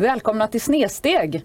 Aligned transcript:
Välkomna 0.00 0.48
till 0.48 0.60
Snedsteg! 0.60 1.44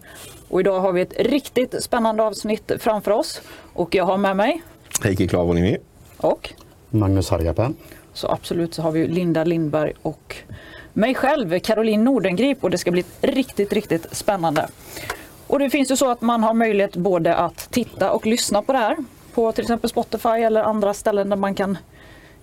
Och 0.49 0.59
idag 0.59 0.79
har 0.79 0.91
vi 0.91 1.01
ett 1.01 1.13
riktigt 1.19 1.83
spännande 1.83 2.23
avsnitt 2.23 2.71
framför 2.79 3.11
oss. 3.11 3.41
Och 3.73 3.95
jag 3.95 4.05
har 4.05 4.17
med 4.17 4.37
mig... 4.37 4.61
Heikki 5.03 5.27
Klavonimi. 5.27 5.77
Och? 6.17 6.53
Magnus 6.89 7.29
Harjapen. 7.29 7.75
Så 8.13 8.27
absolut 8.27 8.73
så 8.73 8.81
har 8.81 8.91
vi 8.91 9.07
Linda 9.07 9.43
Lindberg 9.43 9.93
och 10.01 10.35
mig 10.93 11.15
själv, 11.15 11.59
Caroline 11.59 12.03
Nordengrip. 12.03 12.63
Och 12.63 12.69
det 12.69 12.77
ska 12.77 12.91
bli 12.91 13.03
riktigt, 13.21 13.73
riktigt 13.73 14.15
spännande. 14.15 14.67
Och 15.47 15.59
det 15.59 15.69
finns 15.69 15.91
ju 15.91 15.95
så 15.95 16.11
att 16.11 16.21
man 16.21 16.43
har 16.43 16.53
möjlighet 16.53 16.95
både 16.95 17.35
att 17.35 17.71
titta 17.71 18.11
och 18.11 18.25
lyssna 18.25 18.61
på 18.61 18.73
det 18.73 18.79
här 18.79 18.97
på 19.33 19.51
till 19.51 19.61
exempel 19.61 19.89
Spotify 19.89 20.29
eller 20.29 20.63
andra 20.63 20.93
ställen 20.93 21.29
där 21.29 21.37
man 21.37 21.55
kan 21.55 21.77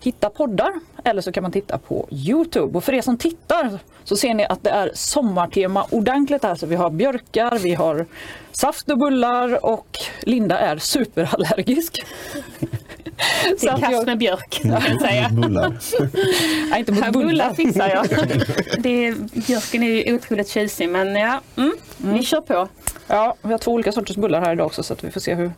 hitta 0.00 0.30
poddar. 0.30 0.72
Eller 1.04 1.22
så 1.22 1.32
kan 1.32 1.42
man 1.42 1.52
titta 1.52 1.78
på 1.78 2.08
Youtube. 2.10 2.78
Och 2.78 2.84
för 2.84 2.92
er 2.92 3.02
som 3.02 3.18
tittar 3.18 3.78
så 4.04 4.16
ser 4.16 4.34
ni 4.34 4.44
att 4.44 4.62
det 4.62 4.70
är 4.70 4.90
sommartema 4.94 5.86
ordentligt 5.90 6.42
här. 6.42 6.54
Så 6.54 6.66
vi 6.66 6.76
har 6.76 6.90
björkar, 6.90 7.58
vi 7.58 7.74
har 7.74 8.06
saft 8.52 8.90
och 8.90 8.98
bullar 8.98 9.64
och 9.64 9.98
Linda 10.22 10.58
är 10.58 10.78
superallergisk. 10.78 12.04
Till 13.58 13.68
kast 13.68 14.06
med 14.06 14.18
björk, 14.18 14.50
kan 14.50 14.70
jag 14.70 15.00
säga. 15.00 15.28
Bullar. 15.32 15.78
Nej, 16.70 16.78
inte 16.78 16.92
mot 16.92 17.12
Bullar 17.12 17.26
bullar. 17.26 17.54
fixar 17.54 17.88
jag. 17.88 18.06
Det 18.82 19.06
är, 19.06 19.14
björken 19.46 19.82
är 19.82 19.86
ju 19.88 20.14
otroligt 20.14 20.48
tjusig 20.48 20.88
men 20.88 21.16
ja, 21.16 21.40
mm, 21.56 21.72
vi 21.96 22.22
kör 22.22 22.40
på. 22.40 22.68
Ja, 23.06 23.34
vi 23.42 23.50
har 23.50 23.58
två 23.58 23.72
olika 23.72 23.92
sorters 23.92 24.16
bullar 24.16 24.40
här 24.40 24.52
idag 24.52 24.66
också 24.66 24.82
så 24.82 24.92
att 24.92 25.04
vi 25.04 25.10
får 25.10 25.20
se 25.20 25.34
hur 25.34 25.52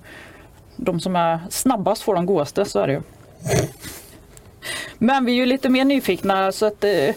de 0.76 1.00
som 1.00 1.16
är 1.16 1.40
snabbast 1.50 2.02
får 2.02 2.14
de 2.14 2.26
godaste, 2.26 2.64
så 2.64 2.78
är 2.78 2.86
det 2.86 2.92
ju. 2.92 3.02
Men 4.98 5.24
vi 5.24 5.32
är 5.32 5.36
ju 5.36 5.46
lite 5.46 5.68
mer 5.68 5.84
nyfikna 5.84 6.52
så 6.52 6.66
att 6.66 6.84
eh, 6.84 7.14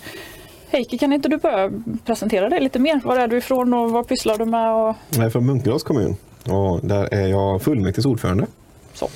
Heikki, 0.70 0.98
kan 0.98 1.14
inte 1.14 1.30
du 1.30 1.38
börja 1.38 1.72
presentera 2.06 2.50
dig 2.50 2.60
lite 2.60 2.80
mer? 2.80 3.02
Var 3.04 3.18
är 3.18 3.28
du 3.28 3.38
ifrån 3.38 3.74
och 3.74 3.92
vad 3.92 4.08
pysslar 4.08 4.38
du 4.38 4.46
med? 4.46 4.74
Och 4.74 4.96
Jag 5.10 5.26
är 5.26 5.30
från 5.30 5.46
Munkedals 5.46 5.84
kommun 5.84 6.16
och 6.50 6.80
där 6.84 7.14
är 7.14 7.28
jag 7.28 7.62
fullmäktiges 7.62 8.06
ordförande. 8.06 8.48
så. 8.94 9.10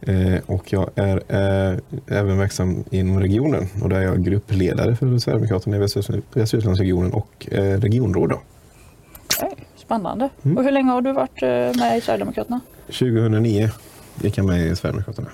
Eh, 0.00 0.40
och 0.46 0.72
jag 0.72 0.90
är 0.94 1.16
eh, 1.28 1.78
även 2.06 2.38
verksam 2.38 2.84
inom 2.90 3.20
regionen 3.20 3.68
och 3.82 3.88
där 3.88 3.96
är 3.96 4.02
jag 4.02 4.24
gruppledare 4.24 4.96
för 4.96 5.18
Sverigedemokraterna 5.18 5.76
i 5.76 5.78
Västergötlandsregionen 5.78 7.12
och 7.12 7.48
eh, 7.50 7.80
regionråd. 7.80 8.28
Då. 8.30 8.40
Spännande. 9.76 10.28
Och 10.56 10.64
hur 10.64 10.70
länge 10.70 10.90
har 10.90 11.00
du 11.02 11.12
varit 11.12 11.42
med 11.76 11.98
i 11.98 12.00
Sverigedemokraterna? 12.00 12.60
2009 12.86 13.70
gick 14.22 14.38
jag 14.38 14.46
med 14.46 14.66
i 14.66 14.76
Sverigedemokraterna. 14.76 15.28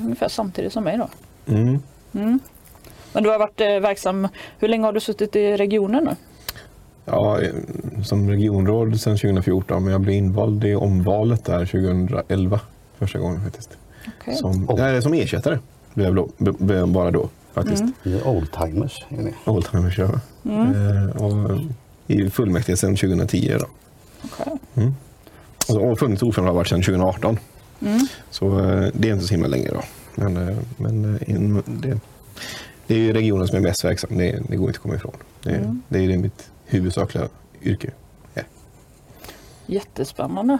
Ungefär 0.00 0.28
samtidigt 0.28 0.72
som 0.72 0.84
mig 0.84 0.98
då. 0.98 1.08
Mm. 1.46 1.80
Men 3.12 3.22
du 3.22 3.30
har 3.30 3.38
varit 3.38 3.60
eh, 3.60 3.66
verksam, 3.66 4.28
hur 4.58 4.68
länge 4.68 4.84
har 4.84 4.92
du 4.92 5.00
suttit 5.00 5.36
i 5.36 5.56
regionen 5.56 6.04
nu? 6.04 6.16
Ja, 7.04 7.40
eh, 7.40 7.50
som 8.04 8.30
regionråd 8.30 9.00
sedan 9.00 9.16
2014 9.16 9.84
men 9.84 9.92
jag 9.92 10.00
blev 10.00 10.16
invald 10.16 10.64
i 10.64 10.74
omvalet 10.74 11.44
där 11.44 11.66
2011 11.66 12.60
första 12.98 13.18
gången 13.18 13.44
faktiskt. 13.44 13.70
Okej. 14.20 14.34
Som, 14.36 14.68
nej, 14.76 15.02
som 15.02 15.12
ersättare 15.12 15.58
blev 15.94 16.28
jag 16.68 16.88
bara 16.88 17.10
då 17.10 17.28
faktiskt. 17.52 17.84
Är 18.04 18.26
oldtimers. 18.26 19.04
Är 19.08 19.22
ni? 19.22 19.34
Oldtimers, 19.44 19.98
ja. 19.98 20.10
Eh, 20.44 21.22
och 21.22 21.60
I 22.06 22.30
fullmäktige 22.30 22.76
sedan 22.76 22.96
2010. 22.96 23.56
Då. 23.60 23.66
Okej. 24.24 24.92
Och, 25.68 25.90
och 25.90 25.98
funnits 25.98 26.22
ordförande 26.22 26.50
har 26.50 26.56
varit 26.56 26.68
sedan 26.68 26.82
2018. 26.82 27.38
Så 28.30 28.58
eh, 28.58 28.88
det 28.92 29.08
är 29.08 29.12
inte 29.12 29.26
så 29.26 29.34
himla 29.34 29.48
länge. 29.48 29.68
Då. 29.68 29.82
Men, 30.14 30.36
eh, 30.48 30.56
men 30.76 31.14
eh, 31.16 31.30
in, 31.30 31.62
det, 31.66 32.00
det 32.86 32.94
är 32.94 32.98
ju 32.98 33.12
regionen 33.12 33.48
som 33.48 33.56
är 33.56 33.60
mest 33.60 33.84
verksam. 33.84 34.18
Det, 34.18 34.42
det 34.48 34.56
går 34.56 34.66
inte 34.68 34.76
att 34.78 34.82
komma 34.82 34.94
ifrån. 34.94 35.14
Det, 35.42 35.76
det 35.88 35.98
är 36.04 36.08
det 36.08 36.18
mitt 36.18 36.50
huvudsakliga 36.64 37.28
yrke. 37.62 37.90
är. 38.34 38.44
Jättespännande. 39.66 40.58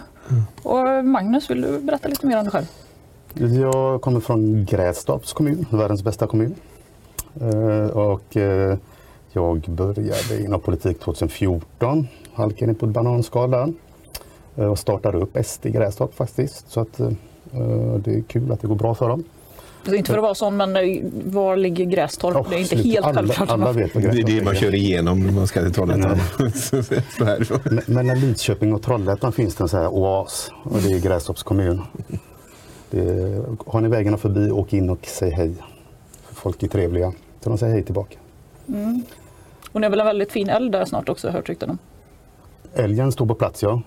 Och 0.63 1.05
Magnus, 1.05 1.49
vill 1.49 1.61
du 1.61 1.79
berätta 1.79 2.07
lite 2.07 2.25
mer 2.25 2.37
om 2.37 2.43
dig 2.43 2.51
själv? 2.51 2.65
Jag 3.61 4.01
kommer 4.01 4.19
från 4.19 4.65
Grästorps 4.65 5.33
kommun, 5.33 5.65
världens 5.69 6.03
bästa 6.03 6.27
kommun. 6.27 6.55
Eh, 7.41 7.87
Och 7.87 8.37
eh, 8.37 8.77
jag 9.31 9.59
började 9.61 10.41
inom 10.45 10.59
politik 10.59 10.99
2014, 10.99 12.07
halkade 12.33 12.71
in 12.71 12.75
på 12.77 12.85
ett 12.85 12.91
bananskal 12.91 13.51
där. 13.51 13.73
Eh, 14.55 14.65
Och 14.65 14.79
startade 14.79 15.17
upp 15.17 15.37
SD 15.45 15.65
i 15.65 15.71
Grästorp 15.71 16.13
faktiskt. 16.15 16.69
Så 16.71 16.79
att, 16.79 16.99
eh, 16.99 17.09
det 17.97 18.15
är 18.15 18.21
kul 18.27 18.51
att 18.51 18.61
det 18.61 18.67
går 18.67 18.75
bra 18.75 18.95
för 18.95 19.09
dem. 19.09 19.23
Inte 19.87 20.11
för 20.11 20.17
att 20.17 20.23
vara 20.23 20.35
sån, 20.35 20.57
men 20.57 20.75
eh, 20.75 20.81
var 21.25 21.55
ligger 21.57 21.85
Grästorp? 21.85 22.49
det 22.49 22.55
är 22.55 22.59
inte 22.59 22.75
Absolut. 22.75 22.93
helt 22.93 23.05
alla, 23.05 23.15
självklart. 23.15 23.49
Alla 23.49 23.71
vet 23.71 23.95
vad 23.95 24.03
Det 24.03 24.19
är 24.19 24.23
det 24.23 24.43
man 24.43 24.55
kör 24.55 24.75
igenom 24.75 25.23
när 25.23 25.31
man 25.31 25.47
ska 25.47 25.61
till 25.61 25.73
Trollhättan. 25.73 26.19
Så. 27.45 27.59
Men- 27.87 28.05
när 28.07 28.15
Lidköping 28.15 28.73
och 28.73 28.81
Trollhättan 28.81 29.31
finns 29.31 29.55
det 29.55 29.63
en 29.63 29.69
sån 29.69 29.79
här 29.79 29.87
oas 29.87 30.51
och 30.63 30.79
det 30.81 30.91
är 30.93 30.99
Grästorps 30.99 31.43
kommun. 31.43 31.81
Det 32.89 32.99
är, 32.99 33.43
har 33.65 33.81
ni 33.81 33.89
vägarna 33.89 34.17
förbi, 34.17 34.51
åk 34.51 34.73
in 34.73 34.89
och 34.89 34.99
säg 35.07 35.31
hej. 35.31 35.53
Folk 36.31 36.63
är 36.63 36.67
trevliga. 36.67 37.13
Så 37.41 37.49
de 37.49 37.57
säger 37.57 37.73
hej 37.73 37.83
tillbaka. 37.83 38.17
Och 39.71 39.81
ni 39.81 39.85
har 39.85 39.89
väl 39.89 39.99
en 39.99 40.05
väldigt 40.05 40.31
fin 40.31 40.49
eld 40.49 40.71
där 40.71 40.85
snart 40.85 41.09
också, 41.09 41.27
har 41.27 41.31
jag 41.31 41.37
hört 41.37 41.49
rykten 41.49 41.69
om. 41.69 41.77
Älgen 42.75 43.11
står 43.11 43.25
på 43.25 43.35
plats 43.35 43.63
ja. 43.63 43.81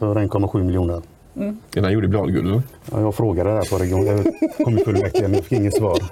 För 0.00 0.14
1,7 0.14 0.64
miljoner. 0.64 1.02
Den 1.34 1.84
här 1.84 1.90
gjorde 1.90 2.08
bladguld. 2.08 2.62
Ja, 2.90 3.00
jag 3.00 3.14
frågade 3.14 3.50
där 3.50 3.70
på 3.70 3.78
region, 3.78 4.06
jag 4.06 4.24
kommunfullmäktige 4.64 5.22
men 5.22 5.34
jag 5.34 5.44
fick 5.44 5.58
inget 5.58 5.76
svar. 5.76 5.98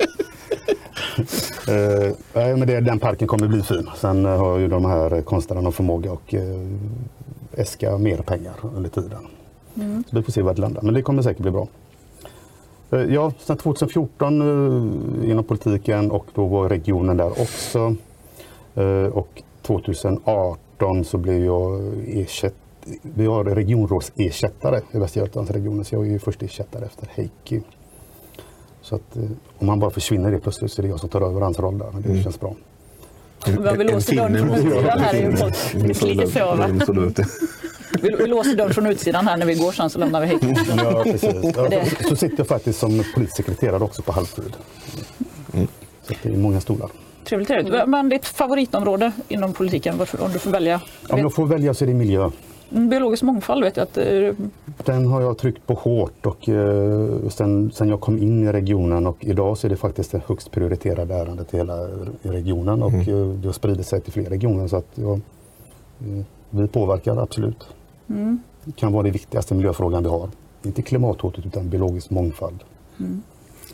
Eh, 1.68 2.12
nej, 2.34 2.56
men 2.56 2.68
det, 2.68 2.80
den 2.80 2.98
parken 2.98 3.28
kommer 3.28 3.48
bli 3.48 3.62
fin. 3.62 3.90
Sen 3.96 4.26
eh, 4.26 4.38
har 4.38 4.58
ju 4.58 4.68
de 4.68 4.84
här 4.84 5.22
konstnärerna 5.22 5.70
förmåga 5.70 6.12
att 6.12 6.34
uh, 6.34 6.40
äska 7.52 7.98
mer 7.98 8.16
pengar 8.16 8.54
under 8.76 8.90
tiden. 8.90 9.26
Så 10.10 10.16
vi 10.16 10.22
får 10.22 10.32
se 10.32 10.42
vad 10.42 10.56
det 10.56 10.60
landar. 10.60 10.82
Men 10.82 10.94
det 10.94 11.02
kommer 11.02 11.22
säkert 11.22 11.42
bli 11.42 11.50
bra. 11.50 11.68
Eh, 12.90 13.14
ja, 13.14 13.32
sen 13.38 13.56
2014 13.56 14.42
uh, 14.42 15.30
inom 15.30 15.44
politiken 15.44 16.10
och 16.10 16.26
då 16.34 16.46
var 16.46 16.68
regionen 16.68 17.16
där 17.16 17.30
också. 17.30 17.96
Eh, 18.74 19.12
och 19.12 19.42
2018 19.62 21.04
så 21.04 21.18
blev 21.18 21.44
jag 21.44 21.80
ersatt 22.06 22.54
vi 23.02 23.26
har 23.26 23.44
regionrådsersättare 23.44 24.80
i 24.92 24.98
Västra 24.98 25.20
Götalandsregionen 25.20 25.84
så 25.84 25.94
jag 25.94 26.06
är 26.06 26.10
ju 26.10 26.18
först 26.18 26.42
ersättare 26.42 26.84
efter 26.84 27.08
Heikki. 27.14 27.60
Så 28.82 28.94
att 28.94 29.16
eh, 29.16 29.22
om 29.58 29.68
han 29.68 29.80
bara 29.80 29.90
försvinner 29.90 30.30
det 30.32 30.38
plötsligt 30.38 30.72
så 30.72 30.80
är 30.80 30.82
det 30.82 30.88
jag 30.88 31.00
som 31.00 31.08
tar 31.08 31.20
över 31.20 31.40
hans 31.40 31.58
roll 31.58 31.78
där. 31.78 31.90
Men 31.92 32.02
det 32.02 32.22
känns 32.22 32.40
bra. 32.40 32.54
Men 33.46 33.78
vi 33.78 33.84
låser 33.84 34.16
dörren 34.16 34.38
från 34.38 34.56
utsidan 34.56 35.00
här. 35.00 35.36
så, 36.26 36.54
va? 36.56 36.68
Så. 36.86 37.24
Vi, 38.02 38.26
låser 38.26 38.56
dörren 38.56 38.74
från 38.74 38.86
utsidan 38.86 39.24
när 39.24 39.46
vi 39.46 39.54
går 39.54 39.72
sen 39.72 39.90
så 39.90 39.98
lämnar 39.98 40.20
vi 40.20 40.26
hit. 40.26 40.42
Ja, 40.76 41.02
precis. 41.04 41.34
Ja, 41.56 41.84
så, 42.02 42.08
så 42.08 42.16
sitter 42.16 42.38
jag 42.38 42.46
faktiskt 42.46 42.78
som 42.78 43.04
politisk 43.14 43.36
sekreterare 43.36 43.84
också 43.84 44.02
på 44.02 44.12
halvtid. 44.12 44.56
Så 46.02 46.12
att 46.12 46.18
det 46.22 46.28
är 46.28 46.36
många 46.36 46.60
stolar. 46.60 46.90
Trevligt, 47.24 47.48
trevligt. 47.48 47.88
Men 47.88 48.08
ditt 48.08 48.26
favoritområde 48.26 49.12
inom 49.28 49.52
politiken, 49.52 49.98
varför- 49.98 50.22
om 50.22 50.32
du 50.32 50.38
får 50.38 50.50
välja? 50.50 50.80
Om 51.08 51.18
jag 51.18 51.34
får 51.34 51.46
välja 51.46 51.74
så 51.74 51.84
är 51.84 51.86
det 51.88 51.94
miljö. 51.94 52.30
Biologisk 52.70 53.22
mångfald 53.22 53.64
vet 53.64 53.76
jag 53.76 53.84
att 53.84 53.96
eh, 53.98 54.34
Den 54.84 55.06
har 55.06 55.20
jag 55.20 55.38
tryckt 55.38 55.66
på 55.66 55.74
hårt 55.74 56.26
och 56.26 56.48
eh, 56.48 57.28
sen, 57.28 57.70
sen 57.72 57.88
jag 57.88 58.00
kom 58.00 58.18
in 58.18 58.48
i 58.48 58.52
regionen 58.52 59.06
och 59.06 59.16
idag 59.20 59.58
så 59.58 59.66
är 59.66 59.68
det 59.68 59.76
faktiskt 59.76 60.12
det 60.12 60.22
högst 60.26 60.50
prioriterade 60.50 61.14
ärendet 61.14 61.54
i 61.54 61.56
hela 61.56 61.88
regionen 62.22 62.82
och 62.82 62.92
eh, 62.92 63.28
det 63.28 63.48
har 63.48 63.52
spridit 63.52 63.86
sig 63.86 64.00
till 64.00 64.12
fler 64.12 64.24
regioner 64.24 64.68
så 64.68 64.76
att 64.76 64.88
ja, 64.94 65.18
vi 66.50 66.66
påverkar 66.66 67.16
absolut. 67.16 67.68
Det 68.64 68.72
kan 68.76 68.92
vara 68.92 69.02
det 69.02 69.10
viktigaste 69.10 69.54
miljöfrågan 69.54 70.02
vi 70.02 70.08
har. 70.08 70.28
Inte 70.62 70.82
klimathotet 70.82 71.46
utan 71.46 71.68
biologisk 71.68 72.10
mångfald. 72.10 72.58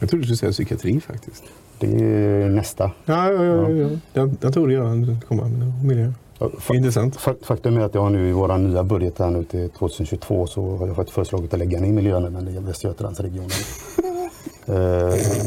Jag 0.01 0.09
trodde 0.11 0.23
du 0.23 0.27
skulle 0.27 0.37
säga 0.37 0.53
psykiatri 0.53 1.01
faktiskt. 1.01 1.45
Det 1.79 1.87
är 1.87 2.49
nästa. 2.49 2.91
Ja, 3.05 3.33
ja, 3.33 3.45
ja. 3.45 3.71
ja. 3.71 3.89
Den, 4.13 4.37
den 4.41 4.53
trodde 4.53 4.73
jag 4.73 5.17
komma 5.29 5.49
med. 5.49 5.85
Miljö. 5.85 6.13
Intressant. 6.73 7.17
fa- 7.17 7.45
Faktum 7.45 7.77
är 7.77 7.81
att 7.81 7.95
jag 7.95 8.03
har 8.03 8.11
nu 8.11 8.29
i 8.29 8.33
vår 8.33 8.59
nya 8.59 8.85
budget 8.85 9.19
här 9.19 9.31
nu 9.31 9.45
till 9.45 9.71
2022 9.71 10.47
så 10.47 10.77
har 10.77 10.87
jag 10.87 10.97
fått 10.97 11.11
föreslagit 11.11 11.53
att 11.53 11.59
lägga 11.59 11.81
ner 11.81 11.93
miljönämnden 11.93 12.49
i 12.49 12.59
Västra 12.59 12.89
Götalandsregionen. 12.89 13.51
Eh, 14.69 14.75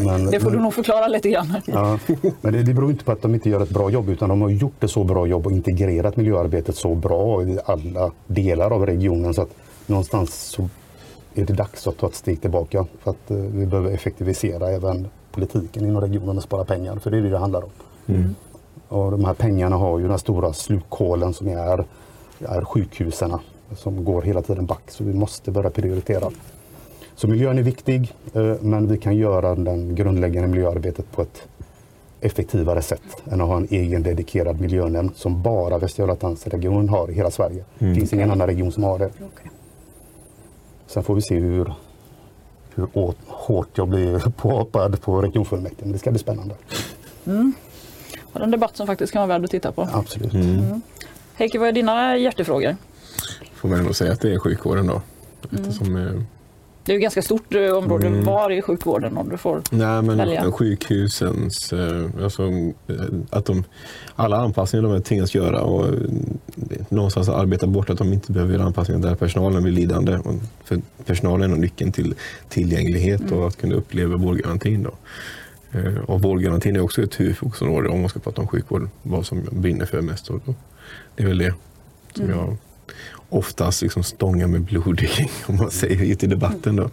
men, 0.05 0.25
det 0.25 0.39
får 0.39 0.49
du 0.49 0.55
men- 0.55 0.63
nog 0.63 0.73
förklara 0.73 1.07
lite 1.07 1.29
grann. 1.29 1.53
Ja, 1.65 1.99
men 2.41 2.53
det, 2.53 2.63
det 2.63 2.73
beror 2.73 2.91
inte 2.91 3.03
på 3.05 3.11
att 3.11 3.21
de 3.21 3.33
inte 3.33 3.49
gör 3.49 3.61
ett 3.63 3.69
bra 3.69 3.89
jobb 3.89 4.09
utan 4.09 4.29
de 4.29 4.41
har 4.41 4.49
gjort 4.49 4.83
ett 4.83 4.91
så 4.91 5.03
bra 5.03 5.27
jobb 5.27 5.45
och 5.45 5.51
integrerat 5.51 6.15
miljöarbetet 6.17 6.75
så 6.75 6.95
bra 6.95 7.43
i 7.43 7.59
alla 7.65 8.11
delar 8.27 8.71
av 8.71 8.85
regionen 8.85 9.33
så 9.33 9.41
att 9.41 9.49
någonstans 9.87 10.33
så 10.43 10.69
är 11.35 11.45
det 11.45 11.53
dags 11.53 11.87
att 11.87 11.97
ta 11.97 12.07
ett 12.07 12.15
steg 12.15 12.41
tillbaka 12.41 12.85
för 13.03 13.11
att 13.11 13.31
eh, 13.31 13.37
vi 13.37 13.65
behöver 13.65 13.91
effektivisera 13.91 14.69
även 14.69 15.07
politiken 15.31 15.85
inom 15.85 16.01
regionen 16.01 16.37
och 16.37 16.43
spara 16.43 16.65
pengar 16.65 16.95
för 16.95 17.11
det 17.11 17.17
är 17.17 17.21
det 17.21 17.29
det 17.29 17.37
handlar 17.37 17.63
om. 17.63 17.69
Och 18.89 19.11
de 19.11 19.25
här 19.25 19.33
pengarna 19.33 19.75
har 19.75 19.99
ju 19.99 20.07
den 20.07 20.19
stora 20.19 20.53
slukhålen 20.53 21.33
som 21.33 21.47
är, 21.47 21.85
är 22.39 22.65
sjukhusen 22.65 23.33
som 23.75 24.03
går 24.03 24.21
hela 24.21 24.41
tiden 24.41 24.65
back 24.65 24.81
så 24.87 25.03
vi 25.03 25.13
måste 25.13 25.51
börja 25.51 25.69
prioritera. 25.69 26.31
Så 27.15 27.27
miljön 27.27 27.57
är 27.57 27.63
viktig, 27.63 28.13
eh, 28.33 28.55
men 28.61 28.87
vi 28.87 28.97
kan 28.97 29.15
göra 29.15 29.55
den 29.55 29.95
grundläggande 29.95 30.47
miljöarbetet 30.47 31.11
på 31.11 31.21
ett 31.21 31.41
effektivare 32.21 32.81
sätt 32.81 33.23
än 33.31 33.41
att 33.41 33.47
ha 33.47 33.57
en 33.57 33.67
egen 33.69 34.03
dedikerad 34.03 34.61
miljönämnd 34.61 35.15
som 35.15 35.41
bara 35.41 35.77
Västra 35.77 36.07
Götalandsregionen 36.07 36.89
har 36.89 37.11
i 37.11 37.13
hela 37.13 37.31
Sverige. 37.31 37.63
Det 37.79 37.95
finns 37.95 38.13
ingen 38.13 38.31
annan 38.31 38.47
region 38.47 38.71
som 38.71 38.83
har 38.83 38.99
det. 38.99 39.05
Okej. 39.05 39.51
Sen 40.87 41.03
får 41.03 41.15
vi 41.15 41.21
se 41.21 41.35
hur, 41.35 41.73
hur 42.75 42.87
hårt 43.27 43.67
jag 43.73 43.87
blir 43.87 44.19
påhoppad 44.37 45.01
på 45.01 45.21
regionfullmäktige. 45.21 45.83
Men 45.83 45.91
det 45.91 45.99
ska 45.99 46.11
bli 46.11 46.19
spännande. 46.19 46.55
Och 48.39 48.45
en 48.45 48.51
debatt 48.51 48.77
som 48.77 48.87
faktiskt 48.87 49.13
kan 49.13 49.19
vara 49.19 49.27
värd 49.27 49.45
att 49.45 49.51
titta 49.51 49.71
på. 49.71 49.89
Absolut. 49.93 50.33
Heikki, 51.33 51.57
vad 51.57 51.67
är 51.67 51.71
dina 51.71 52.17
hjärtefrågor? 52.17 52.75
Får 53.55 53.69
man 53.69 53.79
ändå 53.79 53.93
säga 53.93 54.11
att 54.11 54.21
det 54.21 54.33
är 54.33 54.39
sjukvården 54.39 54.87
då. 54.87 55.01
Eftersom, 55.51 55.95
eh, 55.95 56.21
Det 56.83 56.91
är 56.91 56.93
ju 56.93 57.01
ganska 57.01 57.21
stort 57.21 57.55
eh, 57.55 57.71
område. 57.77 58.07
Mm. 58.07 58.25
Var 58.25 58.51
i 58.51 58.61
sjukvården 58.61 59.17
om 59.17 59.29
du 59.29 59.37
får? 59.37 59.61
Nej, 59.71 60.01
men 60.01 60.17
välja. 60.17 60.51
sjukhusens, 60.51 61.73
eh, 61.73 62.23
alltså, 62.23 62.43
att 63.29 63.45
de, 63.45 63.63
alla 64.15 64.37
anpassningar 64.37 64.89
de 64.89 65.01
tvingas 65.01 65.35
göra 65.35 65.61
och 65.61 65.95
någonstans 66.89 67.29
arbeta 67.29 67.67
bort 67.67 67.89
att 67.89 67.97
de 67.97 68.13
inte 68.13 68.31
behöver 68.31 68.53
göra 68.53 68.63
anpassningar 68.63 69.01
där 69.01 69.15
personalen 69.15 69.63
blir 69.63 69.73
lidande. 69.73 70.17
Och 70.17 70.33
För 70.63 70.81
personalen 71.05 71.53
är 71.53 71.57
nyckeln 71.57 71.91
till 71.91 72.15
tillgänglighet 72.49 73.31
och 73.31 73.47
att 73.47 73.57
kunna 73.57 73.75
uppleva 73.75 74.17
vårdgarantin. 74.17 74.83
Då. 74.83 74.91
Eh, 75.71 75.97
Och 76.05 76.21
vårdgarantin 76.21 76.75
är 76.75 76.79
också 76.81 77.01
ett 77.03 77.19
huvudfokusområde 77.19 77.89
om 77.89 77.99
man 78.01 78.09
ska 78.09 78.19
prata 78.19 78.41
om 78.41 78.47
sjukvård, 78.47 78.89
vad 79.03 79.25
som 79.25 79.41
jag 79.43 79.53
brinner 79.53 79.85
för 79.85 80.01
mest. 80.01 80.29
Och 80.29 80.39
det 81.15 81.23
är 81.23 81.27
väl 81.27 81.37
det 81.37 81.53
som 82.15 82.29
jag 82.29 82.57
oftast 83.29 83.81
liksom 83.81 84.03
stångar 84.03 84.47
med 84.47 84.61
blod 84.61 84.99
kring, 84.99 85.29
om 85.47 85.55
man 85.55 85.71
säger 85.71 86.03
ute 86.13 86.25
i 86.25 86.29
debatten. 86.29 86.75
Då. 86.75 86.89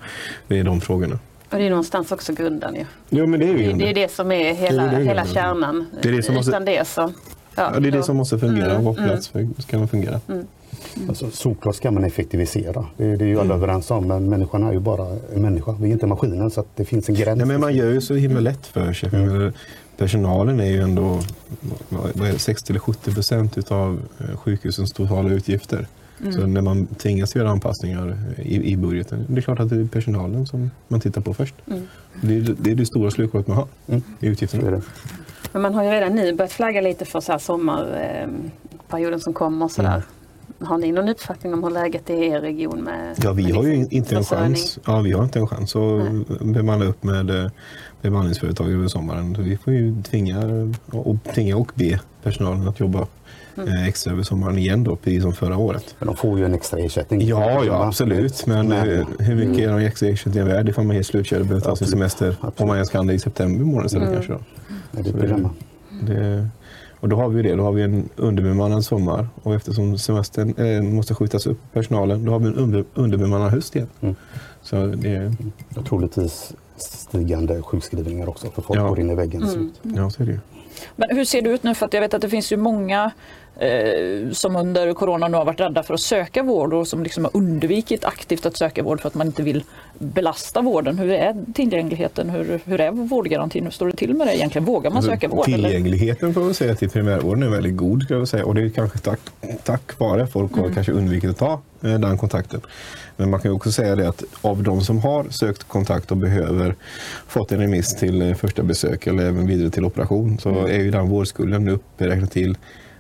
Det 0.49 0.59
är 0.59 0.65
de 0.65 0.81
frågorna. 0.81 1.19
Och 1.51 1.59
det 1.59 1.65
är 1.67 1.71
någonstans 1.71 2.13
också 2.13 2.33
grunden 2.33 2.75
ju. 2.75 2.85
Ja, 3.19 3.27
men 3.27 3.41
det 3.41 3.47
är 3.47 3.49
ju 3.51 3.57
Det, 3.57 3.63
grunden. 3.63 3.79
det 3.79 3.91
är 3.91 3.95
det 3.95 4.13
som 4.13 4.33
är 4.33 4.55
hela, 4.55 4.83
Det 4.83 4.89
är 4.91 4.99
det 4.99 5.05
hela 5.05 5.27
kärnan. 5.27 5.87
Det 6.03 6.09
är 6.09 6.13
det 6.13 6.23
som 6.23 6.35
måste- 6.35 6.59
det 6.59 6.89
så... 6.89 7.13
Ja, 7.55 7.81
det 7.81 7.89
är 7.89 7.93
det 7.93 8.03
som 8.03 8.17
måste 8.17 8.39
fungera 8.39 8.67
och 8.67 8.73
Mm, 8.73 8.85
vara 8.85 8.95
plats 8.95 9.29
för 9.29 9.49
ska 9.59 9.79
man 9.79 9.89
fungera. 9.89 10.21
Alltså, 11.09 11.31
såklart 11.31 11.77
ska 11.77 11.91
man 11.91 12.05
effektivisera. 12.05 12.87
Det, 12.97 13.17
det 13.17 13.25
är 13.25 13.29
ju 13.29 13.41
alla 13.41 13.55
överens 13.55 13.91
om. 13.91 14.09
Men 14.09 14.29
människan 14.29 14.63
är 14.63 14.73
ju 14.73 14.81
bara 14.81 15.07
en 15.35 15.43
människa. 15.43 15.73
Vi 15.81 15.89
är 15.89 15.93
inte 15.93 16.07
maskinen 16.07 16.51
så 16.51 16.61
att 16.61 16.77
det 16.77 16.85
finns 16.85 17.09
en 17.09 17.15
gräns. 17.15 17.39
Nej, 17.39 17.47
men 17.47 17.61
man 17.61 17.75
gör 17.75 17.91
ju 17.93 18.01
så 18.01 18.15
himla 18.15 18.41
lätt 18.41 18.67
för 18.67 18.93
sig. 18.93 19.11
För 19.11 19.53
Personalen 19.97 20.61
är 20.61 20.67
ju 20.71 20.81
ändå 20.83 21.21
vad 21.89 22.27
det, 22.33 22.39
60 22.39 22.73
eller 22.73 22.81
70 22.81 23.15
procent 23.15 23.59
utav 23.59 24.01
eh, 24.19 24.37
sjukhusens 24.37 24.93
totala 24.93 25.31
utgifter. 25.31 25.87
Så 26.35 26.47
när 26.47 26.61
man 26.63 26.87
tvingas 26.87 27.35
göra 27.37 27.51
anpassningar 27.51 28.19
i, 28.43 28.73
i 28.73 28.77
budgeten, 28.77 29.25
det 29.29 29.41
är 29.41 29.43
klart 29.43 29.61
att 29.61 29.69
det 29.69 29.77
är 29.77 29.85
personalen 29.87 30.47
som 30.47 30.71
man 30.89 31.01
tittar 31.01 31.21
på 31.21 31.35
först. 31.35 31.55
Det, 32.23 32.37
är, 32.37 32.55
det 32.59 32.71
är 32.71 32.75
det 32.75 32.87
stora 32.87 33.11
slukhålet 33.11 33.47
man 33.49 33.57
har 33.57 33.67
Mm. 33.89 34.01
i 34.01 34.03
Så 34.21 34.27
är 34.27 34.31
utgifterna. 34.31 34.71
det. 34.71 34.83
Men 35.53 35.63
man 35.63 35.75
har 35.75 35.85
ju 35.85 35.91
redan 35.91 36.15
nu 36.15 36.33
börjat 36.35 36.53
flagga 36.53 36.81
lite 36.81 37.05
för 37.05 37.21
så 37.21 37.33
här 37.33 37.39
sommarperioden 37.39 39.21
som 39.21 39.33
kommer 39.33 39.65
och 39.65 39.71
sådär. 39.71 40.03
Mm. 40.59 40.69
Har 40.71 40.79
ni 40.79 40.93
någon 40.93 41.09
uppfattning 41.09 41.55
om 41.55 41.65
hur 41.65 41.71
läget 41.71 42.11
är 42.11 42.15
i 42.23 42.27
er 42.27 42.41
region 42.41 42.81
med 42.85 43.15
Ja, 43.23 43.33
vi 43.33 43.43
med 43.43 43.55
har 43.55 43.63
ju 43.65 43.71
liksom 43.71 43.97
inte 43.97 44.17
en 44.17 44.23
försörjning? 44.23 44.55
chans. 44.55 44.79
Ja, 44.87 45.01
vi 45.01 45.13
har 45.13 45.25
inte 45.25 45.39
en 45.39 45.47
chans 45.49 45.77
att 45.77 46.29
bemanna 46.41 46.85
upp 46.85 47.03
med 47.05 47.31
eh, 47.45 47.51
bemanningsföretag 48.03 48.73
över 48.73 48.89
sommaren. 48.89 49.35
Så 49.35 49.43
vi 49.43 49.57
får 49.57 49.73
ju 49.73 50.03
tvinga 50.03 50.41
och, 50.91 51.17
tvinga 51.35 51.57
och 51.57 51.73
be 51.75 52.01
personalen 52.23 52.69
att 52.69 52.81
jobba 52.81 53.07
eh, 53.57 53.87
extra 53.89 54.13
över 54.13 54.23
sommaren 54.23 54.59
igen 54.59 54.85
då, 54.85 54.97
precis 54.97 55.23
som 55.23 55.33
förra 55.33 55.57
året. 55.57 55.95
Men 55.99 56.07
de 56.07 56.17
får 56.17 56.39
ju 56.39 56.45
en 56.45 56.55
extra 56.55 56.79
ersättning. 56.79 57.27
Ja, 57.27 57.65
ja 57.65 57.87
absolut. 57.87 58.47
Men 58.47 58.69
Men- 58.69 58.91
eh, 59.01 59.07
hur 59.19 59.35
mycket 59.35 59.69
är 59.69 59.73
de 59.73 59.79
extra 59.87 60.09
ersättningen 60.09 60.49
värd 60.49 60.69
ifall 60.69 60.85
man 60.85 60.95
helt 60.97 61.07
slutkörd 61.07 61.41
och 61.41 61.47
behöver 61.47 61.65
ta 61.65 61.77
sin 61.77 61.87
semester? 61.87 62.29
Absolut. 62.41 62.61
Om 62.61 62.67
man 62.69 62.77
ens 62.77 62.91
kan 62.91 63.07
det 63.07 63.15
i 63.15 63.19
september 63.19 63.65
månad 63.65 63.87
istället 63.87 64.13
kanske. 64.13 64.33
Då. 64.33 64.39
Nej, 64.69 64.79
det 64.93 64.99
är 65.01 65.13
Så 65.13 65.17
ett 65.17 65.21
dilemma. 65.23 65.51
Det, 66.03 66.49
och 67.07 67.11
då 67.11 67.17
har 67.17 67.29
vi 67.29 67.43
det. 67.43 67.55
Då 67.55 67.63
har 67.63 67.73
vi 67.73 67.83
en 67.83 68.09
underbemannad 68.17 68.85
sommar 68.85 69.29
och 69.43 69.55
eftersom 69.55 69.99
semestern 69.99 70.55
eh, 70.59 70.83
måste 70.83 71.15
skjutas 71.15 71.47
upp 71.47 71.59
personalen, 71.73 72.25
då 72.25 72.33
har 72.33 72.39
vi 72.39 72.47
en 72.47 72.55
under, 72.55 72.85
underbemannad 72.95 73.51
höst 73.51 73.77
igen. 73.77 73.89
Mm. 74.01 74.15
Så 74.63 74.87
det, 74.87 75.35
Och 75.77 75.87
troligtvis 75.87 76.53
stigande 76.77 77.63
sjukskrivningar 77.63 78.29
också. 78.29 78.51
För 78.51 78.63
folk 78.63 78.81
Ja. 78.81 78.89
går 78.89 79.01
in 79.01 79.11
i 79.11 79.15
väggen. 79.15 79.43
Mm. 79.43 79.73
ja, 79.83 80.11
så 80.11 80.23
är 80.23 80.27
det. 80.27 80.41
Men 80.97 81.17
hur 81.17 81.25
ser 81.25 81.43
det 81.43 81.51
ut 81.51 81.63
nu? 81.63 81.75
För 81.75 81.87
att 81.87 81.93
jag 81.93 82.01
vet 82.01 82.15
att 82.15 82.21
det 82.21 82.29
finns 82.29 82.53
ju 82.53 82.57
många 82.57 83.11
eh, 83.59 84.31
som 84.33 84.57
under 84.57 84.93
corona 84.93 85.29
nu 85.29 85.37
har 85.37 85.45
varit 85.45 85.61
rädda 85.61 85.83
för 85.83 85.95
att 85.95 86.01
söka 86.01 86.43
vård 86.43 86.73
och 86.75 86.89
som 86.89 87.03
liksom 87.03 87.25
har 87.25 87.37
undvikit 87.37 88.05
aktivt 88.05 88.47
att 88.47 88.57
söka 88.57 88.83
vård 88.83 89.01
för 89.01 89.09
att 89.09 89.15
man 89.15 89.27
inte 89.27 89.43
vill 89.43 89.65
belasta 89.99 90.61
vården. 90.63 90.99
Hur 90.99 91.11
är 91.11 91.37
tillgängligheten? 91.55 92.31
Hur, 92.31 92.61
hur 92.65 92.81
är 92.81 92.91
vårdgarantin? 92.91 93.65
Hur 93.65 93.71
står 93.71 93.87
det 93.87 93.97
till 93.97 94.15
med 94.15 94.27
det 94.27 94.37
egentligen? 94.37 94.65
Vågar 94.65 94.91
man 94.91 94.97
Alltså, 94.97 95.11
söka 95.11 95.29
vård? 95.29 95.49
Eller? 95.49 95.69
Tillgängligheten 95.69 96.35
får 96.35 96.41
man 96.41 96.55
säga 96.55 96.75
till 96.75 96.91
primärvården 96.91 97.43
är 97.43 97.49
väldigt 97.49 97.77
god. 97.77 98.03
Ska 98.03 98.15
jag 98.15 98.29
säga. 98.29 98.45
Och 98.45 98.55
det 98.55 98.63
är 98.63 98.69
kanske 98.69 98.99
tack, 98.99 99.21
tack 99.65 99.99
vare 99.99 100.27
folk 100.27 100.53
Mm. 100.53 100.65
har 100.65 100.75
kanske 100.75 100.93
undvikit 100.93 101.31
att 101.31 101.39
ta 101.39 101.61
eh, 101.85 101.99
den 101.99 102.19
kontakten. 102.19 102.61
Men 103.17 103.31
man 103.31 103.41
kan 103.41 103.53
också 103.53 103.73
säga 103.73 103.97
det 103.97 104.09
att 104.09 104.23
av 104.43 104.63
de 104.63 104.81
som 104.81 104.99
har 104.99 105.27
sökt 105.31 105.63
kontakt 105.69 106.11
och 106.11 106.17
behöver 106.17 106.75
fått 107.29 107.53
en 107.53 107.59
remiss 107.61 107.97
till 107.97 108.23
eh, 108.23 108.35
första 108.35 108.63
besök 108.63 109.07
eller 109.07 109.23
även 109.27 109.47
vidare 109.47 109.71
till 109.71 109.85
operation 109.85 110.39
så 110.39 110.49
Mm. 110.49 110.65
är 110.67 110.79
ju 110.85 110.91
den 110.91 111.09
vårdskulden 111.09 111.69
uppräknad 111.69 112.31
till 112.31 112.57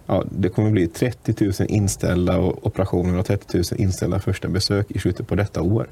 Ja, 0.06 0.24
det 0.30 0.48
kommer 0.48 0.70
bli 0.70 0.88
30 0.88 1.44
000 1.44 1.52
inställda 1.68 2.38
operationer 2.40 3.18
och 3.18 3.26
30 3.26 3.56
000 3.56 3.64
inställda 3.76 4.18
första 4.18 4.48
besök 4.48 4.90
i 4.90 4.98
slutet 4.98 5.28
på 5.28 5.34
detta 5.34 5.62
år. 5.62 5.86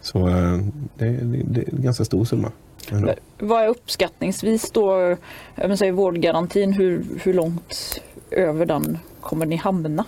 Så 0.00 0.28
eh, 0.28 0.58
det, 0.98 1.08
det, 1.08 1.42
det 1.44 1.60
är 1.60 1.74
en 1.74 1.82
ganska 1.82 2.04
stor 2.04 2.24
summa. 2.24 2.52
ändå. 2.90 3.14
Vad 3.38 3.62
är 3.64 3.68
uppskattningsvis 3.68 4.70
då, 4.70 5.16
jag 5.54 5.78
säga 5.78 5.92
vårdgarantin, 5.92 6.72
hur, 6.72 7.04
hur 7.22 7.34
långt 7.34 8.00
över 8.30 8.66
den 8.66 8.98
kommer 9.20 9.46
ni 9.46 9.56
hamna? 9.56 10.04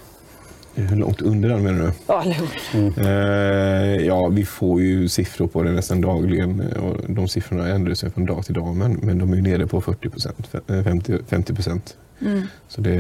Hur 0.75 0.97
långt 0.97 1.23
under 1.23 1.49
den 1.49 1.63
menar 1.63 1.87
du? 1.87 1.93
Ja, 2.07 2.21
hur? 2.21 2.99
Eh, 2.99 4.07
ja, 4.07 4.29
vi 4.29 4.45
får 4.45 4.81
ju 4.81 5.09
siffror 5.09 5.47
på 5.47 5.63
det 5.63 5.71
nästan 5.71 6.01
dagligen 6.01 6.61
eh, 6.61 6.85
och 6.85 6.97
de 7.09 7.29
siffrorna 7.29 7.69
ändrar 7.69 7.95
sig 7.95 8.11
från 8.11 8.27
dag 8.27 8.45
till 8.45 8.55
dag 8.55 8.77
men, 8.77 8.93
men 8.93 9.19
de 9.19 9.33
är 9.33 9.37
ju 9.37 9.43
nere 9.43 9.67
på 9.67 9.81
40 9.81 10.09
procent, 10.09 10.49
50, 10.85 11.19
50 11.29 11.55
procent. 11.55 11.97
Mm. 12.27 12.43
Så 12.69 12.81
det, 12.81 12.91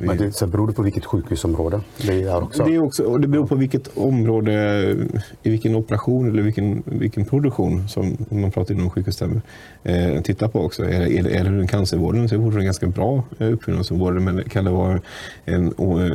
vi, 0.00 0.06
Men 0.06 0.16
det, 0.16 0.32
sen 0.32 0.50
beror 0.50 0.66
det 0.66 0.72
på 0.72 0.82
vilket 0.82 1.04
sjukhusområde 1.04 1.80
det 2.06 2.22
är 2.22 2.42
också. 2.42 2.64
det, 2.64 2.74
är 2.74 2.82
också, 2.82 3.02
och 3.04 3.20
det 3.20 3.28
beror 3.28 3.46
på 3.46 3.54
vilket 3.54 3.96
område, 3.96 4.52
i 5.42 5.50
vilken 5.50 5.74
operation 5.74 6.28
eller 6.28 6.42
vilken, 6.42 6.82
vilken 6.86 7.24
produktion 7.24 7.88
som 7.88 8.16
man 8.30 8.50
pratar 8.50 8.74
inom 8.74 8.90
sjukhustermer 8.90 9.40
eh, 9.84 10.20
tittar 10.22 10.48
på 10.48 10.60
också. 10.64 10.84
Är, 10.84 11.00
det- 11.00 11.18
är, 11.18 11.22
det- 11.22 11.30
är 11.30 11.44
det 11.44 11.50
den 11.56 11.66
cancervården 11.68 12.28
så 12.28 12.34
är 12.34 12.38
vården 12.38 12.64
ganska 12.64 12.86
bra 12.86 13.24
eh, 13.38 13.52
uppfyllnadsområde 13.52 14.20
men 14.20 14.42
kan 14.48 14.64
det 14.64 14.70
vara 14.70 15.00
en, 15.44 15.72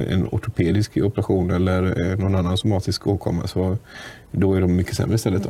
en 0.09 0.27
ortopedisk 0.31 0.97
operation 0.97 1.51
eller 1.51 2.11
eh, 2.11 2.17
någon 2.19 2.35
annan 2.35 2.57
somatisk 2.57 3.07
åkomma 3.07 3.47
så 3.47 3.77
då 4.31 4.53
är 4.53 4.61
de 4.61 4.75
mycket 4.75 4.95
sämre 4.95 5.15
istället. 5.15 5.43
Då. 5.43 5.49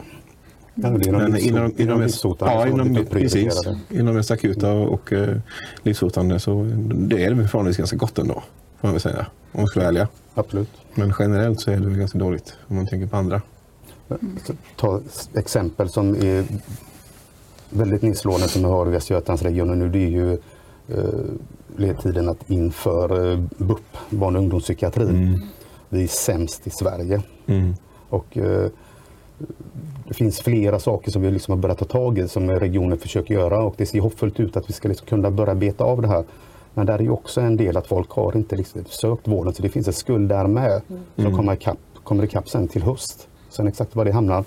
Ja, 0.75 0.89
det 0.89 1.05
är 1.05 1.07
inom 1.07 1.21
Men 1.21 1.31
livshot- 1.35 1.47
inom, 1.47 1.63
inom 1.63 1.73
inom, 1.81 2.01
livshotande 2.01 2.53
ja, 2.53 2.67
inom, 2.67 3.05
precis, 3.05 3.61
inom 3.89 4.15
mest 4.15 4.31
akuta 4.31 4.71
och 4.71 5.13
eh, 5.13 5.37
livshotande 5.83 6.39
så 6.39 6.63
det 6.93 7.23
är 7.25 7.29
det 7.29 7.35
förhållandevis 7.47 7.77
ganska 7.77 7.97
gott 7.97 8.19
ändå. 8.19 8.33
Får 8.33 8.87
man 8.87 8.91
väl 8.91 9.01
säga, 9.01 9.25
om 9.51 9.61
vi 9.61 9.67
ska 9.67 9.79
vara 9.79 9.87
ärliga. 9.87 10.07
Absolut. 10.33 10.69
Men 10.95 11.13
generellt 11.19 11.59
så 11.61 11.71
är 11.71 11.79
det 11.79 11.97
ganska 11.97 12.19
dåligt 12.19 12.57
om 12.67 12.75
man 12.75 12.87
tänker 12.87 13.07
på 13.07 13.17
andra. 13.17 13.41
Ta 14.75 15.01
exempel 15.33 15.89
som 15.89 16.15
är 16.15 16.45
väldigt 17.69 18.01
nedslående 18.01 18.47
som 18.47 18.61
vi 18.61 18.67
har 18.67 18.87
i 18.87 18.89
Västra 18.89 19.15
Götalandsregionen 19.15 19.79
nu. 19.79 19.89
Det 19.89 19.99
är 19.99 20.09
ju 20.09 20.33
eh, 20.87 21.19
ledtiden 21.77 22.29
att 22.29 22.49
inför 22.49 23.31
eh, 23.31 23.39
BUP, 23.57 23.97
barn 24.09 24.35
och 24.35 24.41
ungdomspsykiatrin. 24.41 25.41
Vi 25.89 26.03
är 26.03 26.07
sämst 26.07 26.67
i 26.67 26.69
Sverige. 26.69 27.21
Mm. 27.47 27.73
Och, 28.09 28.37
eh, 28.37 28.69
det 30.07 30.13
finns 30.13 30.41
flera 30.41 30.79
saker 30.79 31.11
som 31.11 31.21
vi 31.21 31.31
liksom 31.31 31.51
har 31.51 31.57
börjat 31.57 31.77
ta 31.77 31.85
tag 31.85 32.19
i 32.19 32.27
som 32.27 32.49
regionen 32.49 32.97
försöker 32.97 33.33
göra 33.33 33.63
och 33.63 33.73
det 33.77 33.85
ser 33.85 33.99
hoppfullt 33.99 34.39
ut 34.39 34.57
att 34.57 34.69
vi 34.69 34.73
ska 34.73 34.87
liksom 34.87 35.07
kunna 35.07 35.31
börja 35.31 35.55
beta 35.55 35.83
av 35.83 36.01
det 36.01 36.07
här. 36.07 36.23
Men 36.73 36.85
där 36.85 36.93
är 36.93 37.03
ju 37.03 37.09
också 37.09 37.41
en 37.41 37.57
del 37.57 37.77
att 37.77 37.87
folk 37.87 38.09
har 38.09 38.37
inte 38.37 38.55
liksom 38.55 38.83
sökt 38.89 39.27
vården 39.27 39.53
så 39.53 39.61
det 39.61 39.69
finns 39.69 39.87
en 39.87 39.93
skuld 39.93 40.29
där 40.29 40.47
med 40.47 40.81
som 41.15 41.35
kommer 41.35 41.53
ikapp, 41.53 41.77
kommer 42.03 42.23
ikapp 42.23 42.49
sen 42.49 42.67
till 42.67 42.83
höst. 42.83 43.27
Sen 43.49 43.67
exakt 43.67 43.95
var 43.95 44.05
det 44.05 44.11
hamnar 44.11 44.43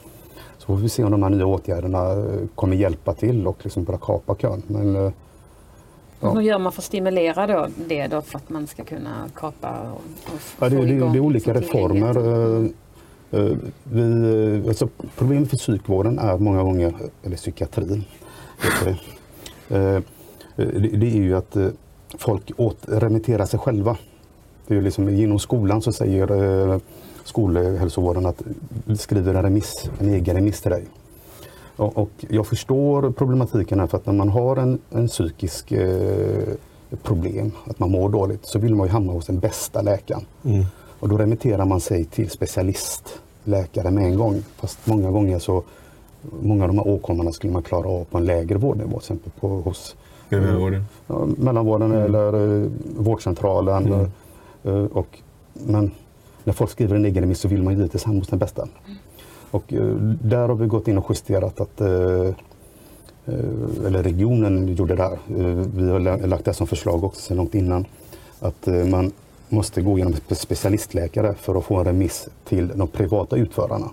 så 0.58 0.66
får 0.66 0.76
vi 0.76 0.88
se 0.88 1.04
om 1.04 1.10
de 1.10 1.22
här 1.22 1.30
nya 1.30 1.46
åtgärderna 1.46 2.12
eh, 2.12 2.46
kommer 2.54 2.76
hjälpa 2.76 3.14
till 3.14 3.46
och 3.46 3.58
liksom 3.62 3.84
börja 3.84 3.98
kapa 3.98 4.34
kön. 4.34 4.62
Men, 4.66 4.96
eh, 4.96 5.12
Ja. 6.20 6.30
Hur 6.30 6.40
gör 6.40 6.58
man 6.58 6.72
för 6.72 6.80
att 6.80 6.84
stimulera 6.84 7.46
då 7.46 7.66
det 7.88 8.06
då 8.06 8.22
för 8.22 8.38
att 8.38 8.50
man 8.50 8.66
ska 8.66 8.84
kunna 8.84 9.28
kapa 9.34 9.68
och, 9.80 10.00
och 10.34 10.40
Ja, 10.58 10.68
det, 10.68 10.76
få 10.76 10.82
det, 10.82 10.94
det 10.94 11.18
är 11.18 11.20
olika 11.20 11.54
reformer. 11.54 12.14
Eh, 13.30 13.56
vi, 13.82 14.60
eh, 14.62 14.68
alltså, 14.68 14.88
problemet 15.16 15.50
för 15.50 15.56
psykvården 15.56 16.18
är 16.18 16.38
många 16.38 16.62
gånger, 16.62 16.94
eller 17.22 17.36
psykiatrin, 17.36 18.04
eh, 18.86 18.94
det. 19.68 20.02
Det, 20.96 21.06
är 21.06 21.16
ju 21.16 21.36
att 21.36 21.56
folk 22.18 22.50
åt, 22.56 22.78
remitterar 22.88 23.46
sig 23.46 23.60
själva. 23.60 23.96
Det 24.66 24.74
är 24.74 24.76
ju 24.76 24.82
liksom, 24.84 25.10
genom 25.16 25.38
skolan 25.38 25.82
så 25.82 25.92
säger 25.92 26.80
skolhälsovården 27.24 28.26
att 28.26 28.42
vi 28.84 28.96
skriver 28.96 29.34
en 29.34 29.42
remiss, 29.42 29.90
en 29.98 30.08
egen 30.08 30.36
remiss 30.36 30.60
till 30.60 30.70
dig. 30.70 30.84
Och, 31.76 31.98
och 31.98 32.10
jag 32.28 32.46
förstår 32.46 33.10
problematiken 33.10 33.80
här 33.80 33.86
för 33.86 33.96
att 33.96 34.06
när 34.06 34.12
man 34.12 34.28
har 34.28 34.56
en, 34.56 34.78
en 34.90 35.08
psykisk 35.08 35.72
eh, 35.72 36.54
problem, 37.02 37.52
att 37.64 37.78
man 37.78 37.90
mår 37.90 38.08
dåligt, 38.08 38.46
så 38.46 38.58
vill 38.58 38.74
man 38.74 38.86
ju 38.86 38.92
hamna 38.92 39.12
hos 39.12 39.26
den 39.26 39.38
bästa 39.38 39.82
läkaren. 39.82 40.26
Mm. 40.44 40.64
Och 41.00 41.08
då 41.08 41.16
remitterar 41.18 41.64
man 41.64 41.80
sig 41.80 42.04
till 42.04 42.30
specialistläkare 42.30 43.90
med 43.90 44.04
en 44.04 44.16
gång. 44.16 44.42
Fast 44.56 44.86
många 44.86 45.10
gånger 45.10 45.38
så, 45.38 45.62
många 46.42 46.64
av 46.64 46.68
de 46.68 46.78
här 46.78 46.88
åkommorna 46.88 47.32
skulle 47.32 47.52
man 47.52 47.62
klara 47.62 47.88
av 47.88 48.04
på 48.04 48.18
en 48.18 48.24
lägre 48.24 48.58
vårdnivå, 48.58 48.88
till 48.90 48.96
exempel 48.98 49.32
på, 49.40 49.48
hos 49.48 49.96
Primärvården. 50.28 50.84
ja, 51.06 51.26
mellanvården 51.36 51.92
eller 51.92 52.62
eh, 52.64 52.70
vårdcentralen. 52.96 53.86
Mm. 53.86 54.06
Eh, 54.64 54.84
och, 54.84 55.18
men 55.52 55.90
när 56.44 56.52
folk 56.52 56.70
skriver 56.70 56.96
en 56.96 57.04
egen 57.04 57.22
remiss 57.22 57.40
så 57.40 57.48
vill 57.48 57.62
man 57.62 57.72
ju 57.72 57.78
givetvis 57.78 58.04
hamna 58.04 58.20
hos 58.20 58.28
den 58.28 58.38
bästa. 58.38 58.68
Och 59.50 59.72
eh, 59.72 59.84
där 60.22 60.48
har 60.48 60.54
vi 60.54 60.66
gått 60.66 60.88
in 60.88 60.98
och 60.98 61.06
justerat 61.08 61.60
att 61.60 61.80
eh, 61.80 61.88
eh, 61.88 63.86
eller 63.86 64.02
regionen 64.02 64.68
gjorde 64.74 64.94
det 64.96 65.02
här. 65.02 65.12
Eh, 65.40 65.46
Vi 65.76 65.90
har 65.90 66.26
lagt 66.26 66.44
det 66.44 66.54
som 66.54 66.66
förslag 66.66 67.04
också 67.04 67.20
sedan 67.20 67.36
långt 67.36 67.54
innan. 67.54 67.84
Att 68.40 68.68
eh, 68.68 68.84
man 68.84 69.12
måste 69.48 69.82
gå 69.82 69.98
genom 69.98 70.14
en 70.28 70.36
specialistläkare 70.36 71.34
för 71.34 71.54
att 71.58 71.64
få 71.64 71.76
en 71.76 71.84
remiss 71.84 72.28
till 72.44 72.72
de 72.74 72.88
privata 72.88 73.36
utförarna. 73.36 73.90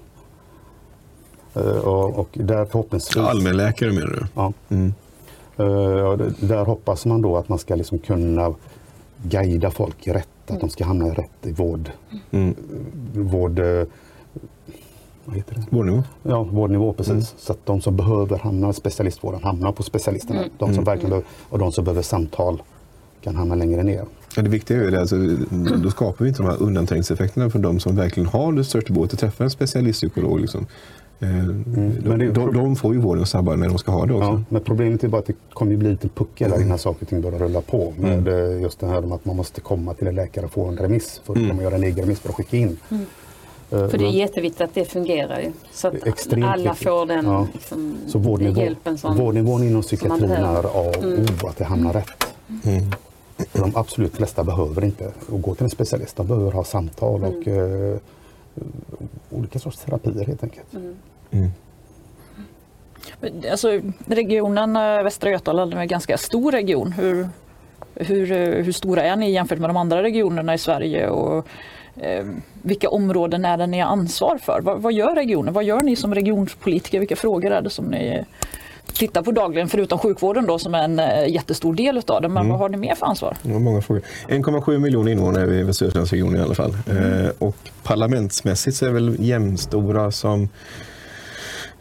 Eh, 1.56 1.62
Och, 1.78 2.20
och 2.20 2.30
där 2.34 2.66
förhoppningsvis... 2.66 3.18
Allmänläkare 3.18 3.92
menar 3.92 4.08
du? 4.08 4.26
Ja. 4.36 4.54
Mm. 4.70 4.94
Eh, 5.58 6.18
där 6.40 6.66
hoppas 6.66 7.06
man 7.06 7.22
då 7.22 7.38
att 7.38 7.50
man 7.50 7.60
ska 7.60 7.76
liksom 7.76 8.00
kunna 8.00 8.54
guida 9.24 9.72
folk 9.72 10.08
rätt, 10.08 10.28
att 10.48 10.60
de 10.60 10.70
ska 10.70 10.86
hamna 10.86 11.06
rätt 11.06 11.32
i 11.46 11.52
vård, 11.52 11.92
Mm. 12.32 12.56
vård 13.14 13.60
eh, 13.60 13.84
vad 15.26 15.36
heter 15.36 15.56
det? 15.56 15.66
Vårdnivå? 15.70 16.04
Ja, 16.24 16.44
vårdnivå 16.44 16.94
precis. 16.94 17.34
Så 17.38 17.52
att 17.52 17.66
de 17.66 17.82
som 17.82 17.96
behöver 17.96 18.38
hamna 18.38 18.70
i 18.70 18.74
specialistvården 18.74 19.44
hamnar 19.44 19.72
på 19.72 19.84
specialisterna. 19.84 20.44
De 20.58 20.74
som 20.74 20.84
verkligen 20.84 21.10
behöver, 21.10 21.28
och 21.50 21.60
de 21.60 21.72
som 21.72 21.84
behöver 21.84 22.02
samtal 22.02 22.62
kan 23.22 23.36
hamna 23.36 23.56
längre 23.56 23.84
ner. 23.84 24.06
Ja, 24.36 24.42
det 24.44 24.50
viktiga 24.50 24.84
är 24.84 24.92
det, 24.92 25.00
alltså, 25.00 25.16
då 25.84 25.90
skapar 25.92 26.26
vi 26.26 26.30
inte 26.30 26.42
de 26.44 26.50
här 26.50 26.62
undanträngningseffekterna 26.64 27.50
för 27.50 27.60
de 27.60 27.80
som 27.80 27.96
verkligen 27.96 28.30
har 28.30 28.54
det 28.54 28.64
största 28.64 28.94
behovet 28.94 29.14
att 29.14 29.20
träffa 29.20 29.44
en 29.44 29.50
specialistpsykolog. 29.50 30.40
Liksom. 30.40 30.66
Eh, 31.20 31.28
men 31.30 32.02
de, 32.04 32.18
det- 32.18 32.32
de, 32.32 32.54
de 32.54 32.76
får 32.76 32.94
ju 32.94 33.00
vården 33.00 33.26
snabbare 33.26 33.56
när 33.56 33.68
de 33.70 33.78
ska 33.78 33.92
ha 33.92 34.06
det 34.06 34.14
också. 34.14 34.26
Ja, 34.26 34.42
men 34.50 34.62
problemet 34.62 35.04
är 35.04 35.08
bara 35.08 35.20
att 35.20 35.26
det 35.26 35.34
kommer 35.54 35.72
ju 35.72 35.78
bli 35.78 35.90
lite 35.90 36.10
puckel 36.10 36.52
där 36.52 36.62
innan 36.62 36.78
saker 36.78 37.02
och 37.02 37.08
ting 37.10 37.22
börjar 37.22 37.40
rulla 37.40 37.62
på. 37.62 37.94
Med 37.98 38.28
eh, 38.28 38.62
just 38.62 38.80
det 38.80 38.88
här 38.88 39.04
om 39.04 39.12
att 39.12 39.26
man 39.26 39.36
måste 39.36 39.62
komma 39.62 39.94
till 39.94 40.08
en 40.08 40.16
läkare 40.16 40.46
och 40.46 40.52
få 40.52 40.66
en 40.66 40.78
remiss. 40.78 41.22
Först 41.26 41.38
kan 41.48 41.56
man 41.56 41.64
göra 41.66 41.76
en 41.76 41.84
egen 41.84 41.98
remiss 42.06 42.20
för 42.20 42.30
att 42.30 42.36
skicka 42.36 42.58
in. 42.58 42.78
Eh, 43.72 43.88
För 43.88 43.98
det 43.98 44.06
är 44.06 44.10
jätteviktigt 44.12 44.62
att 44.62 44.74
det 44.74 44.86
fungerar 44.86 45.40
ju. 45.40 45.52
Så 45.72 45.88
att 45.88 46.08
extremt 46.08 46.46
alla 46.46 46.72
viktigt. 46.72 46.88
får 46.88 47.06
den 47.06 47.26
Ja. 47.26 47.48
liksom, 47.54 47.96
Så 48.08 48.20
vårdnivå, 48.20 48.62
hjälpen 48.62 48.98
som... 48.98 49.18
vårdnivån 49.18 49.64
inom 49.64 49.82
psykiatrin 49.82 50.32
är 50.32 50.44
A 50.66 50.70
och 50.70 51.04
O, 51.44 51.48
att 51.48 51.58
det 51.58 51.64
hamnar 51.64 51.94
rätt. 51.94 52.26
Mm. 53.38 53.72
De 53.72 53.80
absolut 53.80 54.16
flesta 54.16 54.44
behöver 54.44 54.84
inte 54.84 55.12
gå 55.30 55.56
till 55.56 55.64
en 55.64 55.70
specialist. 55.70 56.18
De 56.18 56.28
behöver 56.28 56.52
ha 56.52 56.64
samtal 56.64 57.24
och 57.24 57.48
eh, 57.48 57.98
olika 59.30 59.60
sorts 59.60 59.78
terapier 59.78 60.26
helt 60.26 60.44
enkelt. 60.44 60.74
Mm. 61.32 61.52
Alltså, 63.52 63.82
regionen 64.06 64.76
eh, 64.76 65.04
Västra 65.04 65.30
Götaland 65.30 65.74
är 65.74 65.78
en 65.78 65.88
ganska 65.88 66.18
stor 66.18 66.52
region. 66.52 66.92
Hur, 66.92 67.30
hur, 67.96 68.32
eh, 68.32 68.64
hur 68.64 68.72
stora 68.72 69.04
är 69.04 69.16
ni 69.16 69.32
jämfört 69.32 69.60
med 69.60 69.70
de 69.70 69.78
andra 69.78 70.04
regionerna 70.04 70.54
i 70.54 70.58
Sverige? 70.58 71.10
Och, 71.10 71.48
eh, 71.96 72.26
vilka 72.62 72.90
områden 72.90 73.46
är 73.46 73.58
det 73.58 73.68
ni 73.68 73.80
har 73.80 73.88
ansvar 73.92 74.38
för? 74.38 74.62
Vad, 74.62 74.82
vad 74.82 74.94
gör 74.94 75.16
regionen? 75.16 75.54
Vad 75.54 75.64
gör 75.64 75.82
ni 75.82 75.96
som 75.96 76.16
regionpolitiker? 76.16 77.00
Vilka 77.00 77.16
frågor 77.16 77.52
är 77.52 77.62
det 77.62 77.70
som 77.70 77.86
ni 77.86 78.26
tittar 78.94 79.22
på 79.22 79.32
dagligen? 79.32 79.70
Förutom 79.70 80.00
sjukvården 80.00 80.46
då 80.46 80.60
som 80.60 80.76
är 80.76 80.84
en 80.84 81.00
eh, 81.00 81.28
jättestor 81.28 81.74
del 81.74 81.98
utav 81.98 82.22
det. 82.22 82.30
Men 82.30 82.50
vad 82.50 82.60
har 82.60 82.70
ni 82.70 82.78
mer 82.78 82.96
för 82.96 83.06
ansvar? 83.06 83.38
Var 83.42 83.60
många 83.60 83.82
frågor. 83.82 84.02
1,7 84.28 84.78
miljoner 84.78 85.12
invånare 85.12 85.56
i 85.56 85.64
Västra 85.64 85.86
Götalandsregionen 85.86 86.42
i 86.42 86.44
alla 86.44 86.56
fall. 86.56 86.78
Eh, 86.88 87.30
och 87.40 87.58
parlamentsmässigt 87.84 88.78
så 88.78 88.86
är 88.86 88.92
väl 88.92 89.16
jämnstora 89.20 90.12
som 90.12 90.50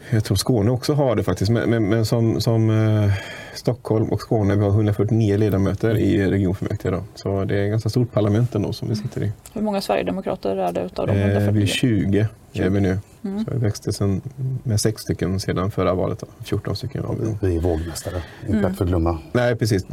jag 0.09 0.23
tror 0.23 0.37
Skåne 0.37 0.71
också 0.71 0.93
har 0.93 1.15
det 1.15 1.23
faktiskt, 1.23 1.51
men, 1.51 1.69
men, 1.69 1.89
men 1.89 2.05
som, 2.05 2.41
som 2.41 2.69
eh, 2.69 3.11
Stockholm 3.55 4.09
och 4.09 4.21
Skåne, 4.21 4.55
vi 4.55 4.61
har 4.63 4.69
149 4.69 5.37
ledamöter 5.37 5.97
i 5.97 6.31
regionfullmäktige. 6.31 6.91
Då. 6.91 7.03
Så 7.15 7.45
det 7.45 7.57
är 7.57 7.63
ett 7.63 7.69
ganska 7.71 7.89
stort 7.89 8.11
parlament 8.11 8.55
ändå 8.55 8.73
som 8.73 8.89
vi 8.89 8.95
sitter 8.95 9.23
i. 9.23 9.31
Hur 9.53 9.61
många 9.61 9.81
Sverigedemokrater 9.81 10.57
är 10.57 10.71
det 10.71 10.81
utav 10.81 11.07
de 11.07 11.13
Eh, 11.13 11.17
vi 11.17 11.23
är 11.23 11.41
149? 11.41 11.67
20 11.67 12.27
är 12.53 12.69
vi 12.69 12.81
nu. 12.81 12.99
Så 13.21 13.51
vi 13.51 13.57
växte 13.57 13.93
sen, 13.93 14.21
med 14.63 14.81
sex 14.81 15.01
stycken 15.01 15.39
sedan 15.39 15.71
förra 15.71 15.93
valet. 15.93 16.19
Då. 16.19 16.27
14 16.43 16.75
stycken 16.75 17.03
har 17.03 17.15
vi. 17.15 17.25
då. 17.25 17.37
Vi 17.41 17.55
är 17.55 17.61
vågmästare, 17.61 18.21
inte 18.49 18.67
att 18.67 18.77
förglömma. 18.77 19.19
Nej, 19.31 19.55
precis. 19.55 19.85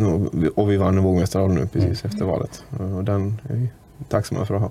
Och 0.55 0.71
vi 0.71 0.77
vann 0.77 0.99
en 0.99 1.05
vågmästarroll 1.05 1.53
nu 1.53 1.67
precis 1.73 2.05
efter 2.05 2.25
valet. 2.25 2.65
Och 2.97 3.05
den 3.05 3.41
är 3.51 3.55
vi 3.55 3.69
tacksamma 4.09 4.47
för 4.47 4.55
att 4.55 4.61
ha. 4.61 4.71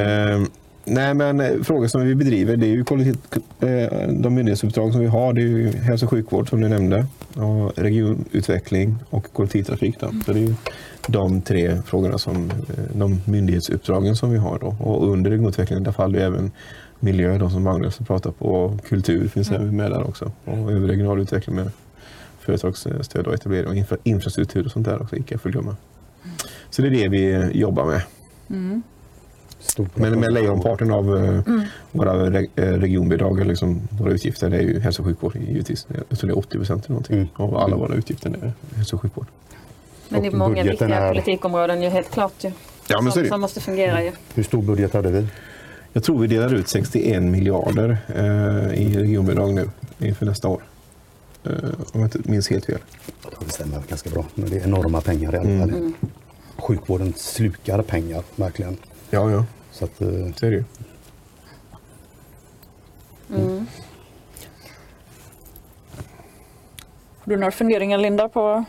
Eh, 0.00 0.42
nej, 0.90 1.14
men 1.14 1.40
eh, 1.40 1.62
frågor 1.62 1.86
som 1.86 2.06
vi 2.06 2.14
bedriver, 2.14 2.56
det 2.56 2.66
är 2.66 2.70
ju 2.70 2.84
eh, 3.60 4.08
de 4.08 4.34
myndighetsuppdrag 4.34 4.92
som 4.92 5.00
vi 5.00 5.06
har. 5.06 5.32
Det 5.32 5.40
är 5.40 5.46
ju 5.46 5.72
hälso 5.72 6.06
och 6.06 6.10
sjukvård 6.10 6.48
som 6.48 6.60
du 6.60 6.68
nämnde, 6.68 7.06
och 7.34 7.78
regionutveckling 7.78 8.96
och 9.10 9.32
kollektivtrafik. 9.32 10.00
Då. 10.00 10.12
Så 10.26 10.32
det 10.32 10.38
är 10.38 10.42
ju 10.42 10.54
de 11.08 11.40
tre 11.40 11.82
frågorna 11.82 12.18
som 12.18 12.50
eh, 12.50 12.84
de 12.94 13.20
myndighetsuppdragen 13.24 14.16
som 14.16 14.30
vi 14.30 14.38
har. 14.38 14.58
Då. 14.58 14.76
Och 14.80 15.12
under 15.12 15.30
regionutvecklingen 15.30 15.84
där 15.84 15.92
faller 15.92 16.18
ju 16.18 16.24
även 16.24 16.50
miljö, 17.00 17.38
de 17.38 17.50
som 17.50 17.62
Magnus 17.62 17.98
pratar 17.98 18.30
på, 18.30 18.46
och 18.46 18.84
kultur 18.84 19.28
finns 19.28 19.50
även 19.50 19.76
med 19.76 19.90
där 19.90 20.08
också. 20.08 20.32
Och 20.44 20.72
övrig 20.72 20.90
regional 20.90 21.20
utveckling 21.20 21.56
med 21.56 21.70
företagsstöd 22.40 23.26
och 23.26 23.34
etablering 23.34 23.68
och 23.68 23.76
infra, 23.76 23.96
infrastruktur 24.02 24.64
och 24.64 24.70
sånt 24.70 24.86
där 24.86 25.02
också, 25.02 25.16
att 25.34 25.42
förglömma. 25.42 25.76
Så 26.70 26.82
det 26.82 26.88
är 26.88 26.90
det 26.90 27.08
vi 27.08 27.50
jobbar 27.58 27.86
med. 27.86 28.02
Stora 29.60 29.88
Men, 29.94 30.20
men 30.20 30.34
lejonparten 30.34 30.90
av 30.90 31.16
eh, 31.16 31.62
våra 31.92 32.30
re, 32.30 32.46
eh, 32.56 32.62
regionbidrag, 32.64 33.36
eller 33.40 33.48
liksom 33.50 33.80
våra 33.90 34.10
utgifter, 34.12 34.50
det 34.50 34.56
är 34.56 34.62
ju 34.62 34.80
hälso 34.80 35.02
och 35.02 35.06
sjukvård 35.08 35.36
givetvis. 35.36 35.86
Jag 36.08 36.18
tror 36.18 36.28
det 36.28 36.34
är 36.34 36.38
80 36.38 36.56
procent 36.58 36.88
någonting 36.88 37.16
Mm. 37.16 37.28
av 37.34 37.56
alla 37.56 37.76
våra 37.76 37.94
utgifter 37.94 38.30
är 38.30 38.52
hälso 38.76 38.96
och 38.96 39.02
sjukvård. 39.02 39.26
Men 40.08 40.20
det 40.22 40.26
är 40.28 40.32
Och 40.32 40.38
många 40.38 40.62
viktiga 40.62 40.88
är- 40.96 41.08
politikområden 41.14 41.82
ju 41.82 41.88
helt 41.88 42.10
klart 42.10 42.44
ju. 42.44 42.52
Ja, 42.88 43.00
men 43.02 43.12
som, 43.12 43.22
det. 43.22 43.28
som 43.28 43.40
måste 43.40 43.60
fungera 43.60 44.02
ju. 44.04 44.12
Hur 44.34 44.42
stor 44.42 44.62
budget 44.62 44.92
hade 44.92 45.10
vi? 45.10 45.26
Jag 45.92 46.02
tror 46.04 46.18
vi 46.18 46.26
delar 46.26 46.54
ut 46.54 46.68
61 46.68 47.22
miljarder 47.22 47.98
eh, 48.14 48.82
i 48.82 48.96
regionbidrag 48.98 49.54
nu 49.54 49.70
inför 49.98 50.26
nästa 50.26 50.48
år. 50.48 50.62
Eh, 51.44 51.52
om 51.92 52.00
jag 52.00 52.02
inte 52.04 52.30
minns 52.30 52.50
helt 52.50 52.64
fel. 52.64 52.78
Det 53.46 53.52
stämmer 53.52 53.82
ganska 53.88 54.10
bra. 54.10 54.24
Men 54.34 54.50
det 54.50 54.56
är 54.58 54.64
enorma 54.64 55.00
pengar 55.00 55.34
i 55.34 55.38
alla 55.38 55.60
fall. 55.66 55.92
Sjukvården 56.56 57.12
slukar 57.16 57.82
pengar, 57.82 58.22
verkligen. 58.36 58.76
Ja, 59.10 59.30
ja, 59.30 59.44
Så 59.72 59.84
att, 59.84 60.00
eh, 60.00 60.08
så 60.36 60.46
är 60.46 60.50
det 60.50 60.56
ju. 60.56 60.64
Har 67.18 67.30
du 67.30 67.36
några 67.36 67.50
funderingar 67.50 67.98
Linda 67.98 68.28
på 68.28 68.64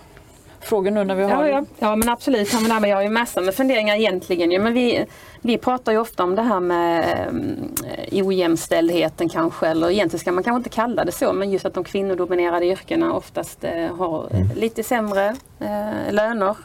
frågor 0.60 0.91
nu 0.91 1.03
när 1.03 1.15
vi 1.15 1.24
har 1.24 1.46
Ja, 1.46 1.48
ja. 1.48 1.65
ja 1.79 1.96
men 1.96 2.10
absolut. 2.10 2.53
Ja, 2.53 2.60
men, 2.79 2.89
jag 2.89 2.98
har 2.98 3.03
ju 3.03 3.10
massor 3.10 3.41
med 3.41 3.55
funderingar 3.55 3.96
egentligen. 3.96 4.63
Men 4.63 4.74
vi, 4.74 5.05
vi 5.41 5.58
pratar 5.58 5.91
ju 5.91 5.98
ofta 5.98 6.24
om 6.24 6.36
det 6.36 6.41
här 6.41 6.60
med 6.60 7.27
um, 7.29 7.75
ojämställdheten 8.12 9.29
kanske. 9.29 9.67
Eller 9.67 9.89
egentligen 9.89 10.19
ska 10.19 10.31
man 10.31 10.43
kanske 10.43 10.58
inte 10.58 10.69
kalla 10.69 11.05
det 11.05 11.12
så. 11.12 11.34
Men 11.34 11.51
just 11.51 11.65
att 11.65 11.74
de 11.74 11.84
kvinnodominerade 11.84 12.65
yrkena 12.65 13.13
oftast 13.13 13.63
eh, 13.63 13.96
har 13.98 14.27
eh, 14.31 14.58
lite 14.58 14.84
sämre 14.84 15.36
eh, 15.60 16.12
löner. 16.13 16.58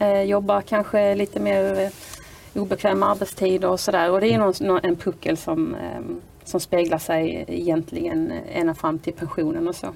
Eh, 0.00 0.22
jobbar 0.22 0.60
kanske 0.60 1.14
lite 1.14 1.40
mer 1.40 1.80
eh, 1.80 1.88
obekväma 2.54 3.06
arbetstider 3.06 3.68
och 3.68 3.80
sådär. 3.80 4.10
Och 4.10 4.20
det 4.20 4.28
är 4.28 4.38
någon, 4.38 4.80
en 4.82 4.96
puckel 4.96 5.36
som, 5.36 5.74
ehm, 5.74 6.20
som 6.52 6.60
speglar 6.60 6.98
sig 6.98 7.44
egentligen 7.48 8.32
ända 8.52 8.74
fram 8.74 8.98
till 8.98 9.12
pensionen 9.12 9.68
och 9.68 9.74
så. 9.74 9.86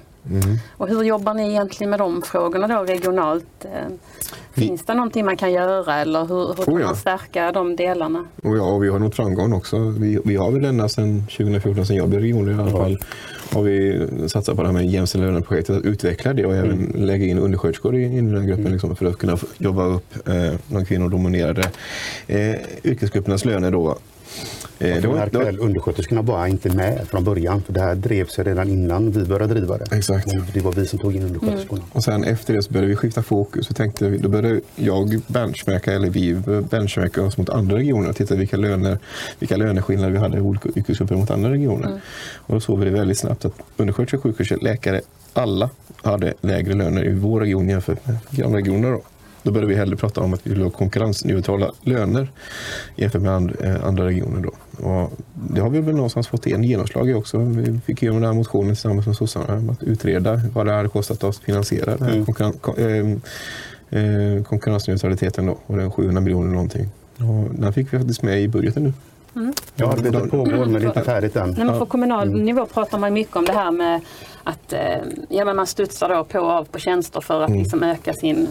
Och 0.77 0.87
hur 0.87 1.03
jobbar 1.03 1.33
ni 1.33 1.49
egentligen 1.49 1.89
med 1.89 1.99
de 1.99 2.21
frågorna 2.21 2.67
då 2.67 2.83
regionalt? 2.83 3.65
Eh, 3.65 3.93
Finns 4.51 4.85
det 4.85 4.93
någonting 4.93 5.25
man 5.25 5.37
kan 5.37 5.51
göra 5.51 5.95
eller 5.95 6.25
hur, 6.25 6.47
hur 6.47 6.63
kan 6.63 6.73
Oh 6.73 6.81
ja. 6.81 6.87
man 6.87 6.95
stärka 6.95 7.51
de 7.51 7.75
delarna? 7.75 8.25
Och 8.43 8.57
ja, 8.57 8.63
och 8.63 8.83
vi 8.83 8.89
har 8.89 8.99
nått 8.99 9.15
framgång 9.15 9.53
också. 9.53 9.77
Vi, 9.79 10.19
vi 10.25 10.35
har 10.35 10.51
väl 10.51 10.65
ända 10.65 10.89
sedan 10.89 11.21
2014, 11.37 11.85
sedan 11.85 11.95
jag 11.95 12.09
blev 12.09 12.21
regionledare 12.21 12.67
i 12.67 12.69
alla 12.69 12.77
fall, 12.83 12.97
har 13.53 13.61
vi 13.61 14.07
satsat 14.27 14.55
på 14.55 14.61
det 14.61 14.67
här 14.67 14.73
med 14.73 14.85
jämställda 14.85 15.27
löner-projektet, 15.27 15.75
att 15.75 15.85
utveckla 15.85 16.33
det 16.33 16.45
och 16.45 16.55
även 16.55 16.93
lägga 16.95 17.25
in 17.25 17.39
undersköterskor 17.39 17.95
i, 17.95 18.03
i 18.03 18.15
den 18.21 18.37
här 18.37 18.47
gruppen 18.47 18.71
liksom, 18.71 18.95
för 18.95 19.05
att 19.05 19.17
kunna 19.17 19.37
jobba 19.57 19.85
upp 19.85 20.27
eh, 20.27 20.53
de 20.67 20.85
kvinnodominerade 20.85 21.71
eh, 22.27 22.55
yrkesgruppernas 22.83 23.45
löner 23.45 23.71
då 23.71 23.97
Eh, 24.79 25.01
Det 25.01 25.07
var, 25.07 25.15
märk 25.15 25.31
det 25.31 25.37
var, 25.37 25.45
väl, 25.45 25.59
undersköterskorna 25.59 26.21
var 26.21 26.47
inte 26.47 26.69
med 26.75 27.07
från 27.09 27.23
början. 27.23 27.61
För 27.63 27.73
det 27.73 27.79
här 27.81 27.95
drevs 27.95 28.39
redan 28.39 28.69
innan 28.69 29.11
vi 29.11 29.23
började 29.25 29.53
driva 29.53 29.77
det. 29.77 29.95
Exakt. 29.95 30.27
Men 30.27 30.43
det 30.53 30.59
var 30.61 30.71
vi 30.71 30.87
som 30.87 30.99
tog 30.99 31.15
in 31.15 31.23
undersköterskorna. 31.23 31.83
och 31.91 32.03
sen 32.03 32.23
efter 32.23 32.53
det 32.53 32.61
så 32.63 32.71
började 32.71 32.87
vi 32.87 32.95
skifta 32.95 33.23
fokus. 33.23 33.67
Så 33.67 33.73
tänkte 33.73 34.09
vi, 34.09 34.17
då 34.17 34.29
började 34.29 34.61
jag 34.75 35.21
benchmarka, 35.27 35.93
eller 35.93 36.09
vi 36.09 36.33
benchmarka 36.69 37.23
oss 37.23 37.37
mot 37.37 37.49
andra 37.49 37.77
regioner 37.77 38.09
och 38.09 38.15
titta 38.15 38.35
vilka, 38.35 38.57
löner, 38.57 38.99
vilka 39.39 39.57
löneskillnader 39.57 40.11
vi 40.11 40.17
hade 40.17 40.37
i 40.37 40.41
olika 40.41 40.69
yrkesgrupper 40.75 41.15
mot 41.15 41.31
andra 41.31 41.51
regioner. 41.51 42.01
Och 42.35 42.53
då 42.53 42.59
såg 42.59 42.79
vi 42.79 42.85
det 42.85 42.91
väldigt 42.91 43.17
snabbt 43.17 43.45
att 43.45 43.53
undersköterskor, 43.77 44.17
sjuksköterskor, 44.21 44.63
läkare, 44.63 45.01
alla 45.33 45.69
hade 46.01 46.33
lägre 46.41 46.73
löner 46.73 47.05
i 47.05 47.13
vår 47.13 47.39
region 47.39 47.69
jämfört 47.69 48.07
med 48.07 48.17
grannregioner. 48.31 48.91
Då. 48.91 49.01
Då 49.47 49.51
började 49.53 49.67
vi 49.73 49.75
hellre 49.75 49.95
prata 49.95 50.21
om 50.21 50.33
att 50.33 50.47
vi 50.47 50.49
ville 50.49 50.63
ha 50.63 50.69
konkurrensneutrala 50.71 51.71
löner 51.81 52.27
jämfört 52.95 53.21
med 53.21 53.31
and, 53.31 53.51
eh, 53.61 53.85
andra 53.85 54.05
regioner. 54.05 54.41
Då. 54.41 54.51
Och 54.87 55.11
det 55.53 55.61
har 55.61 55.69
vi 55.69 55.79
väl 55.81 55.95
någonstans 55.95 56.27
fått 56.27 56.47
en 56.47 56.63
genomslag 56.63 57.09
i 57.09 57.13
också. 57.13 57.37
Vi 57.37 57.79
fick 57.85 58.03
igenom 58.03 58.21
den 58.21 58.29
här 58.29 58.37
motionen 58.37 58.75
tillsammans 58.75 59.05
med 59.07 59.15
sossarna 59.15 59.53
om 59.57 59.69
att 59.69 59.83
utreda 59.83 60.41
vad 60.53 60.65
det 60.65 60.71
hade 60.73 60.89
kostat 60.89 61.23
oss 61.23 61.37
att 61.37 61.43
finansiera 61.43 61.95
den 61.97 62.01
här 62.07 62.13
Mm. 62.13 62.25
konkurren, 62.25 62.53
kon, 62.61 62.75
eh, 63.89 64.35
eh, 64.35 64.43
konkurrensneutraliteten 64.43 65.45
då, 65.45 65.57
och 65.65 65.77
den 65.77 65.91
700 65.91 66.21
miljoner 66.21 66.51
någonting. 66.51 66.89
Och 67.17 67.55
den 67.55 67.73
fick 67.73 67.93
vi 67.93 67.97
faktiskt 67.97 68.23
med 68.23 68.41
i 68.41 68.47
budgeten 68.47 68.83
nu. 68.83 68.93
Ja, 69.75 69.91
arbetet 69.91 70.31
pågår 70.31 70.65
men 70.65 70.73
det 70.73 70.79
är 70.79 70.85
inte 70.85 71.01
färdigt 71.03 71.35
än. 71.35 71.49
Nej, 71.57 71.65
men 71.65 71.79
på 71.79 71.85
kommunal 71.85 72.27
Mm. 72.27 72.45
nivå 72.45 72.65
pratar 72.65 72.99
man 72.99 73.13
mycket 73.13 73.35
om 73.35 73.45
det 73.45 73.53
här 73.53 73.71
med 73.71 74.01
att 74.43 74.73
eh, 74.73 74.79
ja, 75.29 75.45
men 75.45 75.55
man 75.55 75.67
studsar 75.67 76.09
då 76.09 76.23
på 76.23 76.39
och 76.39 76.51
av 76.51 76.63
på 76.65 76.79
tjänster 76.79 77.21
för 77.21 77.41
att 77.41 77.51
liksom 77.51 77.83
öka 77.83 78.13
sin, 78.13 78.47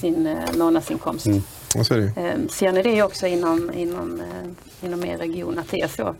sin 0.00 0.26
eh, 0.26 0.36
månadsinkomst. 0.58 1.26
Mm. 1.26 1.42
Och 1.76 1.86
så 1.86 1.94
är 1.94 1.98
det. 1.98 2.12
Eh, 2.16 2.48
ser 2.48 2.72
ni 2.72 2.82
det 2.82 3.02
också 3.02 3.26
inom, 3.26 3.70
inom, 3.74 4.20
eh, 4.20 4.86
inom 4.86 5.04
er 5.04 5.18
region 5.18 5.58
att 5.58 5.70
det 5.70 5.80
är 5.80 5.88
så? 5.88 6.14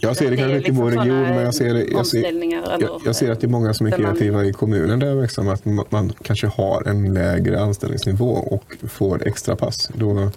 Jag 0.00 0.16
ser 0.16 0.30
det 0.30 0.36
kanske 0.36 0.56
inte 0.56 0.68
i 0.68 0.72
vår 0.72 0.90
liksom 0.90 1.04
region, 1.04 1.24
såna 1.24 1.34
men 1.34 1.44
jag 1.44 1.54
ser, 1.54 1.74
det, 1.74 1.84
jag, 1.84 2.06
ser, 2.06 2.80
jag, 2.80 3.00
jag 3.04 3.16
ser 3.16 3.30
att 3.30 3.40
det 3.40 3.46
är 3.46 3.48
många 3.48 3.74
som 3.74 3.86
är 3.86 3.90
där 3.90 3.98
man- 3.98 4.16
kreativa 4.16 4.44
i 4.44 4.52
kommunen 4.52 4.98
där 4.98 5.14
verksam, 5.14 5.48
att 5.48 5.64
man, 5.64 5.84
man 5.88 6.12
kanske 6.22 6.46
har 6.46 6.88
en 6.88 7.14
lägre 7.14 7.60
anställningsnivå 7.60 8.30
och 8.30 8.74
får 8.88 9.28
extra 9.28 9.56
pass. 9.56 9.90
Då, 9.94 10.30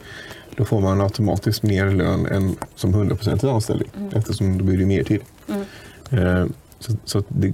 då 0.55 0.65
får 0.65 0.81
man 0.81 1.01
automatiskt 1.01 1.63
mer 1.63 1.91
lön 1.91 2.25
än 2.25 2.55
som 2.75 2.95
100% 2.95 3.49
anställning 3.53 3.89
eftersom 4.15 4.57
då 4.57 4.63
blir 4.63 4.77
det 4.77 4.85
mer 4.85 5.03
tid. 5.03 5.21
Eh, 6.11 6.45
så 6.79 6.91
så 7.05 7.23
det 7.27 7.53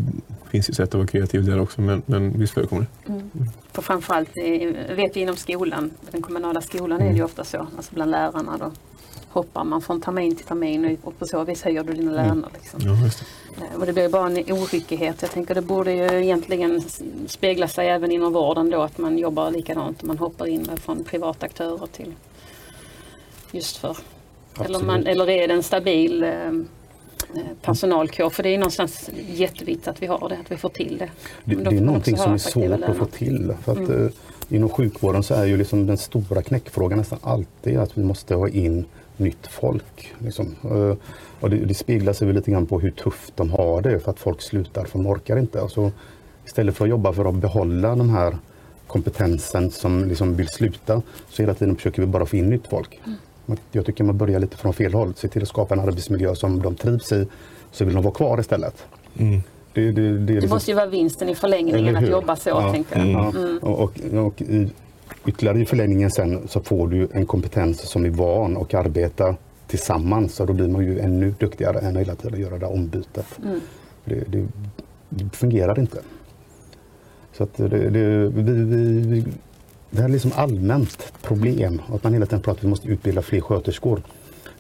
finns 0.52 0.70
ju 0.70 0.74
sätt 0.74 0.90
att 0.90 0.94
vara 0.96 1.08
kreativ 1.08 1.46
där 1.46 1.60
också, 1.60 1.82
men, 1.82 2.02
men 2.06 2.40
visst 2.40 2.54
förekommer 2.54 2.86
det. 3.06 3.14
För 3.72 3.82
framförallt 3.82 4.38
i- 4.38 4.76
vet 4.96 5.16
vi 5.16 5.22
inom 5.22 5.36
skolan, 5.36 5.92
den 6.12 6.22
kommunala 6.22 6.62
skolan 6.62 7.02
är 7.02 7.10
det 7.10 7.16
ju 7.16 7.24
ofta 7.24 7.44
så, 7.44 7.58
alltså 7.78 7.96
bland 7.96 8.12
lärarna 8.12 8.58
då 8.58 8.72
hoppar 9.30 9.64
man 9.64 9.82
från 9.82 10.02
termin 10.02 10.36
till 10.36 10.46
termin 10.46 10.98
och 11.04 11.20
på 11.20 11.26
så 11.26 11.44
vis 11.44 11.64
höjer 11.64 11.84
du 11.84 11.94
dina 11.94 12.12
löner. 12.12 12.50
Liksom. 12.54 12.80
Ja, 12.84 12.92
det. 12.92 13.64
Eh, 13.66 13.80
Och 13.80 13.86
det 13.86 13.94
blir 13.94 14.10
bara 14.10 14.26
en 14.28 14.52
oryckighet. 14.52 15.22
Jag 15.22 15.32
tänker 15.32 15.56
det 15.56 15.62
borde 15.62 15.92
ju 15.92 16.24
egentligen 16.24 16.82
spegla 17.28 17.68
sig 17.68 17.90
även 17.90 18.12
inom 18.12 18.34
vården 18.34 18.70
då 18.70 18.82
att 18.82 18.98
man 18.98 19.18
jobbar 19.18 19.52
likadant. 19.52 20.04
Man 20.04 20.18
hoppar 20.18 20.46
in 20.48 20.70
från 20.78 21.04
privata 21.04 21.46
aktörer 21.46 21.88
till 21.92 22.14
just 23.52 23.78
för 23.78 23.98
eller, 24.66 24.80
man, 24.80 25.08
eller 25.08 25.30
är 25.30 25.48
det 25.48 25.54
en 25.54 25.64
stabil 25.64 26.24
eh, 26.24 26.30
eh, 26.30 26.52
personalkår? 27.62 28.30
För 28.30 28.44
det 28.44 28.50
är 28.50 28.58
någonstans 28.58 29.10
jätteviktigt 29.28 29.88
att 29.88 30.02
vi 30.02 30.08
har 30.08 30.30
det, 30.30 30.36
att 30.36 30.52
vi 30.52 30.58
får 30.58 30.70
till 30.70 30.98
det. 30.98 31.10
Det, 31.44 31.56
det 31.56 31.78
är 31.78 31.82
någonting 31.82 32.18
som 32.18 32.34
är 32.34 32.38
svårt 32.38 32.72
att 32.72 32.80
få 32.80 32.92
löner. 32.92 33.06
till. 33.06 33.54
För 33.64 33.72
att, 33.72 33.90
eh, 33.90 34.08
inom 34.50 34.70
sjukvården 34.70 35.24
så 35.24 35.34
är 35.34 35.46
ju 35.46 35.58
liksom 35.58 35.88
den 35.88 35.98
stora 35.98 36.42
knäckfrågan 36.42 36.98
nästan 36.98 37.20
alltid 37.22 37.78
att 37.78 37.98
vi 37.98 38.04
måste 38.04 38.36
ha 38.36 38.50
in 38.50 38.86
nytt 39.18 39.48
folk. 39.48 40.14
Liksom. 40.20 40.56
Eh, 40.64 40.96
och 41.40 41.50
det, 41.50 41.58
det 41.58 41.74
speglar 41.74 42.14
sig 42.14 42.28
väl 42.28 42.36
lite 42.36 42.52
grann 42.52 42.66
på 42.66 42.80
hur 42.80 42.92
tufft 42.92 43.38
de 43.38 43.50
har 43.52 43.82
det 43.82 44.00
för 44.00 44.12
att 44.12 44.20
folk 44.20 44.42
slutar 44.42 44.86
för 44.86 45.00
de 45.00 45.08
orkar 45.08 45.40
inte. 45.40 45.62
Alltså, 45.62 45.92
istället 46.46 46.78
för 46.78 46.86
att 46.86 46.90
jobba 46.90 47.14
för 47.14 47.26
att 47.26 47.36
behålla 47.36 47.96
den 47.96 48.10
här 48.10 48.38
kompetensen 48.88 49.72
som 49.72 50.06
liksom 50.06 50.36
vill 50.36 50.48
sluta 50.48 51.02
så 51.30 51.42
hela 51.42 51.54
tiden 51.54 51.76
försöker 51.76 52.02
vi 52.02 52.08
bara 52.08 52.26
få 52.26 52.36
in 52.36 52.50
nytt 52.50 52.68
folk. 52.68 53.00
Mm. 53.06 53.18
Jag 53.72 53.86
tycker 53.86 54.04
man 54.04 54.18
börjar 54.18 54.40
lite 54.40 54.58
från 54.58 54.74
fel 54.74 54.94
håll. 54.94 55.14
Se 55.16 55.28
till 55.28 55.42
att 55.42 55.48
skapa 55.48 55.74
en 55.74 55.80
arbetsmiljö 55.80 56.36
som 56.36 56.62
de 56.62 56.76
trivs 56.76 57.12
i 57.12 57.28
så 57.72 57.86
vill 57.86 57.94
de 57.94 58.04
vara 58.04 58.14
kvar 58.14 58.40
istället. 58.40 58.86
Mm. 59.18 59.42
Det, 59.74 59.92
det, 59.92 60.02
det, 60.02 60.18
Det 60.18 60.34
liksom- 60.34 60.50
måste 60.50 60.72
ju 60.72 60.76
vara 60.76 60.86
vinsten 60.86 61.30
i 61.30 61.36
förlängningen 61.36 61.96
att 61.96 62.10
jobba 62.10 62.36
så, 62.36 62.50
Ja, 62.50 62.72
tänker 62.72 63.00
jag. 63.00 63.08
Ja. 63.10 63.30
Mm. 63.38 63.58
Och, 63.58 63.80
och, 63.80 64.26
och 64.26 64.42
i, 64.42 64.70
ytterligare 65.26 65.60
i 65.60 65.66
förlängningen 65.66 66.12
sen 66.12 66.48
så 66.48 66.60
får 66.60 66.88
du 66.88 67.08
en 67.12 67.26
kompetens 67.26 67.82
som 67.82 68.06
är 68.06 68.10
van 68.10 68.58
och 68.58 68.74
arbeta 68.74 69.36
tillsammans. 69.68 70.36
Så 70.36 70.46
då 70.46 70.54
blir 70.54 70.68
man 70.68 70.86
ju 70.86 71.00
ännu 71.00 71.34
duktigare 71.40 71.80
än 71.80 71.96
att 71.98 72.02
hela 72.02 72.16
tiden 72.16 72.42
göra 72.42 72.58
det 72.58 72.66
här 72.66 72.74
ombytet. 72.74 73.26
Mm. 73.44 73.60
Det, 74.06 74.24
det, 74.28 74.48
det 75.10 75.36
fungerar 75.36 75.80
inte. 75.80 75.98
Så 77.38 77.44
att 77.44 77.58
det, 77.58 77.68
det, 77.68 77.90
vi, 78.30 78.30
vi, 78.44 79.00
vi, 79.08 79.24
det 79.94 80.02
här 80.02 80.10
är 80.10 80.14
liksom 80.14 80.32
allmänt 80.36 81.14
problem. 81.22 81.82
Att 81.94 82.04
man 82.04 82.14
hela 82.14 82.26
tiden 82.26 82.42
pratar 82.42 82.52
om 82.52 82.58
att 82.58 82.64
vi 82.64 82.68
måste 82.68 82.88
utbilda 82.88 83.22
fler 83.22 83.42
sköterskor 83.42 84.02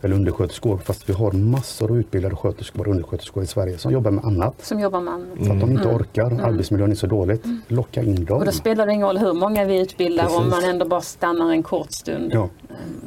eller 0.01 0.15
undersköterskor. 0.15 0.77
Fast 0.77 1.09
vi 1.09 1.13
har 1.13 1.31
massor 1.31 1.91
av 1.91 1.97
utbildade 1.97 2.35
sköterskor 2.35 2.87
och 2.87 2.91
undersköterskor 2.91 3.43
i 3.43 3.47
Sverige 3.47 3.77
som 3.77 3.91
jobbar 3.91 4.11
med 4.11 4.25
annat. 4.25 4.65
Som 4.65 4.79
jobbar 4.79 5.01
man. 5.01 5.25
För 5.37 5.53
att 5.53 5.59
de 5.59 5.71
inte 5.71 5.87
orkar, 5.87 6.41
arbetsmiljön 6.41 6.91
är 6.91 6.95
så 6.95 7.07
dåligt. 7.07 7.43
Locka 7.67 8.01
in 8.01 8.15
dem. 8.15 8.27
Mm. 8.27 8.39
Och 8.39 8.45
då 8.45 8.51
spelar 8.51 8.85
det 8.85 8.93
ingen 8.93 9.07
roll 9.07 9.17
hur 9.17 9.33
många 9.33 9.65
vi 9.65 9.79
utbildar 9.79 10.23
om 10.23 10.29
Precis. 10.29 10.51
man 10.51 10.63
ändå 10.63 10.85
bara 10.85 11.01
stannar 11.01 11.51
en 11.51 11.63
kort 11.63 11.91
stund. 11.91 12.31
Ja. 12.33 12.49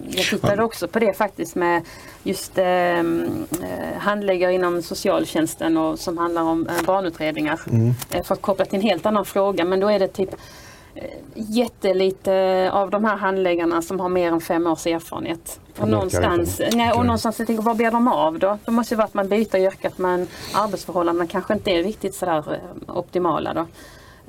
Jag 0.09 0.25
tittade 0.25 0.62
också 0.62 0.89
på 0.89 0.99
det 0.99 1.17
faktiskt 1.17 1.55
med 1.55 1.83
just 2.23 2.59
eh, 2.59 2.67
eh, 2.67 3.03
handläggare 3.99 4.53
inom 4.53 4.83
socialtjänsten 4.83 5.77
och 5.77 5.99
som 5.99 6.19
handlar 6.19 6.43
om 6.43 6.67
eh, 6.67 6.87
barnutredningar. 6.87 7.61
Eh, 8.11 8.23
för 8.23 8.35
att 8.35 8.43
koppla 8.43 8.65
till 8.65 8.77
en 8.77 8.83
helt 8.83 9.07
annan 9.07 9.25
fråga 9.25 9.65
men 9.65 9.81
då 9.81 9.89
är 9.89 9.99
det 9.99 10.09
typ 10.09 10.33
eh, 10.33 10.39
jättelite 11.35 12.70
av 12.72 12.90
de 12.90 13.04
här 13.04 13.16
handläggarna 13.16 13.82
som 13.82 14.00
har 14.00 14.09
mer 14.09 14.32
än 14.32 14.40
fem 14.40 14.66
års 14.66 14.87
erfarenhet. 14.87 15.61
Och 15.78 15.88
någonstans, 15.88 16.61
nej, 16.72 16.92
och 16.92 17.06
någonstans 17.06 17.38
jag 17.38 17.46
tänker, 17.46 17.62
vad 17.64 17.76
blir 17.76 17.90
de 17.90 18.09
av 18.09 18.38
då? 18.38 18.59
Det 18.64 18.70
måste 18.70 18.94
ju 18.94 18.96
vara 18.96 19.04
att 19.06 19.14
man 19.14 19.28
byter 19.28 19.56
yrket 19.56 19.98
men 19.98 20.26
arbetsförhållandena 20.54 21.26
kanske 21.26 21.54
inte 21.54 21.70
är 21.70 21.82
riktigt 21.82 22.14
sådär 22.14 22.44
eh, 22.88 22.96
optimala 22.98 23.54
då. 23.54 23.66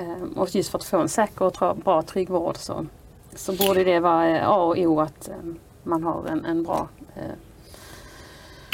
Eh, 0.04 0.08
Och 0.36 0.56
just 0.56 0.70
för 0.70 0.78
att 0.78 0.84
få 0.86 0.98
en 1.00 1.10
säker 1.10 1.46
och 1.62 1.78
bra 1.78 2.02
trygg 2.02 2.30
vård 2.30 2.58
så, 2.58 2.86
så 3.36 3.54
borde 3.54 3.84
det 3.84 4.00
vara 4.00 4.30
eh, 4.30 4.50
A 4.50 4.56
och 4.64 4.78
O 4.78 5.00
att 5.02 5.28
eh, 5.30 5.36
man 5.84 6.04
har 6.04 6.26
en, 6.28 6.46
en 6.46 6.64
bra 6.64 6.88
eh, 7.16 7.22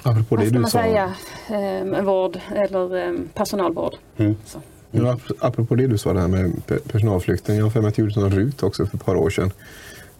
Apropå 0.03 0.35
vad 0.35 0.45
det 0.45 0.49
du 0.49 0.59
man 0.59 0.71
sa. 0.71 0.77
säga, 0.81 1.13
eh, 1.47 2.03
vård 2.03 2.39
eller 2.55 3.17
personalvård. 3.33 3.95
Mm. 4.17 4.35
Ja, 4.95 5.17
apropå 5.39 5.75
det 5.75 5.87
du 5.87 5.97
sa 5.97 6.13
det 6.13 6.19
här 6.19 6.27
med 6.27 6.51
personalflykten. 6.87 7.55
Jag 7.55 7.63
har 7.63 7.69
för 7.69 7.81
mig 7.81 7.89
att 7.89 7.97
jag 7.97 8.09
gjorde 8.09 8.25
en 8.25 8.31
RUT 8.31 8.63
också 8.63 8.85
för 8.85 8.97
ett 8.97 9.05
par 9.05 9.15
år 9.15 9.29
sedan. 9.29 9.51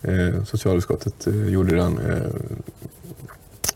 Eh, 0.01 0.43
socialutskottet 0.43 1.27
eh, 1.27 1.49
gjorde 1.49 1.75
den. 1.75 1.97
Eh, 1.99 2.27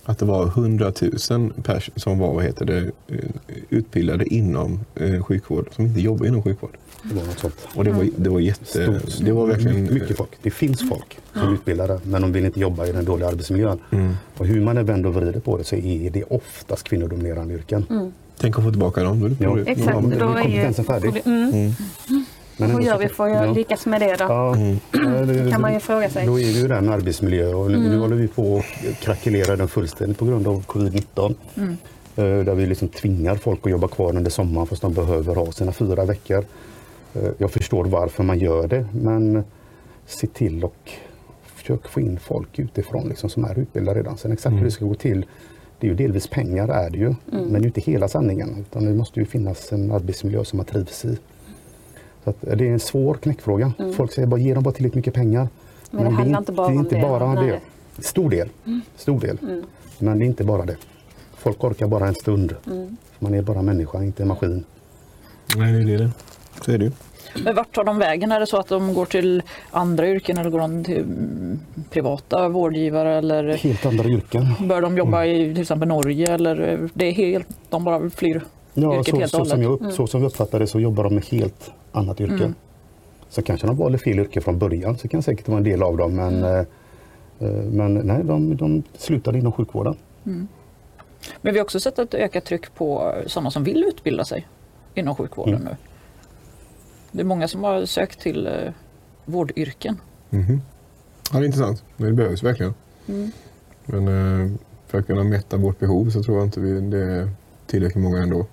att 0.04 0.20
det 0.20 0.26
var 0.26 0.46
100 0.46 0.94
000 1.30 1.54
personer 1.64 2.00
som 2.00 2.20
var 2.20 2.34
vad 2.34 2.44
heter 2.44 2.66
det, 2.66 2.92
eh, 3.08 3.30
utbildade 3.70 4.26
inom 4.34 4.80
eh, 4.96 5.24
sjukvård, 5.24 5.70
som 5.76 5.86
inte 5.86 6.02
jobbar 6.02 6.26
inom 6.26 6.44
sjukvård. 6.44 6.78
Det 7.10 7.16
var 7.16 7.24
något 7.28 7.40
sånt. 7.40 7.68
Och 7.76 7.84
det 7.84 7.92
var, 7.92 8.08
det 8.18 8.30
var 8.30 8.40
jätte... 8.40 8.66
Stort. 8.66 9.26
Det 9.26 9.32
var 9.32 9.48
verkligen... 9.48 9.94
mycket 9.94 10.18
folk. 10.18 10.30
Det 10.42 10.52
finns 10.52 10.90
folk 10.90 11.20
som 11.34 11.42
är 11.42 11.54
utbildade 11.54 12.00
men 12.04 12.22
de 12.22 12.32
vill 12.32 12.46
inte 12.46 12.60
jobba 12.60 12.86
i 12.86 12.92
den 12.92 13.06
dåliga 13.06 13.28
arbetsmiljön. 13.28 13.80
Mm. 13.92 14.14
Och 14.38 14.46
hur 14.46 14.62
man 14.62 14.78
än 14.78 14.86
vänder 14.86 15.10
och 15.10 15.16
vrider 15.16 15.40
på 15.40 15.58
det 15.58 15.64
så 15.64 15.76
är 15.76 16.10
det 16.10 16.24
oftast 16.24 16.84
kvinnodominerande 16.84 17.54
yrken. 17.54 18.12
Tänk 18.40 18.58
att 18.58 18.64
få 18.64 18.70
tillbaka 18.72 19.04
dem. 19.04 19.36
Ja. 19.40 19.60
Exakt, 19.60 19.98
då 20.02 20.10
då 20.10 20.16
är 20.34 20.42
kompetensen 20.42 20.86
färdig. 20.86 21.22
Mm. 21.26 21.54
Mm. 21.54 21.74
Men 22.58 22.72
Hur 22.72 22.80
gör 22.82 22.98
vi 22.98 23.08
för 23.08 23.30
att 23.30 23.48
ja. 23.48 23.54
lyckas 23.54 23.86
med 23.86 24.02
det 24.02 24.16
då? 24.16 24.24
Ja, 24.26 24.56
Mm. 24.56 25.28
det, 25.46 25.52
kan 25.52 25.62
man 25.62 25.74
ju 25.74 25.80
fråga 25.80 26.10
sig. 26.10 26.26
Då 26.26 26.40
är 26.40 26.44
det 26.44 26.60
ju 26.60 26.68
den 26.68 26.90
arbetsmiljö 26.90 27.54
och 27.54 27.72
nu, 27.72 27.78
nu 27.78 27.98
håller 27.98 28.16
vi 28.16 28.28
på 28.28 28.58
att 28.58 29.00
krackelera 29.00 29.56
den 29.56 29.68
fullständigt 29.68 30.18
på 30.18 30.26
grund 30.26 30.48
av 30.48 30.64
covid-19. 30.66 31.36
Eh, 31.56 32.24
Där 32.24 32.56
vi 32.56 32.66
liksom 32.66 32.88
tvingar 32.88 33.36
folk 33.36 33.60
att 33.64 33.72
jobba 33.72 33.88
kvar 33.88 34.16
under 34.16 34.32
sommaren 34.32 34.68
fast 34.68 34.82
de 34.82 34.94
behöver 34.94 35.36
ha 35.36 35.52
sina 35.52 35.72
fyra 35.72 36.06
veckor. 36.06 36.46
Eh, 37.24 37.30
Jag 37.38 37.52
förstår 37.52 37.86
varför 37.86 38.24
man 38.24 38.40
gör 38.40 38.68
det 38.68 38.88
men 38.94 39.44
se 40.06 40.28
till 40.28 40.64
och 40.64 40.92
försök 41.42 41.88
få 41.88 42.00
in 42.02 42.20
folk 42.20 42.60
utifrån 42.60 43.08
liksom, 43.10 43.30
som 43.30 43.46
är 43.46 43.60
utbildade 43.60 44.00
redan. 44.00 44.18
Sen 44.18 44.32
exakt 44.32 44.56
hur 44.56 44.64
det 44.64 44.72
ska 44.72 44.86
gå 44.86 44.96
till 44.96 45.26
det 45.80 45.88
är 45.88 45.92
ju 45.92 45.96
delvis 45.96 46.28
pengar 46.28 46.68
är 46.68 46.90
det 46.90 46.98
ju, 46.98 47.16
men 47.26 47.54
det 47.54 47.60
är 47.60 47.66
inte 47.66 47.82
hela 47.82 48.08
sanningen. 48.08 48.56
Utan 48.60 48.86
det 48.86 48.94
måste 48.94 49.20
ju 49.20 49.26
finnas 49.26 49.72
en 49.72 49.92
arbetsmiljö 49.92 50.44
som 50.46 50.58
man 50.58 50.66
trivs 50.66 51.06
i. 51.06 51.18
Så 52.24 52.30
att 52.30 52.42
det 52.42 52.52
är 52.68 52.72
en 52.72 52.80
svår 52.80 53.14
knäckfråga. 53.14 53.74
Folk 53.96 54.14
säger 54.14 54.28
bara 54.28 54.40
ge 54.40 54.54
dem 54.54 54.64
bara 54.64 54.74
tillräckligt 54.74 54.96
mycket 54.96 55.14
pengar. 55.14 55.48
Men 55.92 56.04
det 56.04 56.10
är 56.10 56.12
handlar 56.12 56.40
inte 56.40 56.52
bara 56.52 56.68
det 56.68 56.74
om 56.74 56.80
inte 56.80 56.96
det. 56.96 57.02
bara 57.02 57.34
Nej. 57.34 57.60
det. 57.96 58.04
Stor 58.04 58.30
del. 58.30 58.50
Stor 58.96 59.20
del. 59.20 59.38
Mm. 59.42 59.64
Men 60.00 60.20
det 60.20 60.26
är 60.26 60.28
inte 60.28 60.44
bara 60.44 60.66
det. 60.66 60.78
Folk 61.38 61.64
orkar 61.64 61.88
bara 61.88 62.08
en 62.08 62.16
stund. 62.16 62.56
Man 63.20 63.34
är 63.34 63.42
bara 63.42 63.62
människa, 63.62 64.04
inte 64.04 64.24
en 64.24 64.28
maskin. 64.28 64.64
Nej, 65.56 65.86
det 65.86 65.94
är 65.94 65.98
det. 65.98 66.12
Så 66.66 66.72
är 66.72 66.78
det 66.78 66.86
ju. 66.86 66.92
Men 67.44 67.56
vart 67.56 67.76
tar 67.76 67.84
de 67.84 67.98
vägen? 68.00 68.32
Är 68.32 68.40
det 68.40 68.46
så 68.48 68.58
att 68.58 68.68
de 68.68 68.94
går 68.94 69.06
till 69.06 69.44
andra 69.72 70.08
yrken 70.08 70.38
eller 70.38 70.50
går 70.50 70.60
de 70.60 70.84
till 70.84 70.98
mm, 70.98 71.60
privata 71.90 72.50
vårdgivare 72.50 73.18
eller 73.18 73.44
Helt 73.58 73.86
andra 73.86 74.10
yrken. 74.10 74.46
bör 74.68 74.82
de 74.82 74.98
jobba 74.98 75.26
i 75.26 75.54
till 75.54 75.62
exempel 75.62 75.88
Norge 75.88 76.34
eller 76.34 76.90
det 76.94 77.06
är 77.06 77.12
helt, 77.12 77.48
de 77.70 77.84
bara 77.84 78.10
flyr 78.10 78.42
Ja, 78.74 78.94
yrket 79.00 79.08
så, 79.16 79.20
helt 79.20 79.34
och 79.34 79.40
så, 79.40 79.46
som 79.46 79.64
hållet? 79.64 79.82
jag, 79.82 79.88
upp- 79.90 79.94
så 79.96 80.08
som 80.08 80.22
vi 80.22 80.28
uppfattar 80.28 80.60
det 80.60 80.68
så 80.68 80.80
jobbar 80.80 81.04
de 81.04 81.16
med 81.16 81.26
helt 81.26 81.72
annat 81.92 82.22
yrke. 82.22 82.34
Mm. 82.34 82.54
Så 83.30 83.42
kanske 83.42 83.68
de 83.68 83.78
valde 83.78 83.98
fel 83.98 84.20
yrke 84.20 84.42
från 84.42 84.60
början, 84.60 84.98
så 84.98 85.08
kan 85.08 85.24
säkert 85.24 85.48
vara 85.48 85.58
en 85.58 85.64
del 85.64 85.84
av 85.84 85.98
dem. 85.98 86.16
Men, 86.16 86.44
eh, 86.44 86.60
eh, 87.40 87.48
men 87.72 87.94
nej, 87.94 88.24
de, 88.24 88.56
de 88.58 88.84
slutade 88.98 89.38
inom 89.38 89.52
sjukvården. 89.52 89.96
Men 90.24 90.48
vi 91.54 91.60
har 91.60 91.62
också 91.64 91.80
sett 91.80 92.00
ett 92.00 92.14
ökat 92.14 92.46
tryck 92.46 92.76
på 92.76 93.14
sådana 93.26 93.52
som 93.52 93.64
vill 93.64 93.84
utbilda 93.84 94.26
sig 94.26 94.48
inom 94.96 95.16
sjukvården 95.16 95.54
Mm. 95.54 95.66
nu. 95.68 95.76
Det 97.12 97.22
är 97.22 97.26
många 97.26 97.48
som 97.48 97.64
har 97.64 97.86
sökt 97.86 98.20
till 98.20 98.48
eh, 98.48 98.54
vårdyrken. 99.26 99.98
Mhm. 100.30 100.62
Ja, 101.32 101.40
det 101.40 101.44
är 101.44 101.46
intressant. 101.46 101.84
Det 101.98 102.12
behövs 102.14 102.44
verkligen. 102.44 102.74
Mm. 103.08 103.32
Men 103.86 104.08
eh, 104.08 104.52
för 104.88 105.00
att 105.00 105.08
kunna 105.08 105.24
mätta 105.24 105.58
vårt 105.58 105.80
behov 105.80 106.10
så 106.10 106.24
tror 106.24 106.38
jag 106.38 106.48
inte 106.48 106.60
vi, 106.60 106.82
det 106.82 106.98
är 107.04 107.30
tillräckligt 107.68 108.04
många 108.04 108.18
ändå. 108.24 108.46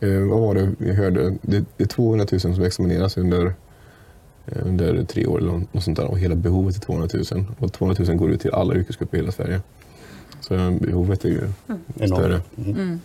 Eh, 0.00 0.20
vad 0.20 0.40
var 0.40 0.54
det 0.54 0.72
vi 0.78 0.92
hörde? 0.92 1.36
Det, 1.42 1.64
det 1.76 1.84
är 1.84 1.88
200 1.88 2.26
000 2.32 2.40
som 2.40 2.62
examineras 2.62 3.16
under, 3.16 3.46
eh, 4.46 4.66
under 4.66 5.04
tre 5.04 5.26
år 5.26 5.38
eller 5.38 5.52
något 5.72 5.84
sånt 5.84 5.96
där. 5.96 6.06
Och 6.10 6.18
hela 6.18 6.34
behovet 6.34 6.76
är 6.76 6.80
200 6.80 7.08
000. 7.32 7.44
Och 7.58 7.72
200 7.72 8.04
000 8.08 8.16
går 8.16 8.30
ut 8.30 8.40
till 8.40 8.50
alla 8.54 8.74
yrkesgrupper 8.74 9.16
i 9.16 9.20
hela 9.20 9.32
Sverige. 9.32 9.60
Så 10.40 10.54
eh, 10.54 10.70
behovet 10.70 11.24
är 11.24 11.28
ju 11.28 11.40
Enormt. 11.98 12.14
större. 12.20 12.40
Mm. 12.56 13.00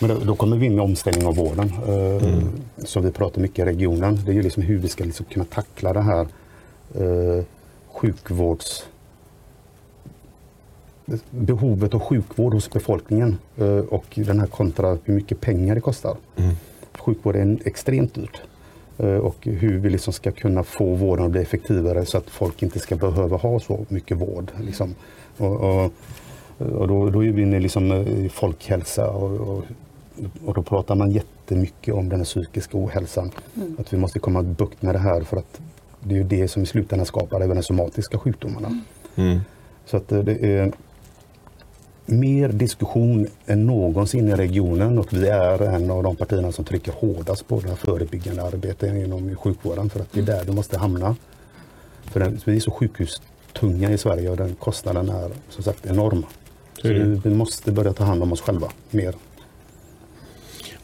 Men 0.00 0.08
då, 0.10 0.16
då 0.24 0.34
kommer 0.36 0.56
vi 0.56 0.66
in 0.66 0.74
med 0.74 0.84
omställning 0.84 1.26
av 1.26 1.34
vården. 1.36 1.72
Eh, 1.88 1.94
Mm. 2.28 2.48
Som 2.84 3.02
vi 3.04 3.10
pratar 3.10 3.40
mycket 3.40 3.58
i 3.58 3.64
regionen. 3.64 4.18
Det 4.24 4.30
är 4.30 4.34
ju 4.34 4.42
liksom 4.42 4.62
hur 4.62 4.78
vi 4.78 4.88
ska 4.88 5.04
liksom 5.04 5.26
kunna 5.26 5.44
tackla 5.44 5.92
det 5.92 6.00
här 6.02 6.26
eh, 6.94 7.44
sjukvårds 7.92 8.86
behovet 11.30 11.94
av 11.94 12.00
sjukvård 12.00 12.54
hos 12.54 12.70
befolkningen 12.70 13.38
eh, 13.56 13.66
och 13.78 14.04
den 14.14 14.40
här 14.40 14.46
kontra 14.46 14.98
hur 15.04 15.14
mycket 15.14 15.40
pengar 15.40 15.74
det 15.74 15.80
kostar. 15.80 16.16
Mm. 16.36 16.54
Sjukvård 16.98 17.36
är 17.36 17.58
extremt 17.64 18.14
dyrt. 18.14 18.40
Eh, 18.98 19.06
Och 19.16 19.36
hur 19.42 19.78
vi 19.78 19.90
liksom 19.90 20.12
ska 20.12 20.30
kunna 20.32 20.62
få 20.62 20.94
vården 20.94 21.24
att 21.26 21.30
bli 21.32 21.42
effektivare 21.42 22.04
så 22.06 22.18
att 22.18 22.30
folk 22.30 22.62
inte 22.62 22.78
ska 22.78 22.96
behöva 22.96 23.36
ha 23.36 23.60
så 23.60 23.86
mycket 23.88 24.16
vård. 24.16 24.50
Liksom. 24.60 24.94
Och, 25.38 25.56
och, 25.84 25.92
och 26.58 26.88
då, 26.88 27.10
då 27.10 27.24
är 27.24 27.30
vi 27.30 27.42
inne 27.42 27.60
liksom 27.60 27.92
eh, 27.92 28.08
i 28.08 28.28
folkhälsa 28.28 29.10
och, 29.10 29.48
och, 29.48 29.64
och 30.44 30.54
då 30.54 30.62
pratar 30.62 30.94
man 30.94 31.10
jättemycket 31.10 31.94
om 31.94 32.08
den 32.08 32.20
här 32.20 32.24
psykiska 32.24 32.78
ohälsan. 32.78 33.30
Att 33.78 33.92
vi 33.92 33.96
måste 33.96 34.18
komma 34.18 34.42
bukt 34.42 34.82
med 34.82 34.94
det 34.94 34.98
här 34.98 35.20
för 35.20 35.36
att 35.36 35.60
det 36.00 36.14
är 36.14 36.18
ju 36.18 36.24
det 36.24 36.48
som 36.48 36.62
i 36.62 36.66
slutändan 36.66 37.06
skapar 37.06 37.40
även 37.40 37.56
de 37.56 37.62
somatiska 37.62 38.18
sjukdomarna. 38.18 38.80
Mm. 39.14 39.40
Så 39.86 39.96
att 39.96 40.12
eh, 40.12 40.18
det 40.18 40.44
är 40.44 40.72
mer 42.06 42.48
diskussion 42.48 43.26
än 43.46 43.66
någonsin 43.66 44.28
i 44.28 44.34
regionen 44.34 44.98
och 44.98 45.12
vi 45.12 45.28
är 45.28 45.62
en 45.62 45.90
av 45.90 46.02
de 46.02 46.16
partierna 46.16 46.52
som 46.52 46.64
trycker 46.64 46.92
hårdast 46.92 47.48
på 47.48 47.60
det 47.60 47.68
här 47.68 47.76
förebyggande 47.76 48.42
arbetet 48.42 48.94
inom 48.94 49.36
sjukvården 49.36 49.90
för 49.90 50.00
att 50.00 50.12
det 50.12 50.20
är 50.20 50.24
där 50.24 50.44
det 50.44 50.52
måste 50.52 50.78
hamna. 50.78 51.16
För 52.04 52.20
den, 52.20 52.40
vi 52.44 52.56
är 52.56 52.60
så 52.60 52.70
sjukhustunga 52.70 53.90
i 53.90 53.98
Sverige 53.98 54.30
och 54.30 54.36
den 54.36 54.54
kostnaden 54.54 55.08
är 55.08 55.30
som 55.48 55.64
sagt 55.64 55.86
enorm. 55.86 56.24
Så 56.82 56.88
det. 56.88 57.20
vi, 57.24 57.30
måste 57.30 57.72
börja 57.72 57.92
ta 57.92 58.04
hand 58.04 58.22
om 58.22 58.32
oss 58.32 58.40
själva 58.40 58.68
mer. 58.90 59.14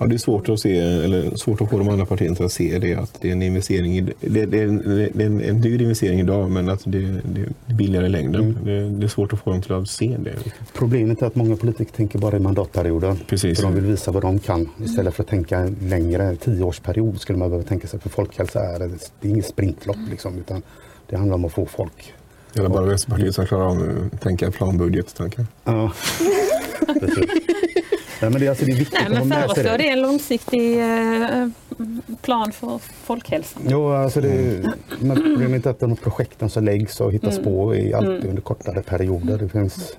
Ja, 0.01 0.07
det 0.07 0.15
är 0.15 0.19
svårt 0.19 0.49
att 0.49 0.61
se, 0.61 0.79
eller 0.79 1.37
svårt 1.37 1.61
att 1.61 1.71
få 1.71 1.79
de 1.79 1.89
andra 1.89 2.07
partierna 2.07 2.45
att 2.45 2.53
se 2.53 2.79
det 2.79 2.95
att 2.95 3.21
det 3.21 3.29
är 3.29 3.33
en 3.33 3.43
investering. 3.43 4.11
Det, 4.21 4.47
det, 4.47 4.59
är 4.59 4.69
en, 4.69 4.79
det 5.15 5.23
är 5.23 5.27
en, 5.27 5.41
en 5.41 5.61
dyr 5.61 5.83
investering 5.83 6.21
idag 6.21 6.51
men 6.51 6.69
att 6.69 6.83
det, 6.85 6.99
det 7.25 7.41
är 7.41 7.75
billigare 7.75 8.07
i 8.07 8.09
längden. 8.09 8.41
Mm. 8.41 8.65
Det, 8.65 8.99
det 8.99 9.07
är 9.07 9.09
svårt 9.09 9.33
att 9.33 9.41
få 9.41 9.51
dem 9.51 9.63
till 9.63 9.73
att 9.73 9.89
se 9.89 10.17
det. 10.19 10.35
Problemet 10.75 11.23
är 11.23 11.27
att 11.27 11.35
många 11.35 11.57
politiker 11.57 11.93
tänker 11.93 12.19
bara 12.19 12.37
i 12.37 12.41
mandatperioden. 12.41 13.19
Precis. 13.27 13.59
För 13.59 13.67
de 13.67 13.75
vill 13.75 13.85
visa 13.85 14.11
vad 14.11 14.23
de 14.23 14.39
kan. 14.39 14.69
Istället 14.85 15.15
för 15.15 15.23
att 15.23 15.29
tänka 15.29 15.59
en 15.59 15.77
längre 15.83 16.37
tioårsperiod 16.37 17.21
skulle 17.21 17.39
man 17.39 17.51
behöva 17.51 17.69
tänka 17.69 17.89
sig. 17.89 18.01
För 18.01 18.09
folkhälsa 18.09 18.61
är, 18.61 18.79
det 18.79 18.89
det 19.21 19.29
är 19.29 19.33
inget 19.33 19.47
sprintlopp 19.47 19.99
liksom, 20.11 20.39
utan 20.39 20.63
det 21.07 21.17
handlar 21.17 21.35
om 21.35 21.45
att 21.45 21.53
få 21.53 21.67
folk. 21.67 22.15
Det 22.53 22.61
är 22.61 22.69
bara 22.69 22.85
Vänsterpartiet 22.87 23.35
som 23.35 23.47
klarar 23.47 23.65
av 23.67 24.09
att 24.13 24.21
tänka 24.21 24.51
planbudget-tankar. 24.51 25.47
Ja. 25.65 25.93
Nej, 28.23 28.31
men 28.31 28.41
det, 28.41 28.47
är 28.47 28.51
alltså, 28.51 28.65
det 28.65 28.73
är 28.73 28.77
viktigt 28.77 28.99
Nej, 29.01 29.07
att 29.07 29.19
ha 29.19 29.25
men 29.25 29.29
med 29.29 29.39
sig 29.39 29.49
föreslå 29.55 29.71
det. 29.77 29.79
det 29.83 29.89
en 29.89 30.03
långsiktig 30.03 30.79
eh, 30.81 31.49
plan 32.23 32.53
för 32.53 32.79
folkhälsan. 32.79 33.63
Jo, 33.69 33.89
alltså 33.93 34.21
det, 34.21 34.65
men 35.01 35.17
problemet 35.17 35.67
är 35.67 35.71
att 35.71 35.81
de 35.81 35.97
projekten 35.97 36.51
som 36.51 36.65
läggs 36.65 37.01
och 37.01 37.13
hittas 37.13 37.39
Mm. 37.39 37.45
på 37.45 37.75
är 37.77 37.97
alltid 37.97 38.25
under 38.31 38.43
kortare 38.43 38.83
perioder. 38.83 39.39
Det 39.39 39.49
finns, 39.49 39.97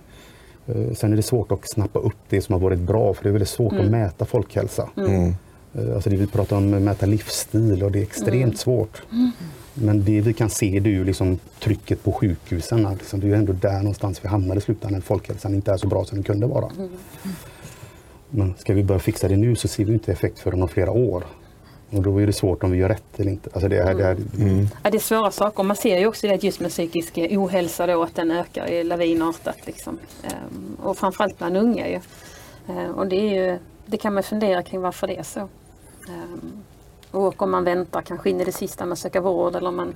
eh, 0.68 0.94
sen 0.94 1.14
är 1.14 1.18
det 1.18 1.24
svårt 1.24 1.52
att 1.52 1.70
snappa 1.74 2.00
upp 2.00 2.16
det 2.30 2.42
som 2.42 2.54
har 2.54 2.60
varit 2.60 2.80
bra 2.80 3.14
för 3.14 3.24
det 3.24 3.30
är 3.30 3.32
väldigt 3.32 3.50
svårt 3.50 3.74
Mm. 3.74 3.86
att 3.86 3.92
mäta 3.92 4.26
folkhälsa. 4.26 4.90
Mm. 4.98 5.36
Eh, 5.76 5.96
Alltså 5.96 6.10
det 6.10 6.16
vi 6.16 6.28
pratar 6.28 6.58
om 6.58 6.74
att 6.74 6.82
mäta 6.82 7.06
livsstil 7.06 7.84
och 7.84 7.92
det 7.92 8.00
är 8.00 8.04
extremt 8.04 8.34
Mm. 8.44 8.54
svårt. 8.56 9.02
Men 9.74 10.04
det 10.04 10.22
vi 10.22 10.34
kan 10.34 10.50
se 10.50 10.80
det 10.80 10.90
är 10.90 10.94
ju 10.94 11.04
liksom 11.04 11.40
trycket 11.60 12.04
på 12.04 12.12
sjukhusen. 12.12 12.88
Liksom. 13.00 13.20
Det 13.20 13.26
är 13.26 13.30
ju 13.30 13.36
ändå 13.36 13.54
där 13.54 13.78
någonstans 13.78 14.24
vi 14.24 14.28
hamnar 14.28 14.56
i 14.56 14.62
slutändan. 14.62 15.02
Folkhälsan 15.02 15.56
inte 15.56 15.72
är 15.72 15.78
så 15.78 15.88
bra 15.88 16.06
som 16.06 16.18
den 16.18 16.24
kunde 16.24 16.48
vara. 16.48 16.72
Mm. 16.78 16.90
Men 18.30 18.54
ska 18.58 18.74
vi 18.74 18.84
börja 18.84 19.00
fixa 19.00 19.28
det 19.28 19.38
nu 19.38 19.56
så 19.56 19.68
ser 19.68 19.86
vi 19.86 19.94
inte 19.94 20.12
effekt 20.12 20.40
förrän 20.40 20.62
om 20.62 20.68
flera 20.68 20.92
år. 20.92 21.24
Och 21.90 22.02
då 22.02 22.22
är 22.22 22.28
det 22.28 22.34
svårt 22.34 22.64
om 22.64 22.72
vi 22.72 22.78
gör 22.78 22.90
rätt 22.90 23.20
eller 23.20 23.32
inte. 23.32 23.50
Alltså 23.54 23.70
det, 23.70 23.78
är, 23.78 23.96
det, 23.96 24.04
är, 24.04 24.18
Mm. 24.40 24.68
Ja, 24.84 24.90
det 24.90 24.98
är 24.98 25.00
svåra 25.00 25.32
saker. 25.32 25.64
Man 25.64 25.76
ser 25.76 26.00
ju 26.00 26.08
också 26.08 26.28
det 26.28 26.34
att 26.34 26.44
just 26.44 26.60
med 26.60 26.72
psykisk 26.72 27.18
ohälsa 27.18 27.88
då 27.88 28.04
att 28.04 28.16
den 28.16 28.32
ökar 28.32 28.68
i 28.68 28.84
lavinartat. 28.84 29.58
Liksom. 29.66 30.00
Ehm, 30.24 30.78
och 30.84 30.98
framförallt 30.98 31.38
bland 31.38 31.58
unga 31.58 31.88
ju. 31.90 32.00
Ehm, 32.68 32.94
och 32.94 33.08
det, 33.08 33.16
är 33.16 33.52
ju, 33.52 33.60
det 33.86 33.98
kan 33.98 34.14
man 34.14 34.24
fundera 34.24 34.64
kring 34.64 34.82
varför 34.82 35.08
det 35.08 35.18
är 35.18 35.24
så. 35.24 35.40
Ehm, 35.40 36.64
och 37.12 37.42
om 37.42 37.52
man 37.52 37.64
väntar 37.64 38.02
kanske 38.02 38.30
in 38.30 38.42
i 38.42 38.44
det 38.44 38.52
sista 38.52 38.86
med 38.86 38.94
att 38.94 39.00
söka 39.00 39.22
vård 39.22 39.56
eller 39.56 39.70
om 39.70 39.76
man 39.76 39.96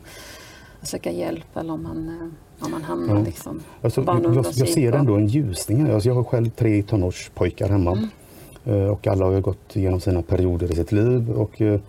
söker 0.81 1.11
hjälp 1.11 1.57
eller 1.57 1.73
om 1.73 1.83
man, 1.83 2.09
eh, 2.09 2.65
om 2.65 2.71
man 2.71 2.83
hamnar 2.83 3.15
Ja. 3.15 3.21
liksom 3.25 3.61
Alltså, 3.81 4.03
jag, 4.07 4.35
jag 4.55 4.69
ser 4.69 4.91
ändå 4.91 5.15
en 5.15 5.27
ljusning. 5.27 5.85
här. 5.85 5.93
Alltså, 5.93 6.09
jag 6.09 6.15
har 6.15 6.23
själv 6.23 6.49
tre 6.49 6.83
tonårspojkar 6.83 7.69
hemma. 7.69 7.91
Mm. 7.91 8.09
Eh, 8.83 8.89
Och 8.89 9.07
alla 9.07 9.25
har 9.25 9.41
gått 9.41 9.75
igenom 9.75 9.99
sina 9.99 10.21
perioder 10.21 10.71
i 10.71 10.75
sitt 10.75 10.91
liv. 10.91 11.29
Och 11.31 11.61
eh, 11.61 11.79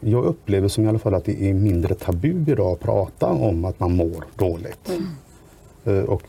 jag 0.00 0.24
upplever 0.24 0.68
som 0.68 0.84
i 0.84 0.88
alla 0.88 0.98
fall 0.98 1.14
att 1.14 1.24
det 1.24 1.42
är 1.50 1.54
mindre 1.54 1.94
tabu 1.94 2.44
idag 2.46 2.72
att 2.72 2.80
prata 2.80 3.26
om 3.26 3.64
att 3.64 3.80
man 3.80 3.96
mår 3.96 4.24
dåligt. 4.36 4.88
Mm. 4.88 6.04
Och 6.04 6.22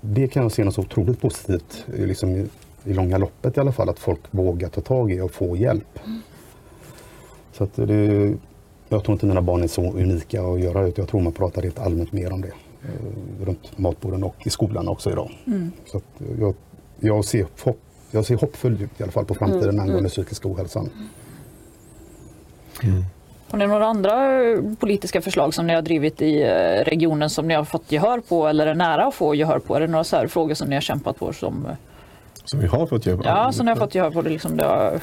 det 0.00 0.28
kan 0.28 0.42
jag 0.42 0.52
se 0.52 0.64
något 0.64 0.74
så 0.74 0.80
otroligt 0.80 1.20
positivt 1.20 1.84
liksom 1.96 2.30
i, 2.36 2.46
i 2.84 2.92
långa 2.94 3.18
loppet 3.18 3.56
i 3.56 3.60
alla 3.60 3.72
fall. 3.72 3.88
Att 3.88 3.98
folk 3.98 4.20
vågar 4.30 4.68
ta 4.68 4.80
tag 4.80 5.12
i 5.12 5.20
och 5.20 5.30
få 5.30 5.56
hjälp. 5.56 5.98
Mm. 6.06 6.20
Så 7.52 7.64
att 7.64 7.74
det, 7.76 8.34
jag 8.88 9.04
tror 9.04 9.12
inte 9.12 9.26
mina 9.26 9.42
barn 9.42 9.62
är 9.62 9.66
så 9.66 9.82
unika 9.92 10.42
att 10.42 10.60
göra 10.60 10.82
det. 10.82 10.98
Jag 10.98 11.08
tror 11.08 11.20
man 11.20 11.32
pratar 11.32 11.62
helt 11.62 11.78
allmänt 11.78 12.12
mer 12.12 12.32
om 12.32 12.40
det. 12.40 12.48
eh, 12.48 13.44
Runt 13.46 13.78
matborden 13.78 14.24
och 14.24 14.46
i 14.46 14.50
skolan 14.50 14.88
också 14.88 15.10
idag. 15.10 15.30
Mm. 15.46 15.72
Så 15.86 15.96
att 15.96 16.04
jag, 16.40 16.54
jag, 17.00 17.24
ser 17.24 17.46
hopp, 17.64 17.78
jag 18.10 18.24
ser 18.24 18.36
hoppfull 18.36 18.82
ut 18.82 19.00
i 19.00 19.02
alla 19.02 19.12
fall 19.12 19.24
på 19.24 19.34
framtiden 19.34 19.68
Mm, 19.68 19.80
angående 19.80 19.98
mm. 19.98 20.10
psykisk 20.10 20.46
ohälsan. 20.46 20.90
Har 23.50 23.58
ni 23.58 23.66
några 23.66 23.86
andra 23.86 24.14
politiska 24.78 25.20
förslag 25.20 25.54
som 25.54 25.66
ni 25.66 25.74
har 25.74 25.82
drivit 25.82 26.22
i 26.22 26.42
eh, 26.42 26.84
regionen 26.84 27.30
som 27.30 27.48
ni 27.48 27.54
har 27.54 27.64
fått 27.64 27.92
gehör 27.92 28.20
på 28.20 28.46
eller 28.48 28.66
är 28.66 28.74
nära 28.74 29.06
att 29.06 29.14
få 29.14 29.34
gehör 29.34 29.58
på? 29.58 29.74
Är 29.74 29.80
det 29.80 29.86
några 29.86 30.04
så 30.04 30.16
här 30.16 30.26
frågor 30.26 30.54
som 30.54 30.68
ni 30.68 30.74
har 30.76 30.80
kämpat 30.82 31.16
på 31.18 31.32
som, 31.32 31.66
eh, 31.66 31.72
Som 32.50 32.60
vi 32.60 32.66
har 32.66 32.86
fått 32.86 33.06
göra. 33.06 33.20
ja, 33.24 33.52
som 33.52 33.66
ni 33.66 33.72
har 33.72 33.76
fått 33.78 33.94
gehör 33.94 34.10
på? 34.10 34.22
Det, 34.22 34.30
liksom, 34.30 34.56
det 34.56 34.64
har 34.64 35.00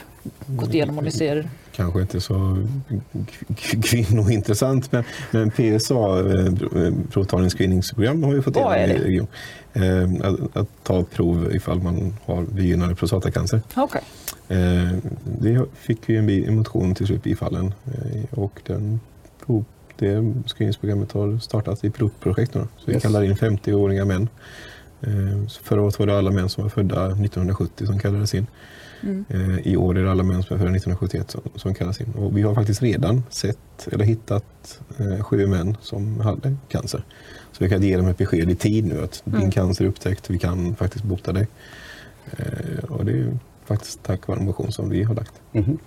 gått 0.48 0.74
igenom 0.74 0.98
och 0.98 1.04
ni 1.04 1.12
ser 1.12 1.50
Kanske 1.76 2.02
inte 2.02 2.22
så 2.22 2.58
kvinnointressant 3.84 4.92
men, 4.92 5.04
men 5.32 5.52
PSA, 5.52 6.20
eh, 6.20 6.94
provtagningsscreeningprogram, 7.12 8.24
har 8.24 8.34
ju 8.34 8.42
fått 8.42 8.56
igenom 8.56 8.74
det? 8.74 8.86
i 8.96 8.98
region. 9.04 9.28
Eh, 9.74 10.28
Att, 10.28 10.58
att 10.58 10.68
ta 10.84 11.04
prov 11.04 11.56
ifall 11.56 11.82
man 11.82 12.14
har 12.26 12.44
begynnande 12.44 12.96
prostatacancer. 12.96 13.62
Eh, 14.48 14.58
Det 15.24 15.66
fick 15.76 16.10
ju 16.10 16.18
en, 16.48 16.56
motion 16.56 16.96
till 16.96 17.08
slut 17.08 17.24
bifallen 17.24 17.74
eh, 17.86 18.40
och 18.40 18.62
den 18.68 19.00
prov, 19.46 19.66
det 19.98 20.34
screeningsprogrammet 20.48 21.12
har 21.12 21.40
startat 21.40 21.84
i 21.84 21.90
pilotprojekt 21.90 22.54
nu. 22.56 22.62
Så 22.78 22.84
vi 22.86 22.94
Yes. 22.94 23.04
kallar 23.04 23.24
in 23.24 23.36
50-åriga 23.36 24.06
män. 24.06 24.30
Eh, 25.06 25.48
Förra 25.64 25.82
året 25.82 26.00
var 26.00 26.06
det 26.08 26.18
alla 26.18 26.32
män 26.32 26.50
som 26.50 26.64
var 26.64 26.70
födda 26.70 27.06
1970 27.06 27.86
som 27.86 28.00
kallades 28.00 28.34
in. 28.36 28.48
Mm. 29.04 29.26
Eh, 29.30 29.68
I 29.68 29.78
år 29.78 29.98
är 29.98 30.04
det 30.04 30.12
alla 30.12 30.24
män 30.24 30.44
som 30.44 30.56
är 30.56 30.60
födda 30.60 30.76
1971 30.76 31.32
som, 31.32 31.42
som 31.56 31.74
kallas 31.74 32.02
in. 32.02 32.14
Och 32.18 32.38
vi 32.38 32.42
har 32.42 32.56
faktiskt 32.56 32.82
redan 32.82 33.24
sett 33.30 33.88
eller 33.92 34.06
hittat 34.06 34.80
eh, 34.98 35.24
sju 35.24 35.48
män 35.48 35.78
som 35.82 36.20
hade 36.20 36.56
cancer. 36.70 37.04
Så 37.52 37.64
vi 37.64 37.70
kan 37.70 37.82
ge 37.84 37.98
dem 37.98 38.08
ett 38.08 38.18
besked 38.18 38.50
i 38.52 38.56
tid 38.56 38.86
nu 38.86 39.04
att 39.04 39.22
din 39.26 39.36
Mm. 39.36 39.52
cancer 39.52 39.86
är 39.86 39.90
upptäckt, 39.90 40.30
vi 40.30 40.40
kan 40.40 40.76
faktiskt 40.76 41.06
bota 41.06 41.34
dig. 41.34 41.48
Eh, 42.38 42.84
och 42.84 43.06
det 43.06 43.12
är 43.12 43.38
faktiskt 43.66 44.04
tack 44.04 44.28
vare 44.28 44.40
en 44.40 44.46
motion 44.46 44.72
som 44.72 44.90
vi 44.90 45.04
har 45.04 45.16
lagt. 45.16 45.34
Mhm. 45.52 45.78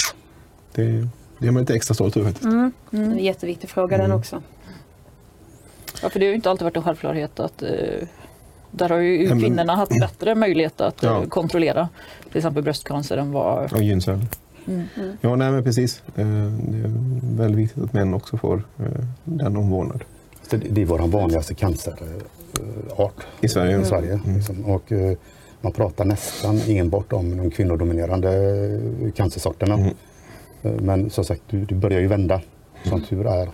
Det, 0.75 1.09
det 1.39 1.47
är 1.47 1.51
man 1.51 1.63
lite 1.63 1.75
extra 1.75 1.95
stolt 1.95 2.17
över 2.17 2.27
faktiskt. 2.27 2.45
Mm. 2.47 2.73
Det 2.91 2.97
är 2.97 3.03
en 3.03 3.19
jätteviktig 3.19 3.71
fråga 3.71 3.97
den 3.97 4.07
Mm. 4.07 4.19
också. 4.19 4.43
Ja, 6.03 6.09
för 6.11 6.21
det 6.21 6.27
har 6.27 6.31
ju 6.31 6.35
inte 6.37 6.51
alltid 6.51 6.65
varit 6.65 6.77
en 6.77 6.83
självklarhet 6.83 7.41
att 7.41 7.63
eh, 7.63 7.69
där 8.71 8.89
har 8.89 8.99
ju 8.99 9.29
kvinnorna 9.41 9.77
haft 9.77 10.01
bättre 10.01 10.35
möjlighet 10.35 10.81
att 10.81 11.03
Ja. 11.03 11.23
eh, 11.23 11.29
kontrollera 11.29 11.89
till 12.29 12.37
exempel 12.37 12.63
bröstcancer 12.63 13.17
än 13.17 13.33
vad... 13.33 13.73
Och 13.73 13.83
gynceller. 13.83 14.27
Mm. 14.67 14.85
Ja, 15.21 15.37
nej 15.37 15.51
men 15.51 15.65
precis. 15.65 16.03
Eh, 16.17 16.27
Det 16.27 16.79
är 16.79 16.93
väldigt 17.37 17.59
viktigt 17.61 17.83
att 17.85 17.93
män 17.93 18.15
också 18.15 18.37
får 18.37 18.57
eh, 18.79 18.85
den 19.25 19.57
omvårdnad. 19.57 20.05
Så 20.51 20.57
det 20.57 20.69
det 20.71 20.83
är 20.83 20.87
vår 20.87 20.99
vanligaste 20.99 21.55
cancerart 21.55 23.27
I 23.41 23.49
Sverige. 23.49 23.81
i 23.81 23.85
Sverige. 23.85 24.13
Mm. 24.25 24.37
Liksom. 24.37 24.65
Och, 24.65 24.93
man 25.61 25.73
pratar 25.73 26.05
nästan 26.05 26.61
enbart 26.67 27.13
om 27.13 27.37
de 27.37 27.51
kvinnodominerande 27.51 28.31
cancersorterna. 29.17 29.75
Mm. 29.75 29.95
Men 30.63 31.11
som 31.11 31.25
sagt, 31.25 31.43
du, 31.51 31.65
du 31.65 31.75
börjar 31.75 32.01
ju 32.01 32.07
vända 32.07 32.41
som 32.85 33.01
tur 33.01 33.27
är. 33.27 33.49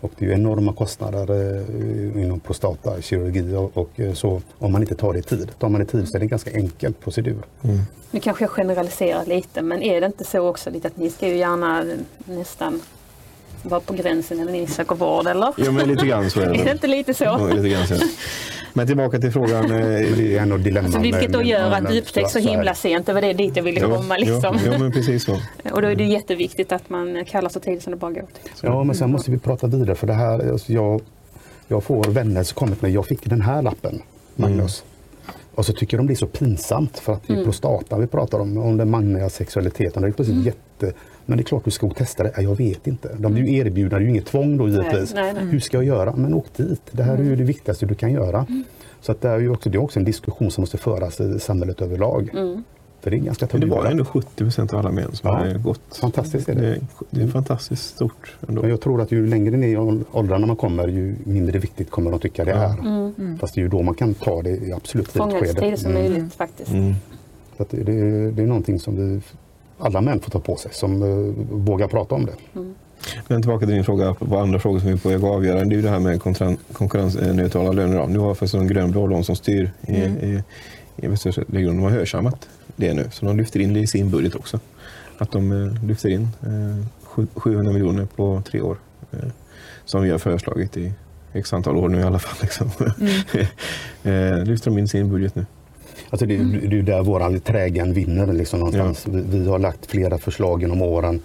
Och 0.00 0.10
det 0.18 0.24
är 0.24 0.28
ju 0.28 0.34
enorma 0.34 0.72
kostnader 0.72 1.30
eh, 1.30 2.22
inom 2.22 2.40
prostatakirurgi 2.40 3.54
och, 3.54 3.76
och 3.76 4.00
eh, 4.00 4.12
så 4.12 4.42
om 4.58 4.72
man 4.72 4.82
inte 4.82 4.94
tar 4.94 5.12
det 5.12 5.18
i 5.18 5.22
tid. 5.22 5.50
Tar 5.58 5.68
man 5.68 5.80
det 5.80 5.84
i 5.84 5.86
tid 5.86 6.08
så 6.08 6.16
är 6.16 6.18
det 6.18 6.24
en 6.24 6.28
ganska 6.28 6.50
enkel 6.50 6.92
procedur. 6.92 7.42
Mm. 7.62 7.78
Nu 8.10 8.20
kanske 8.20 8.44
jag 8.44 8.50
generaliserar 8.50 9.24
lite 9.26 9.62
men 9.62 9.82
är 9.82 10.00
det 10.00 10.06
inte 10.06 10.24
så 10.24 10.48
också 10.48 10.70
lite 10.70 10.88
att 10.88 10.96
ni 10.96 11.10
ska 11.10 11.28
ju 11.28 11.36
gärna 11.36 11.84
nästan 12.24 12.80
vara 13.62 13.80
på 13.80 13.92
gränsen 13.92 14.36
när 14.44 14.52
ni 14.52 14.66
söker 14.66 14.94
vård 14.94 15.26
eller? 15.26 15.54
Ja, 15.56 15.70
men 15.72 15.88
lite 15.88 16.06
grann 16.06 16.30
så 16.30 16.40
är 16.40 16.46
Är 16.46 16.52
det 16.58 16.64
det. 16.64 16.70
inte 16.72 16.86
lite 16.86 17.14
så? 17.14 17.24
Ja, 17.24 17.48
lite 17.48 17.68
grann 17.68 17.86
så 17.86 17.94
är 17.94 17.98
det. 17.98 18.04
Men 18.78 18.86
tillbaka 18.86 19.18
till 19.18 19.32
frågan. 19.32 19.64
eh, 19.64 19.70
det 20.16 20.36
är 20.36 20.42
ändå 20.42 20.56
dilemma 20.56 20.86
Alltså, 20.86 21.00
vilket 21.00 21.32
då 21.32 21.42
gör 21.42 21.70
att 21.70 21.88
det 21.88 22.00
upptäcks 22.00 22.32
så 22.32 22.38
himla 22.38 22.74
sent. 22.74 23.06
Det 23.06 23.12
var 23.12 23.20
det 23.20 23.32
dit 23.32 23.56
jag 23.56 23.62
ville 23.62 23.80
komma 23.80 24.16
liksom. 24.16 24.58
Ja, 24.64 24.72
ja, 24.72 24.78
men 24.78 24.92
precis 24.92 25.24
så. 25.24 25.32
Och 25.72 25.82
då 25.82 25.88
är 25.88 25.94
det 25.94 26.04
jätteviktigt 26.04 26.72
att 26.72 26.90
man 26.90 27.24
kallar 27.24 27.48
så 27.48 27.60
tidigt 27.60 27.82
som 27.82 27.90
det 27.90 27.96
bara 27.96 28.12
går. 28.12 28.24
Ja, 28.62 28.84
men 28.84 28.96
sen 28.96 29.10
måste 29.10 29.30
vi 29.30 29.38
prata 29.38 29.66
vidare 29.66 29.94
för 29.94 30.06
det 30.06 30.12
här, 30.12 30.52
alltså 30.52 30.72
jag, 30.72 31.00
jag 31.68 31.84
får 31.84 32.04
vänner 32.04 32.42
som 32.42 32.54
kommer 32.54 32.72
till 32.74 32.82
mig, 32.82 32.92
jag 32.94 33.06
fick 33.06 33.24
den 33.24 33.40
här 33.40 33.62
lappen, 33.62 34.02
Magnus. 34.36 34.84
Och 35.58 35.66
så 35.66 35.72
tycker 35.72 35.96
de 35.96 36.06
det 36.06 36.12
är 36.12 36.14
så 36.14 36.26
pinsamt 36.26 36.98
för 36.98 37.12
att 37.12 37.22
det 37.26 37.34
är 37.34 37.44
prostata 37.44 37.98
vi 37.98 38.06
pratar 38.06 38.38
om, 38.38 38.56
om 38.58 38.76
den 38.76 38.90
manliga 38.90 39.28
sexualiteten. 39.28 40.02
Det 40.02 40.08
är 40.08 40.12
plötsligt 40.12 40.46
jätte... 40.46 40.92
Men 41.26 41.38
det 41.38 41.42
är 41.42 41.44
klart 41.44 41.64
du 41.64 41.70
ska 41.70 41.90
testa 41.90 42.22
det. 42.22 42.32
Ja, 42.36 42.42
jag 42.42 42.56
vet 42.56 42.86
inte. 42.86 43.16
De 43.18 43.34
blir 43.34 43.44
ju 43.44 43.56
erbjudna, 43.56 43.98
det 43.98 44.02
är 44.02 44.04
ju 44.04 44.10
inget 44.10 44.26
tvång 44.26 44.56
då 44.56 44.68
givetvis. 44.68 45.14
nej, 45.14 45.32
nej. 45.34 45.44
Hur 45.44 45.60
ska 45.60 45.76
jag 45.76 45.84
göra? 45.84 46.16
Men 46.16 46.34
åk 46.34 46.46
dit. 46.56 46.82
Det 46.90 47.02
här 47.02 47.18
är 47.18 47.22
ju 47.22 47.36
det 47.36 47.44
viktigaste 47.44 47.86
du 47.86 47.94
kan 47.94 48.12
göra. 48.12 48.46
Så 49.00 49.12
att 49.12 49.20
det, 49.20 49.28
är 49.28 49.38
ju 49.38 49.50
också, 49.50 49.70
det 49.70 49.78
är 49.78 49.82
också 49.82 49.98
en 49.98 50.04
diskussion 50.04 50.50
som 50.50 50.62
måste 50.62 50.78
föras 50.78 51.20
i 51.20 51.40
samhället 51.40 51.82
överlag. 51.82 52.30
För 53.00 53.10
det 53.10 53.16
är 53.16 53.18
ganska 53.18 53.48
Men 53.52 53.60
det 53.60 53.66
var 53.66 53.84
ändå 53.84 54.04
70 54.04 54.28
procent 54.36 54.72
av 54.72 54.78
alla 54.78 54.90
män 54.90 55.12
som 55.12 55.30
Ja. 55.30 55.36
hade 55.36 55.58
gått. 55.58 55.96
Fantastiskt 56.00 56.48
är 56.48 56.54
det. 56.54 56.60
Det, 56.60 56.68
är- 56.68 56.80
det 57.10 57.22
är 57.22 57.26
fantastiskt 57.28 57.82
stort 57.94 58.36
ändå. 58.48 58.60
Men 58.62 58.70
jag 58.70 58.80
tror 58.80 59.02
att 59.02 59.12
ju 59.12 59.26
längre 59.26 59.56
ner 59.56 59.68
i 59.68 59.76
ål- 59.76 60.04
åldrarna 60.12 60.46
man 60.46 60.56
kommer, 60.56 60.88
ju 60.88 61.16
mindre 61.24 61.58
viktigt 61.58 61.90
kommer 61.90 62.10
de 62.10 62.20
tycka 62.20 62.44
det 62.44 62.50
Ja. 62.50 62.56
är. 62.56 63.38
Fast 63.38 63.54
det 63.54 63.60
är 63.60 63.62
ju 63.62 63.68
då 63.68 63.82
man 63.82 63.94
kan 63.94 64.14
ta 64.14 64.42
det 64.42 64.50
i 64.50 64.72
absolut 64.72 65.08
Fånga 65.08 65.30
så 65.30 65.38
slutskede. 65.38 65.60
tidigt 65.60 65.80
som 65.80 65.90
Mm. 65.90 66.02
möjligt 66.02 66.34
faktiskt. 66.34 66.70
Mm. 66.70 66.94
Så 67.56 67.62
att 67.62 67.70
det, 67.70 67.76
det, 67.82 68.30
det 68.30 68.42
är 68.42 68.46
någonting 68.46 68.80
som 68.80 68.96
vi, 68.96 69.20
alla 69.78 70.00
män 70.00 70.20
får 70.20 70.30
ta 70.30 70.40
på 70.40 70.56
sig 70.56 70.70
som 70.74 71.02
uh, 71.02 71.34
vågar 71.50 71.88
prata 71.88 72.14
om 72.14 72.26
det. 72.26 72.60
Men 73.28 73.42
tillbaka 73.42 73.66
till 73.66 73.74
din 73.74 73.84
fråga, 73.84 74.14
på 74.14 74.38
andra 74.38 74.58
frågor 74.58 74.78
som 74.78 74.88
vi 74.88 74.94
är 74.94 74.98
på 74.98 75.08
väg 75.08 75.18
att 75.18 75.24
avgöra. 75.24 75.64
Det 75.64 75.74
är 75.74 75.76
ju 75.76 75.82
det 75.82 75.90
här 75.90 75.98
med 76.00 76.20
konkurren- 76.22 76.56
konkurrensneutrala 76.72 77.72
löner. 77.72 78.06
Nu 78.06 78.18
har 78.18 78.34
för 78.34 78.58
en 78.58 78.66
grön 78.66 78.90
blå 78.90 79.06
lån 79.06 79.24
som 79.24 79.36
styr 79.36 79.70
i, 79.86 79.92
i, 79.96 80.42
i 80.96 81.06
Västra 81.06 81.30
regionen. 81.48 81.76
De 81.76 81.82
har 81.82 81.90
hörsammat 81.90 82.48
det 82.78 82.94
nu. 82.94 83.08
Så 83.12 83.26
de 83.26 83.36
lyfter 83.36 83.60
in 83.60 83.72
det 83.74 83.80
i 83.80 83.86
sin 83.86 84.10
budget 84.10 84.34
också. 84.34 84.60
Att 85.18 85.32
de 85.32 85.52
eh, 85.52 85.84
lyfter 85.84 86.08
in 86.08 86.28
eh, 86.42 86.86
sju- 87.02 87.26
700 87.34 87.72
miljoner 87.72 88.06
på 88.16 88.42
tre 88.46 88.60
år. 88.60 88.76
Eh, 89.12 89.18
som 89.84 90.02
vi 90.02 90.10
har 90.10 90.18
föreslagit 90.18 90.76
i 90.76 90.92
x 91.32 91.52
antal 91.52 91.76
år 91.76 91.88
nu 91.88 91.98
i 92.00 92.02
alla 92.02 92.18
fall. 92.18 92.36
Liksom. 92.42 92.70
eh, 94.02 94.44
lyfter 94.44 94.70
de 94.70 94.78
in 94.78 94.88
sin 94.88 95.10
budget 95.10 95.34
nu. 95.34 95.46
Alltså 96.10 96.26
det, 96.26 96.36
det 96.68 96.78
är 96.78 96.82
där 96.82 97.02
våran 97.02 97.40
trägen 97.40 97.92
vinner 97.92 98.32
liksom 98.32 98.58
någonstans. 98.58 99.06
Vi, 99.06 99.38
vi 99.38 99.48
har 99.48 99.58
lagt 99.58 99.86
flera 99.86 100.18
förslag 100.18 100.62
genom 100.62 100.82
åren 100.82 101.20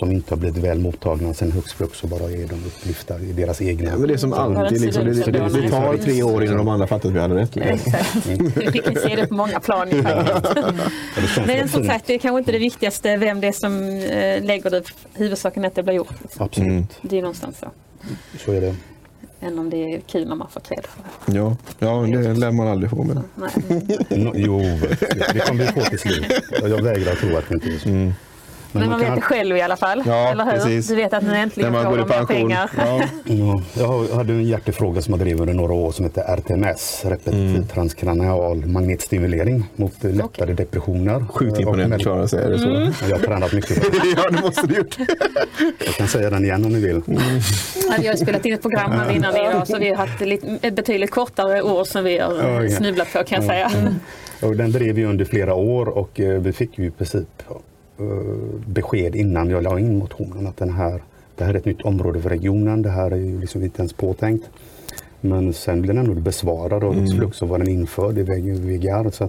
som 0.00 0.12
inte 0.12 0.34
har 0.34 0.38
blivit 0.38 0.64
väl 0.64 0.78
mottagna. 0.78 1.34
Sen 1.34 1.52
hux 1.52 1.72
flux 1.72 1.98
så 1.98 2.06
bara 2.06 2.30
är 2.30 2.46
de 2.46 2.54
upplyfta 2.54 3.20
i 3.20 3.32
deras 3.32 3.62
egna. 3.62 3.90
Ja, 3.90 3.98
men 3.98 4.08
det 4.08 4.14
är 4.14 4.18
som 4.18 4.32
alltid. 4.32 4.80
Liksom, 4.80 5.04
det, 5.04 5.12
det, 5.12 5.32
det, 5.32 5.70
tar 5.70 5.96
tre 5.96 6.22
år 6.22 6.44
innan 6.44 6.56
de 6.56 6.68
andra 6.68 6.86
fattar 6.86 7.08
att 7.08 7.14
vi 7.14 7.20
hade 7.20 7.34
rätt. 7.34 7.56
Liksom. 7.56 7.74
Exakt. 7.74 8.26
Vi 8.74 8.78
kan 8.78 8.94
se 8.94 9.16
det 9.16 9.26
på 9.26 9.34
många 9.34 9.60
plan 9.60 9.88
Men 11.46 11.68
som 11.68 11.84
sagt, 11.84 12.06
det 12.06 12.14
är 12.14 12.18
kanske 12.18 12.38
inte 12.38 12.52
det 12.52 12.58
viktigaste 12.58 13.16
vem 13.16 13.40
det 13.40 13.46
är 13.46 13.52
som 13.52 13.88
eh, 13.88 14.44
lägger 14.44 14.70
det. 14.70 14.82
Huvudsaken 15.14 15.64
är 15.64 15.68
att 15.68 15.74
det 15.74 15.82
blir 15.82 15.94
gjort. 15.94 16.22
Liksom. 16.22 16.44
Absolut, 16.44 16.70
Mm. 16.70 16.86
Det 17.02 17.18
är 17.18 17.22
någonstans 17.22 17.58
så. 17.58 17.70
så 18.44 18.52
är 18.52 18.60
det. 18.60 18.74
Än 19.40 19.58
om 19.58 19.70
det 19.70 19.76
är 19.76 20.00
kul 20.00 20.28
när 20.28 20.36
man 20.36 20.48
får 20.50 20.60
cred 20.60 20.86
för 20.86 21.02
det. 21.02 21.38
Ja, 21.38 21.56
ja, 21.78 22.06
det 22.18 22.34
lär 22.34 22.50
man 22.50 22.68
aldrig 22.68 22.90
få. 22.90 23.02
Men. 23.02 23.22
Nej. 23.34 23.50
Jo, 24.34 24.60
det 25.32 25.46
kommer 25.46 25.64
vi 25.64 25.72
få 25.72 25.80
till 25.80 25.98
slut. 25.98 26.24
Jag 26.62 26.82
vägrar 26.82 27.14
tro 27.14 27.36
att 27.36 27.48
det 27.48 27.54
inte 27.54 27.68
är 27.68 27.78
så. 27.78 27.88
Mm. 27.88 28.12
Men 28.72 28.88
man 28.90 29.00
vet 29.00 29.14
det 29.14 29.20
själv 29.20 29.56
i 29.56 29.60
alla 29.60 29.76
fall. 29.76 30.02
Ja, 30.06 30.28
eller 30.30 30.44
hur? 30.44 30.52
precis. 30.52 30.88
Du 30.88 30.94
vet 30.94 31.12
att 31.12 31.22
nu 31.22 31.28
När 31.28 31.42
äntligen 31.42 31.72
man 31.72 31.84
får 31.84 31.90
går 31.90 31.98
i 31.98 32.02
de 32.02 32.08
mer 32.08 32.16
pension. 32.18 32.36
pengar. 32.36 32.70
Ja. 32.76 33.02
Ja, 33.24 33.62
jag 33.78 33.86
har- 33.86 34.14
hade 34.16 34.32
en 34.32 34.44
hjärtefråga 34.44 35.02
som 35.02 35.14
jag 35.14 35.20
drev 35.20 35.40
under 35.40 35.54
några 35.54 35.72
år 35.72 35.92
som 35.92 36.04
heter 36.04 36.22
RTMS, 36.36 37.02
repetitiv 37.04 37.50
Mm. 37.56 37.66
transkranial 37.66 38.66
magnetstimulering 38.66 39.64
mot 39.76 39.92
lättare 40.04 40.22
Okej. 40.42 40.54
depressioner. 40.54 41.24
Sjukt 41.34 41.54
Eh, 41.56 41.60
imponerande 41.60 41.96
att 41.96 42.02
klara 42.02 42.28
sig. 42.28 42.44
Är 42.44 42.50
det 42.50 42.58
så? 42.58 42.68
Mm. 42.68 42.92
Jag 43.08 43.16
har 43.18 43.24
tränat 43.24 43.52
mycket 43.52 43.82
på 43.82 43.88
det. 43.90 43.96
ja, 44.16 44.30
det 44.30 44.40
måste 44.42 44.66
du 44.66 44.74
gjort. 44.74 44.96
Jag 45.86 45.94
kan 45.94 46.08
säga 46.08 46.30
den 46.30 46.44
igen 46.44 46.64
om 46.64 46.72
ni 46.72 46.80
vill. 46.80 47.02
Hade 47.90 48.04
jag 48.06 48.18
spelat 48.18 48.46
in 48.46 48.54
ett 48.54 48.62
program 48.62 48.90
här 48.90 49.10
innan 49.10 49.36
idag 49.36 49.66
så 49.66 49.78
vi 49.78 49.88
har 49.88 49.96
haft 49.96 50.20
lite, 50.20 50.70
betydligt 50.70 51.10
kortare 51.10 51.62
år 51.62 51.84
som 51.84 52.04
vi 52.04 52.18
har 52.18 52.62
eh, 52.64 52.70
snubblat 52.70 53.12
på 53.12 53.24
kan 53.24 53.44
jag 53.44 53.44
säga. 53.44 53.70
Och 54.42 54.56
den 54.56 54.72
drev 54.72 54.94
vi 54.94 55.04
under 55.04 55.24
flera 55.24 55.54
år 55.54 55.88
och 55.88 56.20
eh, 56.20 56.40
vi 56.40 56.52
fick 56.52 56.78
ju 56.78 56.86
i 56.86 56.90
princip 56.90 57.28
besked 58.66 59.16
innan 59.16 59.50
jag 59.50 59.62
la 59.62 59.78
in 59.78 59.98
motionen 59.98 60.46
att 60.46 60.56
den 60.56 60.70
här, 60.70 61.02
det 61.36 61.44
här 61.44 61.54
är 61.54 61.58
ett 61.58 61.64
nytt 61.64 61.82
område 61.82 62.22
för 62.22 62.30
regionen. 62.30 62.82
Det 62.82 62.90
här 62.90 63.10
är 63.10 63.16
ju 63.16 63.40
liksom 63.40 63.62
inte 63.62 63.82
ens 63.82 63.92
påtänkt. 63.92 64.44
Men 65.20 65.52
sen 65.52 65.82
blev 65.82 65.96
den 65.96 66.06
ändå 66.06 66.20
besvarad 66.20 66.84
och 66.84 66.94
mm. 66.94 67.06
flux 67.06 67.36
så 67.36 67.46
var 67.46 67.58
den 67.58 67.68
införd 67.68 68.18
i 68.18 68.22
VGR. 68.22 69.10
Så 69.10 69.28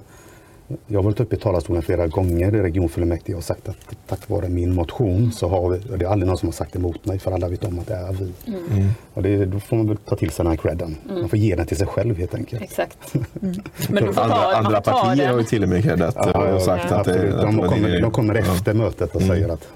jag 0.87 0.97
har 0.99 1.03
varit 1.03 1.19
uppe 1.19 1.35
i 1.35 1.39
talarstolen 1.39 1.81
flera 1.81 2.07
gånger 2.07 2.55
i 2.55 2.61
regionfullmäktige 2.61 3.35
och 3.37 3.43
sagt 3.43 3.69
att 3.69 3.75
tack 4.07 4.29
vare 4.29 4.49
min 4.49 4.73
motion 4.73 5.31
så 5.31 5.47
har 5.47 5.69
vi, 5.69 5.79
och 5.93 5.97
det 5.97 6.05
är 6.05 6.09
aldrig 6.09 6.27
någon 6.27 6.37
som 6.37 6.47
har 6.47 6.53
sagt 6.53 6.75
emot 6.75 7.05
mig 7.05 7.19
för 7.19 7.31
alla 7.31 7.47
vet 7.47 7.63
om 7.63 7.79
att 7.79 7.87
det 7.87 7.93
är 7.95 8.13
vi. 8.13 8.33
Mm. 8.47 8.87
Och 9.13 9.23
det, 9.23 9.45
då 9.45 9.59
får 9.59 9.75
man 9.77 9.87
väl 9.87 9.97
ta 9.97 10.15
till 10.15 10.29
sig 10.29 10.43
den 10.43 10.49
här 10.51 10.57
credden. 10.57 10.97
Man 11.09 11.29
får 11.29 11.39
ge 11.39 11.55
den 11.55 11.65
till 11.65 11.77
sig 11.77 11.87
själv 11.87 12.17
helt 12.17 12.35
enkelt. 12.35 12.61
Exakt. 12.61 12.97
Men 13.89 14.03
du 14.05 14.13
får 14.13 14.21
Andra, 14.21 14.35
ta, 14.35 14.41
man 14.43 14.65
andra 14.65 14.81
får 14.83 14.91
ta 14.91 15.01
partier 15.03 15.25
har 15.25 15.31
ju 15.33 15.37
den. 15.37 15.45
till 15.45 15.63
och 15.63 15.69
med 15.69 15.83
creddat 15.83 16.15
och 16.55 16.61
sagt 16.61 16.91
att, 16.91 17.05
det, 17.05 17.31
de, 17.41 17.57
kommer, 17.61 18.01
de 18.01 18.11
kommer 18.11 18.35
Ja. 18.35 18.41
efter 18.41 18.73
mötet 18.73 19.15
och 19.15 19.21
säger 19.21 19.49
att 19.49 19.67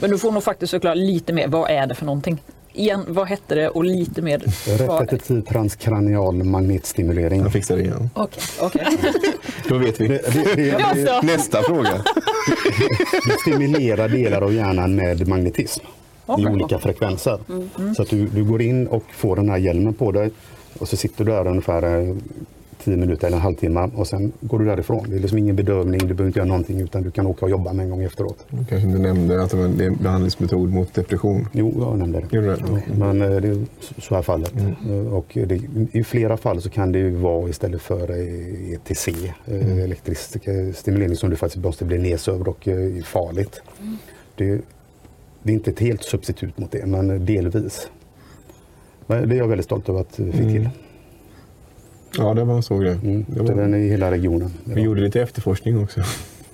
Men 0.00 0.10
du 0.10 0.18
får 0.18 0.32
nog 0.32 0.42
faktiskt 0.44 0.70
förklara 0.70 0.94
lite 0.94 1.32
mer. 1.32 1.48
Vad 1.48 1.70
är 1.70 1.86
det 1.86 1.94
för 1.94 2.06
någonting? 2.06 2.42
Igen, 2.76 3.04
vad 3.08 3.26
hette 3.26 3.54
det 3.54 3.68
och 3.68 3.84
lite 3.84 4.22
mer. 4.22 4.42
repetitiv 4.78 5.40
transkranial 5.40 6.44
magnetstimulering. 6.44 7.40
Jag 7.40 7.52
fixar 7.52 7.76
det 7.76 7.82
igen. 7.82 8.10
Okej, 8.14 8.42
okej. 8.60 8.86
Då 9.68 9.78
vet 9.78 10.00
vi. 10.00 10.08
Det, 10.08 10.20
det, 10.32 10.54
det, 10.54 10.94
det. 10.94 11.22
Nästa 11.22 11.62
fråga. 11.62 11.90
det 13.26 13.40
stimulerar 13.40 14.08
delar 14.08 14.42
av 14.42 14.54
hjärnan 14.54 14.94
med 14.94 15.28
magnetism 15.28 15.84
i 16.38 16.46
olika 16.46 16.78
frekvenser. 16.78 17.38
Så 17.96 18.02
att 18.02 18.10
du, 18.10 18.26
du 18.26 18.44
går 18.44 18.62
in 18.62 18.86
och 18.86 19.04
får 19.10 19.36
den 19.36 19.48
här 19.48 19.58
hjälmen 19.58 19.94
på 19.94 20.12
dig 20.12 20.30
och 20.78 20.88
så 20.88 20.96
sitter 20.96 21.24
du 21.24 21.32
där 21.32 21.46
ungefär 21.46 21.82
eh, 21.82 22.16
10 22.84 22.96
minuter 22.96 23.26
eller 23.26 23.36
en 23.36 23.42
halvtimme 23.42 23.90
och 23.94 24.06
sen 24.06 24.32
går 24.40 24.58
du 24.58 24.64
därifrån. 24.64 25.06
Det 25.10 25.16
är 25.16 25.20
liksom 25.20 25.38
ingen 25.38 25.56
bedövning, 25.56 25.98
du 26.00 26.06
behöver 26.06 26.26
inte 26.26 26.38
göra 26.38 26.48
någonting 26.48 26.80
utan 26.80 27.02
du 27.02 27.10
kan 27.10 27.26
åka 27.26 27.44
och 27.44 27.50
jobba 27.50 27.72
med 27.72 27.84
en 27.84 27.90
gång 27.90 28.02
efteråt. 28.02 28.46
Du 28.50 28.64
kanske 28.64 28.88
inte 28.88 28.98
nämnde 28.98 29.42
att 29.42 29.50
det 29.50 29.56
var 29.56 29.64
en 29.64 29.96
behandlingsmetod 30.02 30.72
mot 30.72 30.94
depression. 30.94 31.48
Jo, 31.52 31.72
jag 31.80 31.98
nämnde 31.98 32.20
det. 32.30 32.40
Det? 32.40 32.82
Ja, 32.88 33.12
men 33.12 33.22
eh, 33.22 33.40
det 33.40 33.48
är 33.48 33.66
så 34.00 34.14
här 34.14 34.22
fallet. 34.22 34.54
Eh, 34.90 35.12
Och 35.14 35.26
det, 35.46 35.60
I 35.92 36.04
flera 36.04 36.36
fall 36.36 36.62
så 36.62 36.70
kan 36.70 36.92
det 36.92 36.98
ju 36.98 37.10
vara 37.10 37.48
istället 37.48 37.82
för 37.82 38.10
ETC, 38.74 39.08
eh, 39.46 39.78
elektrisk 39.84 40.46
eh, 40.48 40.72
stimulering 40.74 41.16
som 41.16 41.30
du 41.30 41.36
faktiskt 41.36 41.64
måste 41.64 41.84
bli 41.84 41.98
nedsövd 41.98 42.48
och 42.48 42.68
eh, 42.68 43.02
farligt. 43.02 43.62
Det, 44.36 44.60
det 45.42 45.52
är 45.52 45.54
inte 45.54 45.70
ett 45.70 45.80
helt 45.80 46.02
substitut 46.02 46.58
mot 46.58 46.72
det, 46.72 46.86
men 46.86 47.24
delvis. 47.26 47.88
Men 49.06 49.28
det 49.28 49.34
är 49.34 49.38
jag 49.38 49.48
väldigt 49.48 49.64
stolt 49.66 49.88
över 49.88 50.00
att 50.00 50.18
vi 50.18 50.32
fick 50.32 50.40
till. 50.48 50.68
Ja, 52.18 52.34
det 52.34 52.44
var 52.44 52.54
en 52.54 52.62
så 52.62 52.78
grej. 52.78 52.92
Mm. 53.02 53.24
Det 53.28 53.34
Det 53.34 53.42
var, 53.42 53.54
Den 53.54 53.74
är 53.74 53.78
i 53.78 53.88
hela 53.88 54.10
regionen. 54.10 54.50
vi 54.64 54.80
gjorde 54.80 55.00
lite 55.00 55.22
efterforskning 55.22 55.82
också. 55.82 56.00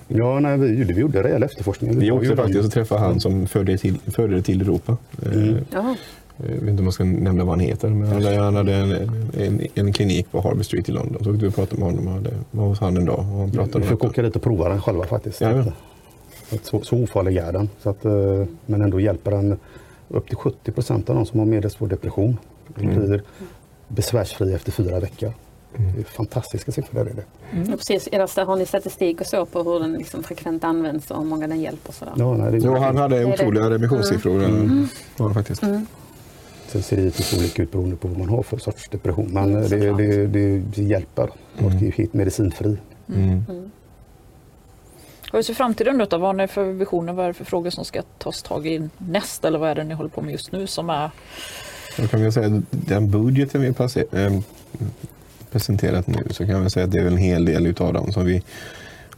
Ja, 0.07 0.39
nej, 0.39 0.57
vi, 0.57 0.67
gjorde- 0.79 0.93
vi 0.93 1.01
gjorde 1.01 1.23
rejäl 1.23 1.43
efterforskning. 1.43 1.99
Vi 1.99 2.11
åkte 2.11 2.35
faktiskt 2.35 2.65
och 2.65 2.71
träffade 2.71 3.01
han 3.01 3.19
som 3.19 3.47
förde 3.47 3.71
det 3.71 3.77
till, 3.77 3.97
förde 4.07 4.35
det 4.35 4.41
till 4.41 4.61
Europa. 4.61 4.97
Eh, 5.25 5.31
Mm. 5.33 5.55
Jaha. 5.73 5.95
Jag 6.37 6.47
vet 6.47 6.69
inte 6.69 6.79
om 6.79 6.83
man 6.83 6.91
ska 6.93 7.03
nämna 7.03 7.43
vad 7.43 7.51
han 7.53 7.59
heter, 7.59 7.89
men 7.89 8.07
han, 8.07 8.23
han 8.37 8.55
hade 8.55 8.75
en, 8.75 8.91
en, 9.39 9.61
en 9.75 9.93
klinik 9.93 10.31
på 10.31 10.41
Harbour 10.41 10.63
Street 10.63 10.89
i 10.89 10.91
London. 10.91 11.23
Så 11.23 11.29
åkte 11.31 11.43
vi 11.45 11.49
och 11.49 11.55
pratade 11.55 11.79
med 11.81 11.89
honom 11.91 12.07
och 12.07 12.13
hade, 12.13 12.29
var 12.51 12.65
hos 12.67 12.79
han 12.79 12.97
en 12.97 13.05
dag 13.05 13.19
och 13.19 13.25
han 13.25 13.51
pratade 13.51 13.79
Vi 13.79 13.89
fick 13.89 14.03
åka 14.05 14.21
dit 14.21 14.35
och 14.35 14.41
prova 14.41 14.69
den 14.69 14.81
själva 14.81 15.03
faktiskt. 15.05 15.41
Ja, 15.41 15.63
Så, 16.63 16.81
så 16.81 17.03
ofarlig 17.03 17.37
är 17.37 17.51
den. 17.51 17.69
Så 17.83 17.89
att, 17.89 18.05
eh, 18.05 18.11
men 18.65 18.81
ändå 18.81 18.99
hjälper 18.99 19.31
den 19.31 19.57
upp 20.07 20.27
till 20.27 20.37
70 20.37 20.71
procent 20.71 21.09
av 21.09 21.15
de 21.15 21.25
som 21.25 21.39
har 21.39 21.45
medelsvår 21.45 21.87
depression. 21.87 22.37
De 22.75 22.85
blir 22.87 23.21
besvärsfria 23.87 24.55
efter 24.55 24.71
fyra 24.71 24.99
veckor. 24.99 25.33
Det 25.77 25.99
är 25.99 26.03
fantastiska 26.03 26.71
siffror. 26.71 27.03
Där 27.03 27.11
är 27.11 27.15
det. 27.15 27.23
Ja, 27.71 27.77
precis. 27.77 28.09
Är 28.11 28.35
det, 28.35 28.43
har 28.43 28.55
ni 28.55 28.65
statistik 28.65 29.21
och 29.21 29.27
så 29.27 29.45
på 29.45 29.63
hur 29.63 29.79
den 29.79 29.93
liksom 29.93 30.23
frekvent 30.23 30.63
används 30.63 31.11
och 31.11 31.17
hur 31.17 31.25
många 31.25 31.47
den 31.47 31.61
hjälper? 31.61 31.93
Sådär? 31.93 32.13
Ja, 32.17 32.33
nej, 32.37 32.51
det 32.51 32.57
Jo, 32.57 32.75
han 32.75 32.97
hade 32.97 33.25
otroliga 33.25 33.69
remissionssiffror. 33.69 34.43
Mm. 34.43 34.87
Var 35.17 35.27
det 35.27 35.33
faktiskt. 35.33 35.61
Sen 36.67 36.83
ser 36.83 36.95
det 36.95 37.01
givetvis 37.01 37.33
olika 37.39 37.63
ut 37.63 37.71
beroende 37.71 37.95
på 37.95 38.07
vad 38.07 38.17
man 38.17 38.29
har 38.29 38.43
för 38.43 38.57
sorts 38.57 38.89
depression. 38.89 39.29
Men 39.33 39.55
Mm, 39.55 39.69
det, 39.69 39.91
det, 39.93 40.27
det, 40.27 40.59
det 40.59 40.83
hjälper. 40.83 41.29
Folk 41.55 41.73
är 41.75 41.79
ju 41.85 41.91
helt 41.91 42.13
medicinfri. 42.13 42.77
Mm. 43.15 43.43
Vad 45.33 45.45
ser 45.45 45.53
framtiden 45.53 46.01
ut 46.01 46.09
då? 46.09 46.17
Vad 46.17 46.27
har 46.29 46.33
ni 46.33 46.47
för 46.47 46.63
visioner? 46.63 47.13
Vad 47.13 47.23
är 47.25 47.27
det 47.27 47.33
för 47.33 47.45
frågor 47.45 47.69
som 47.69 47.85
ska 47.85 48.01
tas 48.17 48.43
tag 48.43 48.67
i 48.67 48.89
näst? 48.97 49.45
Eller 49.45 49.59
vad 49.59 49.69
är 49.69 49.75
det 49.75 49.83
ni 49.83 49.93
håller 49.93 50.09
på 50.09 50.21
med 50.21 50.31
just 50.31 50.51
nu 50.51 50.67
som 50.67 50.89
är... 50.89 51.11
Då 51.97 52.07
kan 52.07 52.21
vi 52.21 52.31
säga 52.31 52.61
den 52.69 53.11
budgeten 53.11 53.61
vi 53.61 53.71
placer- 53.71 54.25
eh, 54.25 54.39
presenterat 55.51 56.07
nu 56.07 56.23
så 56.29 56.45
kan 56.45 56.63
vi 56.63 56.69
säga 56.69 56.85
att 56.85 56.91
det 56.91 56.99
är 56.99 57.05
en 57.05 57.17
hel 57.17 57.45
del 57.45 57.67
utav 57.67 57.93
dem 57.93 58.11
som 58.11 58.25
vi 58.25 58.43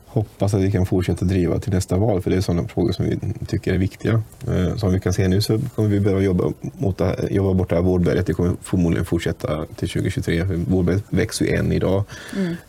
hoppas 0.05 0.53
att 0.53 0.61
vi 0.61 0.71
kan 0.71 0.85
fortsätta 0.85 1.25
driva 1.25 1.59
till 1.59 1.73
nästa 1.73 1.97
val. 1.97 2.21
För 2.21 2.29
det 2.29 2.35
är 2.37 2.41
sådana 2.41 2.67
frågor 2.67 2.91
som 2.91 3.05
vi 3.05 3.19
tycker 3.47 3.73
är 3.73 3.77
viktiga. 3.77 4.21
Eh, 4.47 4.75
Som 4.75 4.93
vi 4.93 4.99
kan 4.99 5.13
se 5.13 5.27
nu 5.27 5.41
så 5.41 5.59
kommer 5.75 5.89
vi 5.89 5.99
behöva 5.99 6.21
jobba, 6.21 6.51
mot 6.61 7.01
jobba 7.29 7.53
bort 7.53 7.69
det 7.69 7.75
här 7.75 7.81
vårdberget. 7.83 8.25
Det 8.27 8.33
kommer 8.33 8.53
förmodligen 8.61 9.05
fortsätta 9.05 9.65
till 9.75 9.89
2023. 9.89 10.45
För 10.45 10.55
vårdberget 10.55 11.03
växer 11.09 11.45
ju 11.45 11.51
än 11.55 11.71
idag. 11.71 12.03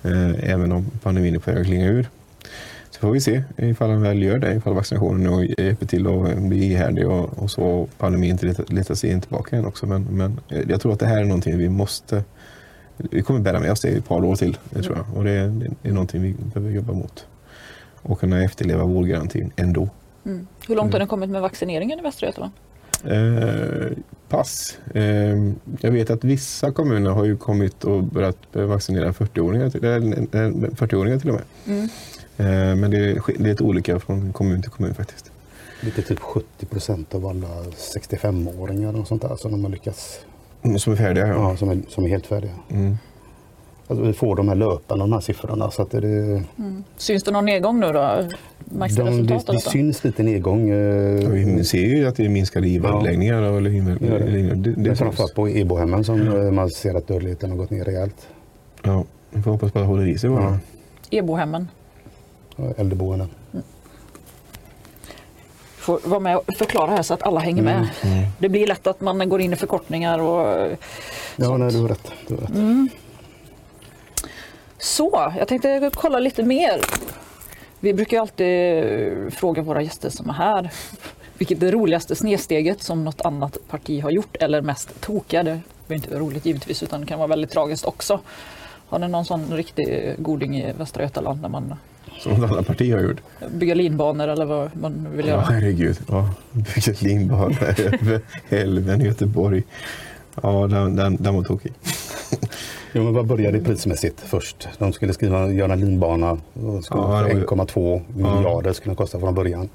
Eh, 0.03 0.51
Även 0.51 0.73
om 0.73 0.87
pandemin 1.03 1.35
är 1.35 1.39
på 1.39 1.51
väg 1.51 1.61
att 1.61 1.67
klinga 1.67 1.87
ur. 1.87 2.09
Så 2.91 3.01
får 3.01 3.11
vi 3.13 3.21
se 3.21 3.43
ifall 3.57 3.91
han 3.91 4.03
väl 4.03 4.23
gör 4.23 4.39
det, 4.39 4.55
ifall 4.55 4.75
vaccinationen 4.75 5.49
hjälper 5.59 5.87
till 5.87 6.07
att 6.07 6.39
bli 6.39 6.65
ihärdig 6.65 7.09
och, 7.09 7.39
och 7.39 7.51
så 7.51 7.89
pandemin 7.99 8.31
inte 8.31 8.55
letar 8.69 8.95
sig 8.95 9.11
in 9.11 9.21
tillbaka 9.21 9.57
igen 9.57 9.67
också. 9.69 9.87
Men, 9.87 10.07
men 10.11 10.41
jag 10.69 10.81
tror 10.81 10.93
att 10.93 11.01
det 11.01 11.07
här 11.07 11.21
är 11.21 11.25
någonting 11.25 11.59
vi 11.59 11.69
måste, 11.69 12.25
vi 12.97 13.23
kommer 13.23 13.41
bära 13.41 13.61
med 13.61 13.73
oss 13.73 13.81
det 13.81 13.89
i 13.89 13.97
ett 13.97 14.09
par 14.09 14.25
år 14.25 14.37
till, 14.37 14.59
det 14.71 14.83
tror 14.83 14.97
jag. 14.97 15.17
Och 15.17 15.25
det 15.25 15.31
är, 15.31 15.49
det 15.83 15.89
är 15.89 15.93
någonting 15.93 16.23
vi 16.23 16.35
behöver 16.55 16.75
jobba 16.75 16.93
mot. 16.93 17.27
Och 18.03 18.21
kunna 18.21 18.45
efterleva 18.45 18.85
vårdgarantin 18.85 19.53
ändå. 19.57 19.89
Mm. 20.27 20.47
Hur 20.69 20.77
långt 20.77 20.93
har 20.93 21.01
ni 21.01 21.07
kommit 21.07 21.31
med 21.31 21.43
vaccineringen 21.43 21.99
i 21.99 22.03
Västra 22.03 22.27
Götaland? 22.27 22.53
Eh, 23.05 23.91
pass. 24.29 24.79
Eh, 24.95 25.37
jag 25.81 25.91
vet 25.91 26.11
att 26.11 26.25
vissa 26.25 26.73
kommuner 26.73 27.11
har 27.11 27.25
ju 27.25 27.37
kommit 27.37 27.85
och 27.85 28.03
börjat 28.03 28.39
vaccinera 28.53 29.13
40-åringar 29.13 29.71
till, 29.71 29.85
eller, 29.85 30.17
eh, 30.19 30.51
40-åringar 30.75 31.19
till 31.19 31.31
och 31.31 31.35
med. 31.35 31.89
Eh, 32.37 32.77
men 32.77 32.91
det 32.91 32.97
är, 32.97 33.23
det 33.27 33.35
är 33.35 33.43
lite 33.43 33.65
olika 33.65 34.01
från 34.01 34.33
kommun 34.33 34.63
till 34.63 34.71
kommun 34.71 34.95
faktiskt. 34.95 35.31
Lite 35.81 36.03
typ 36.03 36.19
70 36.19 36.67
procent 36.67 37.15
av 37.15 37.27
alla 37.27 37.49
65-åringar 37.95 39.01
och 39.01 39.09
sånt 39.09 39.23
där 39.23 39.37
som 39.37 39.51
de 39.51 39.65
har 39.65 39.71
lyckats, 39.71 40.21
Mm, 40.21 40.34
Som 40.79 40.93
är 40.93 40.97
färdiga. 40.97 41.27
Ja. 41.29 41.35
ja, 41.35 41.57
som, 41.57 41.69
är, 41.71 41.79
som 41.89 42.05
är 42.05 42.09
helt 42.09 42.27
färdiga. 42.27 42.51
Mm. 42.71 42.97
Alltså, 43.87 44.05
vi 44.05 44.13
får 44.13 44.37
de 44.37 44.49
här 44.49 44.55
löpande, 44.55 45.03
de 45.05 45.13
här 45.13 45.21
siffrorna. 45.21 45.71
Så 45.71 45.83
att 45.83 45.91
det, 45.91 46.01
det, 46.01 46.43
Syns 46.97 47.23
det 47.23 47.31
någon 47.31 47.45
nedgång 47.45 47.81
nu 47.81 47.87
då? 47.87 47.93
De, 48.65 49.27
det, 49.27 49.41
det 49.53 49.61
syns 49.61 50.05
lite 50.05 50.23
nedgång. 50.23 50.71
eh, 50.71 51.27
Och 51.27 51.37
vi 51.37 51.65
ser 51.65 51.79
ju 51.79 52.07
att 52.09 52.17
det 52.17 52.25
är 52.25 52.29
minskade 52.29 52.69
IVA-anläggningar. 52.69 53.43
Ja. 53.43 53.49
Eller, 53.59 54.55
det. 54.55 54.73
det 54.77 54.97
framförallt 54.97 55.35
på 55.35 55.49
EBO-hemmen 55.49 56.05
som 56.05 56.21
eh, 56.47 56.51
man 56.51 56.71
ser 56.71 56.95
att 56.95 57.07
dödligheten 57.09 57.51
har 57.51 57.57
gått 57.57 57.71
ner 57.71 57.85
rejält. 57.85 58.29
ja, 58.83 59.05
vi 59.31 59.43
får 59.43 59.51
hoppas 59.51 59.73
på 59.73 59.79
att 59.79 59.85
det 59.85 59.89
håller 59.89 60.07
i 60.07 60.19
sig 60.19 60.31
bara. 60.31 60.43
Ja. 60.43 60.59
EBO-hemmen. 61.19 61.69
Ja, 62.57 62.65
Äldreboenden. 62.77 63.29
Får 65.85 66.01
vara 66.05 66.21
med 66.21 66.37
och 66.37 66.45
förklara 66.59 66.91
här 66.91 67.03
så 67.03 67.15
att 67.15 67.23
alla 67.23 67.41
hänger 67.41 67.63
med. 67.63 67.89
Mm. 68.03 68.25
Det 68.39 68.49
blir 68.49 68.67
lätt 68.67 68.87
att 68.87 69.01
man 69.01 69.29
går 69.29 69.41
in 69.41 69.53
i 69.53 69.57
förkortningar 69.57 70.19
och 70.19 70.71
Ja, 71.37 71.57
nej, 71.57 71.73
du 71.73 71.81
har 71.81 71.89
rätt. 71.89 72.11
Du 72.29 72.35
har 72.35 72.41
rätt. 72.41 72.51
Mm. 72.51 72.89
Så, 74.79 75.33
jag 75.39 75.49
tänkte 75.49 75.91
kolla 75.95 76.19
lite 76.19 76.43
mer. 76.43 76.81
Vi 77.81 77.95
brukar 77.95 78.21
alltid 78.21 78.83
eh, 78.83 79.31
fråga 79.31 79.63
våra 79.63 79.83
gäster 79.83 80.11
som 80.11 80.29
är 80.31 80.35
här 80.35 80.71
vilket 81.39 81.63
är 81.63 81.67
det 81.67 81.73
roligaste 81.73 82.17
snedsteget 82.17 82.83
som 82.83 83.05
något 83.05 83.21
annat 83.21 83.59
parti 83.69 84.03
har 84.03 84.11
gjort 84.11 84.37
eller 84.37 84.61
mest 84.61 85.01
tokiga. 85.01 85.43
Det 85.43 85.61
är 85.89 85.95
inte 85.95 86.19
roligt 86.19 86.47
givetvis 86.47 86.83
utan 86.83 87.01
det 87.01 87.07
kan 87.07 87.19
vara 87.19 87.29
väldigt 87.29 87.51
tragiskt 87.51 87.85
också. 87.85 88.21
Har 88.87 88.99
ni 88.99 89.09
någon 89.09 89.25
sån 89.25 89.57
riktig 89.57 90.15
goding 90.19 90.57
i 90.57 90.73
Västra 90.73 91.03
Götaland 91.03 91.43
när 91.43 91.49
man 91.49 91.75
Som 92.21 92.33
något 92.33 92.51
annat 92.51 92.67
parti 92.67 92.93
har 92.93 93.01
gjort. 93.01 93.21
bygger 93.51 93.75
linbanor 93.75 94.29
eller 94.29 94.45
vad 94.45 94.71
man 94.77 95.09
vill 95.17 95.27
Ja, 95.27 95.33
göra? 95.33 95.41
herregud. 95.41 95.99
Ja, 96.09 96.31
byggt 96.53 96.89
ett 96.89 97.03
linbana 97.03 97.57
över 97.77 98.21
älven 98.49 99.01
i 99.01 99.05
Göteborg. 99.05 99.63
Ja, 100.43 100.67
den, 100.67 100.97
den, 100.97 101.17
den 101.17 101.35
var 101.35 101.43
tokig. 101.43 101.73
Jo, 102.93 103.05
men 103.05 103.15
vad 103.15 103.27
började 103.27 103.59
det 103.59 103.65
prismässigt 103.65 104.21
först? 104.21 104.69
De 104.79 104.93
skulle 104.93 105.13
skriva, 105.13 105.49
göra 105.49 105.73
en 105.73 105.81
linbana 105.81 106.27
Ja, 106.55 106.63
det 106.91 106.95
var 106.97 107.29
ju- 107.29 107.45
1,2 107.45 108.03
miljarder 108.17 108.73
skulle 108.73 108.91
den 108.91 108.97
kosta 108.97 109.21
från 109.21 109.35
början. 109.35 109.69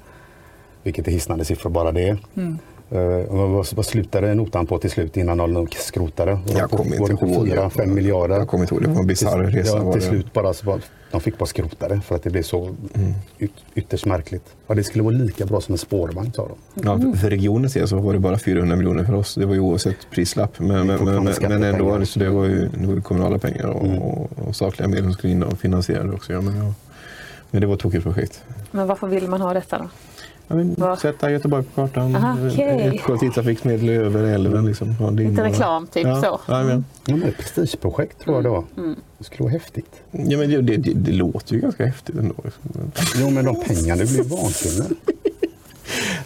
Vilket 0.82 1.08
är 1.08 1.12
hisnande 1.12 1.44
siffror 1.44 1.70
bara 1.70 1.92
det. 1.92 2.18
Mm. 2.36 2.58
Eh, 2.92 3.68
vad, 3.74 3.86
slutade 3.86 4.34
notan 4.34 4.66
på 4.66 4.78
till 4.78 4.90
slut 4.90 5.16
innan 5.16 5.38
de 5.38 5.66
skrotade? 5.70 6.38
Jag 6.46 6.70
kommer 6.70 6.96
inte 7.10 7.12
ihåg. 7.26 7.48
4-5 7.48 7.86
miljarder? 7.86 8.38
Jag 8.38 8.48
kommer 8.48 8.64
inte 8.64 8.74
ihåg. 8.74 8.82
Det 8.82 8.88
var 8.88 9.00
en 9.00 9.06
bisarr 9.06 9.44
Till- 9.46 9.54
resa. 9.56 9.76
Ja, 9.78 9.92
till 9.92 10.02
slut 10.02 10.32
bara, 10.32 10.54
så 10.54 10.66
bara, 10.66 10.78
de 11.10 11.20
fick 11.20 11.38
bara 11.38 11.46
skrota 11.46 11.88
det 11.88 12.00
för 12.00 12.14
att 12.16 12.22
det 12.22 12.30
blev 12.30 12.42
så 12.42 12.64
Mm. 12.94 13.12
yt, 13.38 13.50
ytterst 13.74 14.06
märkligt. 14.06 14.44
Ja, 14.66 14.74
det 14.74 14.84
skulle 14.84 15.04
vara 15.04 15.14
lika 15.14 15.46
bra 15.46 15.60
som 15.60 15.72
en 15.74 15.78
spårvagn 15.78 16.32
sa 16.32 16.48
de. 16.48 16.82
Ja, 16.88 16.98
för- 16.98 17.18
för 17.18 17.30
regionens 17.30 17.72
del 17.72 17.88
så 17.88 17.96
var 17.96 18.12
det 18.12 18.18
bara 18.18 18.38
400 18.38 18.76
miljoner 18.76 19.04
för 19.04 19.14
oss. 19.14 19.34
Det 19.34 19.46
var 19.46 19.54
ju 19.54 19.60
oavsett 19.60 19.96
prislapp. 20.10 20.58
Men, 20.58 20.68
men, 20.86 21.04
men, 21.04 21.08
ändå, 21.16 21.32
skattepengar. 21.32 22.04
så 22.04 22.18
det 22.18 22.28
var 22.30 22.44
ju, 22.44 22.68
det 22.68 22.86
var 22.86 22.94
ju 22.94 23.00
kommunala 23.00 23.38
pengar 23.38 23.66
och, 23.66 23.84
Mm. 23.86 23.98
och, 23.98 24.30
och 24.48 24.56
statliga 24.56 24.88
medel 24.88 25.04
som 25.04 25.12
skulle 25.12 25.32
in 25.32 25.42
och 25.42 25.58
finansiera 25.58 26.02
det 26.04 26.12
också. 26.12 26.32
Ja, 26.32 26.40
men, 26.40 26.56
ja. 26.56 26.74
men 27.50 27.60
det 27.60 27.66
var 27.66 27.74
ett 27.74 27.80
tokigt 27.80 28.02
projekt. 28.04 28.42
Men 28.70 28.86
varför 28.86 29.06
vill 29.06 29.28
man 29.28 29.40
ha 29.40 29.54
detta 29.54 29.78
då? 29.78 29.84
Ja, 30.50 30.56
men, 30.56 30.96
sätta 30.96 31.30
Göteborg 31.30 31.64
på 31.64 31.70
kartan. 31.74 32.16
Aha. 32.16 32.36
Ett 32.48 33.02
kollektivtrafikmedel 33.02 33.88
över 33.88 34.22
älven. 34.22 34.66
Liksom. 34.66 34.94
Ja, 35.00 35.10
det 35.10 35.22
Lite 35.22 35.44
reklam 35.44 35.86
typ 35.86 36.06
ja, 36.06 36.22
så. 36.22 36.40
Ja, 36.46 36.62
men, 36.62 36.84
Ja, 37.06 37.16
men 37.16 37.28
ett 37.28 37.36
prestigeprojekt 37.36 38.20
tror 38.20 38.36
jag 38.36 38.44
det 38.44 38.48
var. 38.48 38.64
Det 39.18 39.24
skulle 39.24 39.44
vara 39.44 39.52
häftigt. 39.52 40.02
ja, 40.10 40.38
men 40.38 40.50
det, 40.50 40.62
det, 40.62 40.76
det, 40.76 40.92
det 40.94 41.12
låter 41.12 41.54
ju 41.54 41.60
ganska 41.60 41.86
häftigt 41.86 42.16
ändå. 42.16 42.34
Liksom. 42.44 42.92
Jo, 43.16 43.30
men 43.30 43.44
de 43.44 43.60
pengarna, 43.64 44.02
det 44.02 44.10
blir 44.10 44.22
vansinne. 44.22 44.84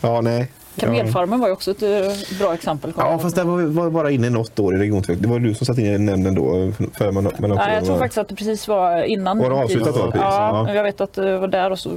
Ja, 0.01 0.21
nej. 0.21 0.51
Kamelfarmen 0.77 1.41
var 1.41 1.47
ju 1.47 1.53
också 1.53 1.71
ett 1.71 1.83
eh, 1.83 2.39
bra 2.39 2.55
exempel. 2.55 2.93
Ja, 2.97 3.19
fast 3.19 3.37
det 3.37 3.45
var, 3.45 3.91
bara 3.91 4.11
inne 4.11 4.31
något 4.31 4.59
år 4.59 4.75
i 4.75 4.79
regionutveckling. 4.79 5.23
Det 5.23 5.29
var 5.29 5.39
du 5.39 5.55
som 5.55 5.67
satt 5.67 5.79
in 5.79 5.87
i 5.87 5.99
nämnden 5.99 6.35
då? 6.35 6.73
För 6.93 7.13
man, 7.13 7.25
man 7.39 7.51
Nej, 7.51 7.75
jag 7.75 7.85
tror 7.85 7.99
faktiskt 7.99 8.19
att 8.19 8.29
det 8.29 8.35
precis 8.35 8.69
var 8.69 9.03
innan. 9.03 9.39
Var 9.39 9.51
det 9.51 9.57
avslutat 9.57 9.95
då, 9.95 10.13
Ja? 10.15 10.67
Ja. 10.69 10.75
jag 10.75 10.83
vet 10.83 11.01
att 11.01 11.13
det 11.13 11.39
var 11.39 11.49
där 11.49 11.71
och 11.71 11.79
så 11.79 11.91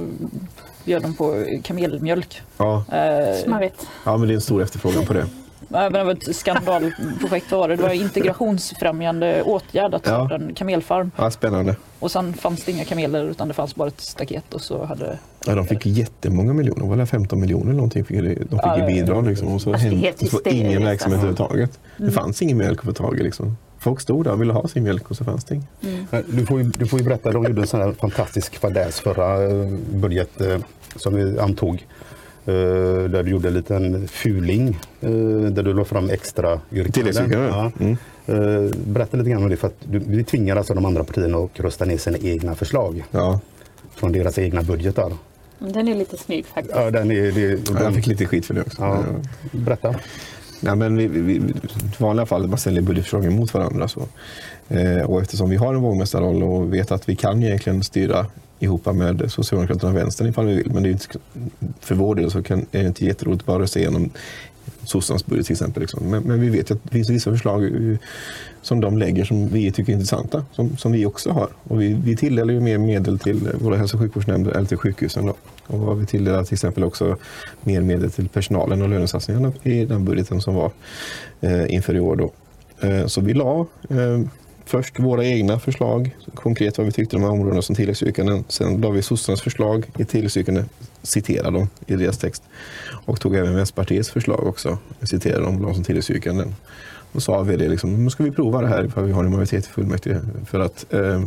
bjöd 0.88 1.02
de 1.02 1.14
på 1.14 1.44
kamelmjölk. 1.64 2.42
Ja, 2.58 2.84
Eh, 2.92 3.44
Smarrigt. 3.44 3.86
ja, 4.04 4.16
men 4.16 4.28
det 4.28 4.32
är 4.34 4.36
en 4.36 4.40
stor 4.40 4.62
efterfrågan 4.62 5.04
på 5.06 5.12
det. 5.12 5.26
Även 5.74 5.92
det 5.92 6.04
var 6.04 6.12
ett 6.12 6.36
skandalprojekt 6.36 7.52
var 7.52 7.68
det. 7.68 7.76
Det 7.76 7.82
var 7.82 7.90
integrationsfrämjande 7.90 9.42
åtgärd 9.42 9.94
att 9.94 10.06
Ja. 10.06 10.12
starta 10.12 10.34
en 10.34 10.54
kamelfarm. 10.54 11.10
Ja, 11.16 11.30
spännande. 11.30 11.76
Och 11.98 12.10
sen 12.10 12.34
fanns 12.34 12.64
det 12.64 12.72
inga 12.72 12.84
kameler 12.84 13.24
utan 13.30 13.48
det 13.48 13.54
fanns 13.54 13.74
bara 13.74 13.88
ett 13.88 14.00
staket 14.00 14.54
och 14.54 14.60
så 14.60 14.84
hade 14.84 15.18
Ja, 15.46 15.54
de 15.54 15.66
fick 15.66 15.86
jättemånga 15.86 16.52
miljoner. 16.52 16.82
Det 16.82 16.88
var 16.88 16.96
väl 16.96 17.06
15 17.06 17.40
miljoner 17.40 17.64
eller 17.64 17.74
någonting 17.74 18.04
fick 18.04 18.16
de 18.20 18.24
fick 18.38 18.48
Ja, 18.50 18.76
i 18.76 18.80
ja, 18.80 18.86
bidrag. 18.86 19.26
Liksom, 19.26 19.48
och 19.54 19.60
så, 19.62 19.72
Alltså, 19.72 19.88
det 19.88 19.96
hem, 19.96 20.14
och 20.22 20.28
så 20.28 20.36
var 20.44 20.52
ingen 20.52 20.66
hysteriskt, 20.66 20.86
verksamhet 20.86 21.18
alltså. 21.24 21.42
överhuvudtaget. 21.44 21.78
Det 21.96 22.10
fanns 22.10 22.42
ingen 22.42 22.56
mjölk 22.58 22.78
att 22.78 22.84
få 22.84 22.92
tag 22.92 23.18
i. 23.20 23.22
Liksom. 23.22 23.56
Folk 23.78 24.00
stod 24.00 24.24
där 24.24 24.32
och 24.32 24.40
ville 24.40 24.52
ha 24.52 24.68
sin 24.68 24.82
mjölk 24.82 25.10
och 25.10 25.16
så 25.16 25.24
fanns 25.24 25.44
det 25.44 25.54
ingen. 25.54 25.66
Men 26.10 26.24
Du 26.28 26.46
får, 26.46 26.58
ju, 26.60 26.64
du 26.64 26.86
får 26.86 26.98
ju 26.98 27.04
berätta, 27.04 27.32
de 27.32 27.44
gjorde 27.44 27.60
en 27.60 27.66
sån 27.66 27.80
här 27.80 27.92
fantastisk 27.92 28.56
fadäs 28.58 29.00
förra 29.00 29.44
eh, 29.44 29.66
budget 29.94 30.40
eh, 30.40 30.58
som 30.98 31.14
vi 31.14 31.38
antog. 31.38 31.86
Eh, 32.46 32.54
där 33.10 33.22
du 33.22 33.30
gjorde 33.30 33.48
en 33.48 33.54
liten 33.54 34.08
fuling 34.08 34.78
eh, 35.00 35.10
där 35.50 35.62
du 35.62 35.74
la 35.74 35.84
fram 35.84 36.10
extra 36.10 36.60
yrkanden. 36.72 37.30
Ja. 37.32 37.72
mm. 37.80 37.96
Eh, 38.26 38.70
berätta 38.86 39.16
lite 39.16 39.30
grann 39.30 39.42
om 39.42 39.48
det 39.48 39.56
för 39.56 39.66
att 39.66 39.74
du, 39.84 39.98
vi 39.98 40.24
tvingar 40.24 40.56
alltså 40.56 40.74
de 40.74 40.84
andra 40.84 41.04
partierna 41.04 41.38
att 41.38 41.60
rösta 41.60 41.84
ner 41.84 41.96
sina 41.98 42.18
egna 42.18 42.54
förslag 42.54 43.04
Ja. 43.10 43.40
från 43.94 44.12
deras 44.12 44.38
egna 44.38 44.62
budgetar. 44.62 45.12
Den 45.58 45.88
är 45.88 45.94
lite 45.94 46.16
snygg 46.16 46.46
faktiskt. 46.46 46.76
Ja, 46.76 46.90
den 46.90 47.10
är, 47.10 47.32
det, 47.32 47.54
och 47.70 47.76
Ja, 47.76 47.82
jag 47.82 47.94
fick 47.94 48.06
lite 48.06 48.26
skit 48.26 48.46
för 48.46 48.54
det 48.54 48.60
också. 48.60 48.82
ja, 48.82 49.04
berätta. 49.52 49.94
Nej, 50.60 50.76
men 50.76 50.96
vi, 50.96 51.06
vi, 51.06 51.34
I 51.34 51.42
vanliga 51.98 52.26
fall 52.26 52.48
man 52.48 52.58
ställer 52.58 52.80
budgetförslagen 52.80 53.36
mot 53.36 53.54
varandra. 53.54 53.88
Så. 53.88 54.02
Eh, 54.68 55.00
och 55.00 55.22
eftersom 55.22 55.50
vi 55.50 55.56
har 55.56 55.74
en 55.74 55.80
vågmästarroll 55.80 56.42
och 56.42 56.74
vet 56.74 56.92
att 56.92 57.08
vi 57.08 57.16
kan 57.16 57.42
egentligen 57.42 57.82
styra 57.82 58.26
ihop 58.58 58.86
med 58.86 59.30
Socialdemokraterna 59.30 59.92
och 59.92 59.98
Vänstern 59.98 60.28
ifall 60.28 60.46
vi 60.46 60.54
vill. 60.54 60.72
Men 60.72 60.82
det 60.82 60.88
är 60.88 60.90
inte, 60.90 61.06
för 61.80 61.94
vår 61.94 62.14
del 62.14 62.30
så 62.30 62.42
kan, 62.42 62.66
är 62.72 62.82
det 62.82 62.86
inte 62.86 63.04
jätteroligt 63.04 63.42
att 63.42 63.46
bara 63.46 63.58
rösta 63.58 63.78
igenom 63.78 64.10
sossarnas 64.84 65.26
budget 65.26 65.46
till 65.46 65.54
exempel. 65.54 65.80
Liksom. 65.80 66.10
Men, 66.10 66.22
men 66.22 66.40
vi 66.40 66.48
vet 66.48 66.70
ju 66.70 66.74
att 66.74 66.84
det 66.84 66.90
finns 66.90 67.10
vissa 67.10 67.30
förslag 67.30 67.70
som 68.62 68.80
de 68.80 68.98
lägger 68.98 69.24
som 69.24 69.48
vi 69.48 69.72
tycker 69.72 69.92
är 69.92 69.94
intressanta, 69.94 70.44
som, 70.52 70.76
som 70.76 70.92
vi 70.92 71.06
också 71.06 71.30
har. 71.30 71.48
Och 71.64 71.80
vi, 71.80 71.92
vi 71.92 72.16
tilldelar 72.16 72.52
ju 72.52 72.60
mer 72.60 72.78
medel 72.78 73.18
till 73.18 73.48
våra 73.60 73.76
hälso 73.76 73.96
och 73.96 74.00
sjukvårdsnämnder 74.00 74.52
eller 74.52 74.66
till 74.66 74.76
sjukhusen. 74.76 75.26
Då. 75.26 75.34
Och 75.68 76.02
vi 76.02 76.06
tilldelar 76.06 76.44
till 76.44 76.54
exempel 76.54 76.84
också 76.84 77.16
mer 77.62 77.80
medel 77.80 78.10
till 78.10 78.28
personalen 78.28 78.82
och 78.82 78.88
lönesatsningarna 78.88 79.52
i 79.62 79.84
den 79.84 80.04
budgeten 80.04 80.40
som 80.40 80.54
var 80.54 80.72
eh, 81.40 81.74
inför 81.74 81.96
i 81.96 82.00
år. 82.00 82.16
Då. 82.16 82.32
Eh, 82.88 83.06
så 83.06 83.20
vi 83.20 83.34
la 83.34 83.66
eh, 83.90 84.20
först 84.64 85.00
våra 85.00 85.24
egna 85.24 85.58
förslag, 85.58 86.16
konkret 86.34 86.78
vad 86.78 86.86
vi 86.86 86.92
tyckte 86.92 87.16
om 87.16 87.22
de 87.22 87.28
här 87.28 87.32
områdena 87.32 87.62
som 87.62 87.76
tilläggsyrkanden. 87.76 88.44
Sen 88.48 88.80
la 88.80 88.90
vi 88.90 89.02
sossarnas 89.02 89.42
förslag 89.42 89.90
i 89.98 90.04
tilläggsyrkanden, 90.04 90.68
citerade 91.02 91.58
dem 91.58 91.68
i 91.86 91.96
deras 91.96 92.18
text. 92.18 92.42
Och 93.06 93.20
tog 93.20 93.36
även 93.36 93.54
Vänsterpartiets 93.54 94.10
förslag 94.10 94.46
också, 94.46 94.78
citerade 95.02 95.44
dem, 95.44 95.74
som 95.74 95.84
tilläggsyrkanden. 95.84 96.54
Då 97.12 97.20
sa 97.20 97.42
vi 97.42 97.56
det, 97.56 97.68
liksom, 97.68 98.04
nu 98.04 98.10
ska 98.10 98.24
vi 98.24 98.30
prova 98.30 98.60
det 98.60 98.68
här 98.68 98.84
ifall 98.84 99.04
vi 99.04 99.12
har 99.12 99.24
en 99.24 99.30
majoritet 99.30 99.66
i 99.66 99.68
fullmäktige 99.68 100.20
för 100.46 100.60
att 100.60 100.92
eh, 100.92 101.22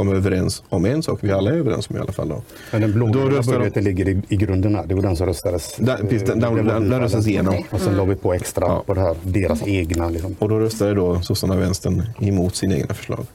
komma 0.00 0.16
överens 0.16 0.62
om 0.68 0.84
en 0.84 1.02
sak 1.02 1.18
vi 1.22 1.30
alla 1.32 1.50
är 1.50 1.54
överens 1.54 1.90
om 1.90 1.96
i 1.96 1.98
alla 1.98 2.12
fall. 2.12 2.28
Då. 2.28 2.42
Men 2.72 2.80
den 2.80 2.92
blågröna 2.92 3.30
röstar 3.30 3.52
de- 3.52 3.58
budgeten 3.58 3.84
ligger 3.84 4.08
i, 4.08 4.22
i 4.28 4.36
grunden 4.36 4.74
här. 4.74 4.86
Det 4.86 4.94
var 4.94 5.02
den 5.02 5.16
som 5.16 5.26
röstades. 5.26 5.74
Där- 5.78 5.96
precis, 5.96 6.22
den- 6.22 6.40
den- 6.40 6.54
den- 6.66 6.90
den 6.90 7.00
röstades 7.00 7.26
igenom. 7.26 7.64
Och 7.70 7.80
sen 7.80 7.96
la 7.96 8.04
vi 8.04 8.14
på 8.14 8.32
extra 8.34 8.66
Ja. 8.66 8.82
på 8.86 8.94
det 8.94 9.00
här, 9.00 9.16
deras 9.22 9.66
egna. 9.66 10.08
Liksom. 10.10 10.36
Och 10.38 10.48
då 10.48 10.58
röstade 10.60 10.94
då 10.94 11.20
sossarna 11.22 11.54
och 11.54 11.60
vänstern 11.60 12.02
emot 12.20 12.56
sina 12.56 12.74
egna 12.74 12.94
förslag. 12.94 13.26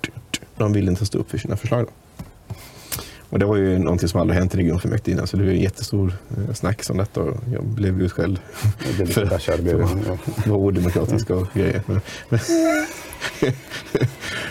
De 0.57 0.73
ville 0.73 0.91
inte 0.91 1.05
stå 1.05 1.17
upp 1.19 1.29
för 1.31 1.37
sina 1.37 1.57
förslag. 1.57 1.83
Då. 1.85 1.89
Och 3.29 3.39
det 3.39 3.45
var 3.45 3.55
ju 3.55 3.77
någonting 3.79 4.09
som 4.09 4.21
aldrig 4.21 4.39
hänt 4.39 4.53
i 4.53 4.57
regionfullmäktige 4.57 5.13
innan, 5.15 5.27
så 5.27 5.37
det 5.37 5.43
var 5.43 5.51
en 5.51 5.59
jättestor 5.61 6.13
eh, 6.37 6.53
snack 6.53 6.81
om 6.89 6.97
detta. 6.97 7.21
Och 7.21 7.37
jag 7.53 7.63
blev 7.63 8.01
utskälld 8.01 8.39
Det 8.87 8.93
blev 8.93 9.07
lite 9.07 9.39
För-. 9.39 10.43
Det 10.43 10.49
var 10.49 10.57
odemokratiska 10.57 11.35
och 11.35 11.47
grejer. 11.53 11.81
Men, 11.87 11.99
men, 12.29 12.39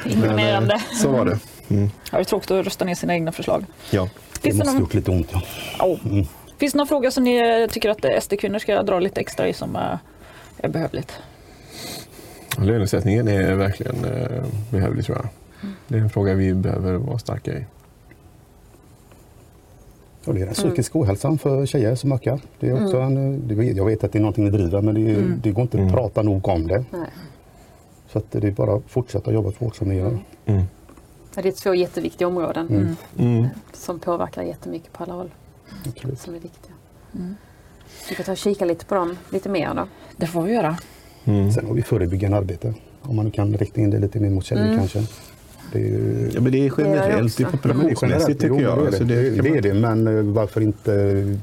Imponerande. 0.04 0.74
eh, 0.74 0.80
så 1.02 1.10
var 1.10 1.24
det. 1.24 1.38
Mm. 1.70 1.90
Ja, 2.12 2.18
det 2.18 2.18
är 2.18 2.24
tråkigt 2.24 2.50
att 2.50 2.66
rösta 2.66 2.84
ner 2.84 2.94
sina 2.94 3.14
egna 3.14 3.32
förslag. 3.32 3.64
Ja. 3.90 4.08
Det 4.32 4.40
Finns 4.40 4.54
det, 4.54 4.58
måste 4.58 4.72
någon, 4.72 4.80
gjort 4.80 4.94
lite 4.94 5.10
ont. 5.10 5.28
Ja. 5.78 5.84
oh. 5.86 6.24
Finns 6.58 6.72
det 6.72 6.78
någon 6.78 6.86
fråga 6.86 7.10
som 7.10 7.24
ni 7.24 7.60
eh, 7.62 7.70
tycker 7.70 7.90
att 7.90 8.04
eh, 8.04 8.20
SD-kvinnor 8.20 8.58
ska 8.58 8.82
dra 8.82 8.98
lite 8.98 9.20
extra 9.20 9.48
i 9.48 9.52
som 9.52 9.76
eh, 9.76 9.82
är 10.58 10.68
behövligt? 10.68 11.12
Lönesättningen 12.58 13.28
är 13.28 13.54
verkligen 13.54 14.04
eh, 14.04 14.44
behövlig 14.70 15.04
tror 15.04 15.16
jag. 15.18 15.28
Det 15.88 15.96
är 15.98 16.00
en 16.02 16.10
fråga 16.10 16.34
vi 16.34 16.54
behöver 16.54 16.94
vara 16.94 17.18
starka 17.18 17.52
i. 17.52 17.64
Och 20.24 20.34
det 20.34 20.40
är 20.40 20.44
den 20.44 20.54
psykiska 20.54 20.98
ohälsan 20.98 21.38
för 21.38 21.66
tjejer 21.66 21.94
som 21.94 22.12
ökar. 22.12 22.40
Det 22.60 22.68
är 22.68 22.84
också 22.84 22.96
en, 23.00 23.48
det, 23.48 23.54
jag 23.64 23.84
vet 23.86 24.04
att 24.04 24.12
det 24.12 24.18
är 24.18 24.20
någonting 24.20 24.44
ni 24.44 24.50
driver 24.50 24.80
men 24.80 24.94
det, 24.94 25.10
är- 25.10 25.36
det 25.42 25.50
går 25.50 25.62
inte 25.62 25.76
att 25.76 25.80
Mm. 25.80 25.92
prata 25.94 26.22
nog 26.22 26.48
om 26.48 26.66
det. 26.66 26.84
Nej. 26.90 27.00
Så 28.12 28.18
att 28.18 28.24
det 28.32 28.46
är 28.48 28.50
bara 28.50 28.74
att 28.76 28.82
fortsätta 28.88 29.32
jobba 29.32 29.50
så 29.52 29.64
hårt 29.64 29.76
som 29.76 29.88
ni 29.88 29.96
gör. 29.96 30.18
Mm. 31.36 31.36
Ja, 31.36 31.42
Det 31.42 31.48
är 31.48 31.52
två 31.62 31.74
jätteviktiga 31.74 32.28
områden 32.28 32.66
Mm. 32.68 32.96
Mm. 33.18 33.48
som 33.72 33.98
påverkar 33.98 34.42
jättemycket 34.42 34.92
på 34.92 35.02
alla 35.04 35.12
håll. 35.14 35.30
Absolut. 35.86 36.18
Som 36.20 36.34
är 36.34 36.38
viktiga. 36.40 36.72
Vi 38.08 38.14
får 38.14 38.24
ta 38.24 38.32
och 38.32 38.38
kika 38.38 38.64
lite 38.64 38.84
på 38.84 38.94
dem 38.94 39.16
lite 39.30 39.48
mer 39.48 39.74
då. 39.74 39.88
Det 40.16 40.26
får 40.26 40.42
vi 40.42 40.52
göra. 40.52 40.76
Mm. 41.24 41.52
Sen 41.52 41.66
har 41.66 41.74
vi 41.74 41.82
förebyggande 41.82 42.36
arbete. 42.36 42.74
Om 43.02 43.16
man 43.16 43.30
kan 43.30 43.54
rikta 43.56 43.80
in 43.80 43.90
det 43.90 43.98
lite 43.98 44.20
mer 44.20 44.30
mot 44.30 44.44
tjejer 44.44 44.64
Mm. 44.64 44.76
kanske. 44.78 45.04
Det 45.72 45.78
är 45.78 45.82
ju... 45.82 46.30
Ja, 46.34 46.40
men 46.40 46.52
det 46.52 46.58
är 46.66 46.72
generellt, 46.78 47.36
det 47.36 47.42
är 47.42 47.46
också. 47.46 47.56
populationsmässigt 47.56 48.40
tycker 48.40 48.60
jag. 48.60 48.78
Det 48.78 48.82
är 48.82 48.86
Alltså, 48.86 49.04
det, 49.04 49.30
det, 49.30 49.36
kan 49.36 49.46
är 49.56 49.60
det 49.62 49.74
men 49.74 50.06
eh, 50.06 50.22
varför 50.24 50.60
inte 50.60 51.36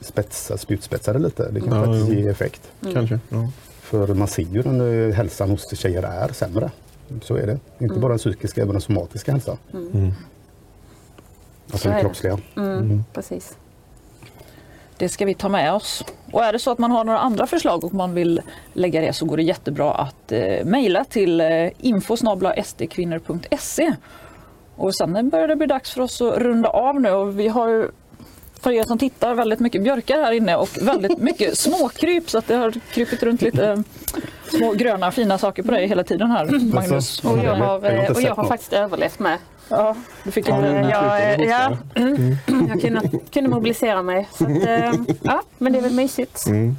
spetsa, 0.00 0.56
spjutspetsa 0.58 1.12
det 1.12 1.18
lite? 1.18 1.50
Det 1.50 1.60
kan 1.60 1.72
Ja, 1.72 1.84
faktiskt 1.84 2.08
jo. 2.08 2.14
ge 2.14 2.28
effekt. 2.28 2.60
Kanske. 2.92 3.20
Ja. 3.28 3.50
För 3.80 4.14
man 4.14 4.28
ser 4.28 4.42
ju 4.42 4.62
den 4.62 5.08
eh, 5.10 5.14
hälsan 5.14 5.50
hos 5.50 5.76
tjejer 5.78 6.02
är 6.02 6.28
sämre. 6.32 6.70
Så 7.22 7.36
är 7.36 7.46
det. 7.46 7.58
Inte 7.84 7.98
bara 8.00 8.08
den 8.08 8.18
psykiska, 8.18 8.62
även 8.62 8.72
den 8.72 8.80
somatiska 8.80 9.32
hälsan. 9.32 9.56
Mm. 9.72 10.12
Alltså 11.66 11.78
Så 11.78 11.88
är 11.88 11.92
den 11.92 11.96
det. 11.96 12.00
kroppsliga. 12.02 12.38
Mm, 12.56 13.04
Precis. 13.12 13.56
Det 14.96 15.08
ska 15.08 15.24
vi 15.24 15.34
ta 15.34 15.48
med 15.48 15.72
oss. 15.72 16.04
Och 16.32 16.44
är 16.44 16.52
det 16.52 16.58
så 16.58 16.70
att 16.70 16.78
man 16.78 16.90
har 16.90 17.04
några 17.04 17.18
andra 17.18 17.46
förslag 17.46 17.84
och 17.84 17.94
man 17.94 18.14
vill 18.14 18.40
lägga 18.72 19.00
det 19.00 19.12
så 19.12 19.26
går 19.26 19.36
det 19.36 19.42
jättebra 19.42 19.94
att 19.94 20.32
eh, 20.32 20.64
mejla 20.64 21.04
till 21.04 21.40
eh, 21.40 21.68
info.sdkvinnor.se. 21.78 23.92
Och 24.76 24.94
sen 24.94 25.28
börjar 25.28 25.48
det 25.48 25.56
bli 25.56 25.66
dags 25.66 25.90
för 25.90 26.00
oss 26.00 26.20
att 26.20 26.38
runda 26.38 26.68
av 26.68 27.00
nu 27.00 27.10
och 27.10 27.38
vi 27.40 27.48
har 27.48 27.68
ju 27.68 27.88
för 28.62 28.72
er 28.72 28.84
som 28.84 28.98
tittar 28.98 29.34
väldigt 29.34 29.60
mycket 29.60 29.82
björkar 29.82 30.22
här 30.22 30.32
inne 30.32 30.56
och 30.56 30.68
väldigt 30.82 31.18
mycket 31.18 31.58
småkryp 31.58 32.30
så 32.30 32.38
att 32.38 32.46
det 32.46 32.54
har 32.54 32.72
krypit 32.92 33.22
runt 33.22 33.42
lite 33.42 33.68
eh, 33.68 33.78
små 34.58 34.72
gröna 34.72 35.10
fina 35.12 35.38
saker 35.38 35.62
på 35.62 35.70
dig 35.70 35.86
hela 35.86 36.04
tiden 36.04 36.30
här 36.30 36.74
Magnus. 36.74 37.24
Mm. 37.24 37.38
Och 37.38 37.44
jag 37.44 37.54
har, 37.54 37.82
Jag 37.90 38.00
inte 38.00 38.12
och 38.12 38.22
jag 38.22 38.34
har 38.34 38.44
faktiskt 38.44 38.72
överlevt 38.72 39.18
med. 39.18 39.38
Ja, 39.68 39.96
du 40.24 40.30
fick 40.30 40.48
Ja, 40.48 40.56
lite, 40.60 40.68
Jag, 40.72 41.34
slutet 41.36 41.50
ja, 41.50 41.68
hosta. 41.68 42.00
mm, 42.00 42.36
jag 42.68 42.80
kunde, 42.80 43.00
kunde 43.32 43.50
mobilisera 43.50 44.02
mig. 44.02 44.28
Så 44.32 44.44
att, 44.44 44.50
eh, 44.66 44.92
ja, 45.22 45.42
men 45.58 45.72
det 45.72 45.78
är 45.78 45.82
väl 45.82 45.92
mysigt. 45.92 46.46
Mm. 46.46 46.76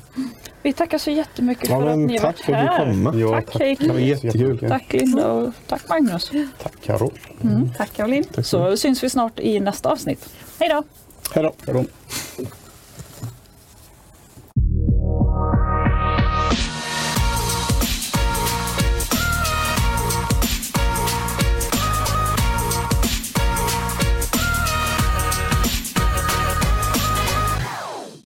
Vi 0.62 0.74
tackar 0.74 0.98
så 0.98 1.12
jättemycket 1.12 1.70
Ja, 1.70 1.80
för 1.82 1.88
att 1.90 1.98
ni 2.00 2.18
har 2.18 2.20
tack 2.20 2.26
varit 2.26 2.40
för 2.46 2.54
att 2.54 2.78
här. 2.78 2.86
du 2.86 3.04
kom. 3.06 3.20
Ja, 3.20 3.42
Tack, 3.42 3.60
Heikki. 3.62 3.84
Det 3.88 3.94
var 3.94 4.00
så 4.00 4.06
jättekul. 4.06 4.66
Tack 4.70 4.94
Linda 4.94 5.32
och 5.32 5.52
tack 5.68 5.90
Magnus. 5.90 6.32
Tack 6.64 6.74
Karo. 6.84 7.12
Tack 7.78 7.94
Caroline. 7.94 8.24
Tack 8.24 8.46
så 8.46 8.78
syns 8.78 9.04
vi 9.04 9.10
snart 9.10 9.40
i 9.40 9.60
nästa 9.60 9.90
avsnitt. 9.92 10.30
Hej 10.60 10.70
då. 10.70 10.84
Hej 11.32 11.44
då. 11.66 11.86